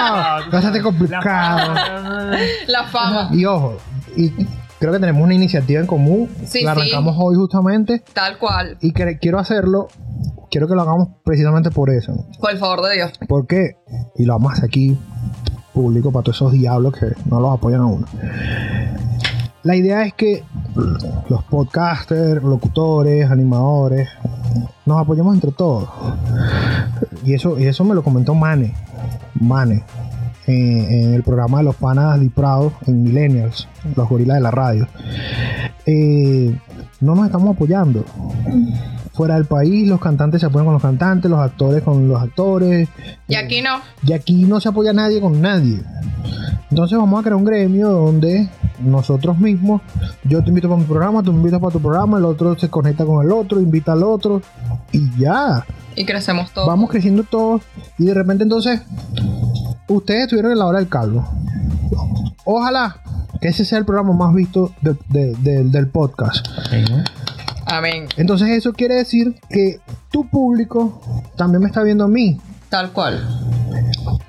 bastante 0.51 0.81
complicado. 0.81 1.75
Patreon. 1.75 2.31
La 2.69 2.85
fama. 2.85 3.29
Y 3.33 3.45
ojo, 3.45 3.77
y 4.17 4.33
creo 4.81 4.93
que 4.93 4.99
tenemos 4.99 5.22
una 5.22 5.35
iniciativa 5.35 5.81
en 5.81 5.87
común. 5.87 6.28
Sí, 6.47 6.64
la 6.64 6.74
sí. 6.74 6.81
arrancamos 6.81 7.14
hoy 7.20 7.37
justamente. 7.37 8.03
Tal 8.12 8.39
cual. 8.39 8.76
Y 8.81 8.93
que- 8.93 9.18
quiero 9.18 9.39
hacerlo, 9.39 9.87
quiero 10.51 10.66
que 10.66 10.74
lo 10.74 10.83
hagamos 10.83 11.09
precisamente 11.24 11.70
por 11.70 11.91
eso. 11.91 12.26
Por 12.41 12.51
el 12.51 12.59
favor 12.59 12.83
de 12.89 12.95
Dios. 12.97 13.12
¿Por 13.28 13.47
qué? 13.47 13.76
Y 14.16 14.24
lo 14.24 14.33
vamos 14.33 14.51
a 14.51 14.53
hacer 14.55 14.64
aquí 14.64 14.99
público 15.72 16.11
para 16.11 16.24
todos 16.24 16.37
esos 16.39 16.53
diablos 16.53 16.95
que 16.99 17.07
no 17.26 17.39
los 17.41 17.55
apoyan 17.55 17.83
a 17.83 17.87
uno. 17.87 18.07
La 19.62 19.76
idea 19.76 20.05
es 20.07 20.14
que 20.14 20.43
los 21.28 21.45
podcasters, 21.45 22.43
locutores, 22.43 23.31
animadores, 23.31 24.09
nos 24.87 24.99
apoyemos 24.99 25.35
entre 25.35 25.53
todos. 25.53 25.89
Y 27.24 27.35
eso, 27.35 27.59
y 27.59 27.66
eso 27.66 27.85
me 27.85 27.95
lo 27.95 28.03
comentó 28.03 28.35
Mane. 28.35 28.74
Mane. 29.39 29.85
Eh, 30.51 31.05
en 31.05 31.14
el 31.14 31.22
programa 31.22 31.59
de 31.59 31.64
los 31.64 31.76
panas 31.76 32.18
Prado 32.34 32.72
en 32.86 33.05
Millennials, 33.05 33.68
los 33.94 34.09
gorilas 34.09 34.38
de 34.38 34.42
la 34.42 34.51
radio. 34.51 34.88
Eh, 35.86 36.59
no 37.01 37.14
nos 37.14 37.26
estamos 37.26 37.55
apoyando. 37.55 38.05
Fuera 39.12 39.36
del 39.36 39.44
país, 39.44 39.86
los 39.86 40.01
cantantes 40.01 40.40
se 40.40 40.46
apoyan 40.46 40.64
con 40.64 40.74
los 40.74 40.82
cantantes, 40.82 41.30
los 41.30 41.38
actores 41.38 41.82
con 41.84 42.09
los 42.09 42.20
actores. 42.20 42.88
Y 43.28 43.36
aquí 43.36 43.61
no. 43.61 43.80
Y 44.05 44.12
aquí 44.12 44.44
no 44.44 44.61
se 44.61 44.70
apoya 44.70 44.92
nadie 44.92 45.20
con 45.20 45.40
nadie. 45.40 45.80
Entonces 46.70 46.98
vamos 46.98 47.20
a 47.20 47.22
crear 47.22 47.36
un 47.36 47.44
gremio 47.44 47.88
donde 47.88 48.48
nosotros 48.80 49.38
mismos, 49.38 49.82
yo 50.24 50.42
te 50.42 50.48
invito 50.48 50.68
para 50.68 50.80
mi 50.80 50.86
programa, 50.86 51.22
tú 51.22 51.32
me 51.32 51.38
invitas 51.38 51.61
para 51.61 51.72
tu 51.72 51.80
programa, 51.80 52.18
el 52.18 52.24
otro 52.24 52.59
se 52.59 52.68
conecta 52.68 53.05
con 53.05 53.24
el 53.24 53.30
otro, 53.30 53.61
invita 53.61 53.92
al 53.92 54.03
otro 54.03 54.42
y 54.90 55.11
ya. 55.16 55.64
Y 55.94 56.05
crecemos 56.05 56.51
todos. 56.53 56.66
Vamos 56.66 56.90
creciendo 56.90 57.22
todos 57.22 57.62
y 57.98 58.05
de 58.05 58.14
repente 58.14 58.42
entonces 58.42 58.80
ustedes 59.95 60.22
estuvieron 60.22 60.53
en 60.53 60.59
la 60.59 60.66
hora 60.66 60.78
del 60.78 60.88
calvo. 60.88 61.26
Ojalá 62.45 62.97
que 63.41 63.49
ese 63.49 63.64
sea 63.64 63.78
el 63.78 63.84
programa 63.84 64.12
más 64.12 64.34
visto 64.34 64.72
de- 64.82 64.97
de- 65.09 65.34
de- 65.36 65.64
del 65.64 65.88
podcast. 65.88 66.47
Amén. 67.66 68.07
Entonces 68.16 68.49
eso 68.51 68.72
quiere 68.72 68.97
decir 68.97 69.36
que 69.49 69.80
tu 70.11 70.28
público 70.28 71.01
también 71.36 71.62
me 71.62 71.68
está 71.68 71.82
viendo 71.82 72.05
a 72.05 72.09
mí. 72.09 72.41
Tal 72.68 72.91
cual. 72.93 73.26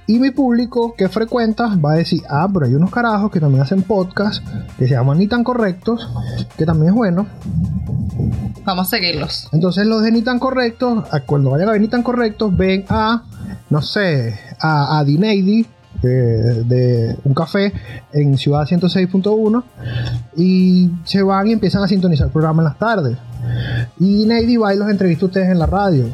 Y 0.08 0.20
mi 0.20 0.32
público 0.32 0.94
que 0.98 1.10
frecuentas 1.10 1.78
va 1.84 1.94
a 1.94 1.96
decir, 1.96 2.22
ah, 2.30 2.48
pero 2.52 2.66
hay 2.66 2.74
unos 2.76 2.92
carajos 2.92 3.32
que 3.32 3.40
también 3.40 3.62
hacen 3.62 3.82
podcast, 3.84 4.44
que 4.78 4.88
se 4.88 4.94
llaman 4.94 5.18
Ni 5.20 5.28
Tan 5.28 5.44
Correctos, 5.44 6.10
que 6.58 6.66
también 6.66 6.90
es 6.90 6.96
bueno. 6.96 7.28
Vamos 8.66 8.88
a 8.88 8.90
seguirlos. 8.90 9.48
Entonces 9.54 9.86
los 9.88 10.02
de 10.04 10.12
Ni 10.12 10.22
Tan 10.22 10.38
Correctos, 10.40 11.06
cuando 11.26 11.52
vayan 11.52 11.70
a 11.70 11.72
ver 11.74 11.82
Ni 11.82 11.88
Tan 11.88 12.04
Correctos, 12.04 12.56
ven 12.56 12.86
a, 12.90 13.24
no 13.72 13.82
sé, 13.82 14.38
a, 14.60 15.00
a 15.00 15.04
Dineidi, 15.04 15.66
de, 16.04 16.64
de 16.64 17.18
un 17.24 17.34
café 17.34 17.74
en 18.14 18.38
Ciudad 18.38 18.66
106.1, 18.68 19.64
y 20.38 20.92
se 21.04 21.24
van 21.24 21.48
y 21.48 21.54
empiezan 21.54 21.84
a 21.84 21.88
sintonizar 21.88 22.28
el 22.28 22.32
programa 22.32 22.62
en 22.62 22.66
las 22.66 22.78
tardes. 22.78 23.18
Y 24.00 24.20
Dineidi 24.20 24.58
va 24.58 24.74
y 24.74 24.78
los 24.78 24.90
entrevista 24.90 25.26
a 25.26 25.28
ustedes 25.28 25.50
en 25.50 25.58
la 25.58 25.66
radio. 25.66 26.06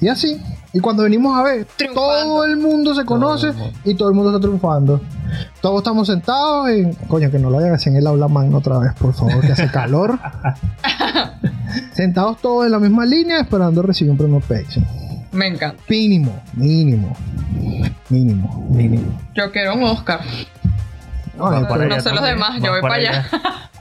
Y 0.00 0.08
así. 0.08 0.40
Y 0.72 0.80
cuando 0.80 1.02
venimos 1.02 1.36
a 1.36 1.42
ver, 1.42 1.66
Triunfando. 1.76 2.10
todo 2.10 2.44
el 2.44 2.58
mundo 2.58 2.94
se 2.94 3.04
conoce 3.04 3.52
y 3.84 3.94
todo 3.94 4.10
el 4.10 4.14
mundo 4.14 4.30
está 4.30 4.40
triunfando. 4.40 5.00
Todos 5.62 5.78
estamos 5.78 6.06
sentados 6.06 6.68
en. 6.68 6.92
Coño, 7.08 7.30
que 7.30 7.38
no 7.38 7.48
lo 7.50 7.56
vayan 7.56 7.72
a 7.72 7.76
hacer 7.76 7.92
en 7.94 8.00
el 8.00 8.06
aula 8.06 8.28
magna 8.28 8.58
otra 8.58 8.78
vez, 8.78 8.92
por 8.94 9.14
favor, 9.14 9.40
que 9.40 9.52
hace 9.52 9.66
calor. 9.72 10.18
sentados 11.94 12.38
todos 12.40 12.66
en 12.66 12.72
la 12.72 12.78
misma 12.78 13.06
línea 13.06 13.40
esperando 13.40 13.82
recibir 13.82 14.10
un 14.12 14.18
premio 14.18 14.40
Pepsi. 14.40 14.84
Me 15.32 15.46
encanta. 15.46 15.82
Mínimo, 15.88 16.42
mínimo. 16.54 17.16
Mínimo. 18.08 18.68
Mínimo. 18.70 19.20
Yo 19.34 19.50
quiero 19.52 19.74
un 19.74 19.84
Oscar. 19.84 20.20
No, 21.38 21.50
no 21.60 22.00
sé 22.00 22.10
los 22.12 22.22
demás, 22.22 22.60
yo 22.62 22.70
voy 22.72 22.82
para 22.82 22.94
allá. 22.94 23.26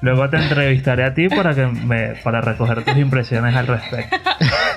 Luego 0.01 0.29
te 0.29 0.37
entrevistaré 0.37 1.03
a 1.05 1.13
ti 1.15 1.27
para 1.27 1.55
que 1.55 1.65
me, 1.65 2.09
para 2.23 2.39
recoger 2.41 2.83
tus 2.85 2.95
impresiones 2.97 3.55
al 3.55 3.65
respecto. 3.65 4.15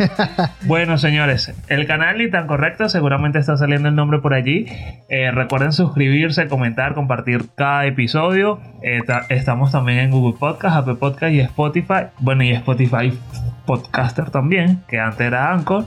bueno, 0.63 0.97
señores, 0.97 1.53
el 1.69 1.87
canal 1.87 2.17
ni 2.19 2.31
tan 2.31 2.47
correcto, 2.47 2.89
seguramente 2.89 3.39
está 3.39 3.57
saliendo 3.59 3.89
el 3.91 3.95
nombre 3.95 4.21
por 4.21 4.33
allí. 4.33 4.67
Eh, 5.11 5.31
recuerden 5.31 5.73
suscribirse, 5.73 6.49
comentar, 6.49 6.95
compartir 6.95 7.51
cada 7.55 7.85
episodio. 7.85 8.61
Eh, 8.83 9.01
ta- 9.07 9.27
estamos 9.29 9.73
también 9.73 9.99
en 9.99 10.11
Google 10.11 10.39
Podcast, 10.39 10.77
Apple 10.77 10.95
Podcast 10.95 11.33
y 11.35 11.41
Spotify. 11.41 12.07
Bueno, 12.21 12.43
y 12.43 12.53
Spotify 12.53 13.13
Podcaster 13.67 14.31
también, 14.31 14.83
que 14.89 14.99
antes 15.01 15.21
era 15.21 15.53
Anchor. 15.53 15.85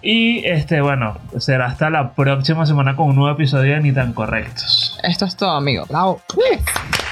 Y 0.00 0.42
este, 0.46 0.80
bueno, 0.80 1.18
será 1.38 1.66
hasta 1.66 1.90
la 1.90 2.12
próxima 2.14 2.64
semana 2.64 2.96
con 2.96 3.08
un 3.10 3.16
nuevo 3.16 3.34
episodio 3.34 3.74
de 3.74 3.80
Ni 3.80 3.92
tan 3.92 4.14
correctos. 4.14 4.98
Esto 5.02 5.26
es 5.26 5.36
todo, 5.36 5.50
amigo. 5.50 5.84
Bravo. 5.86 6.13
out. 6.14 6.22
Yes. 6.36 7.03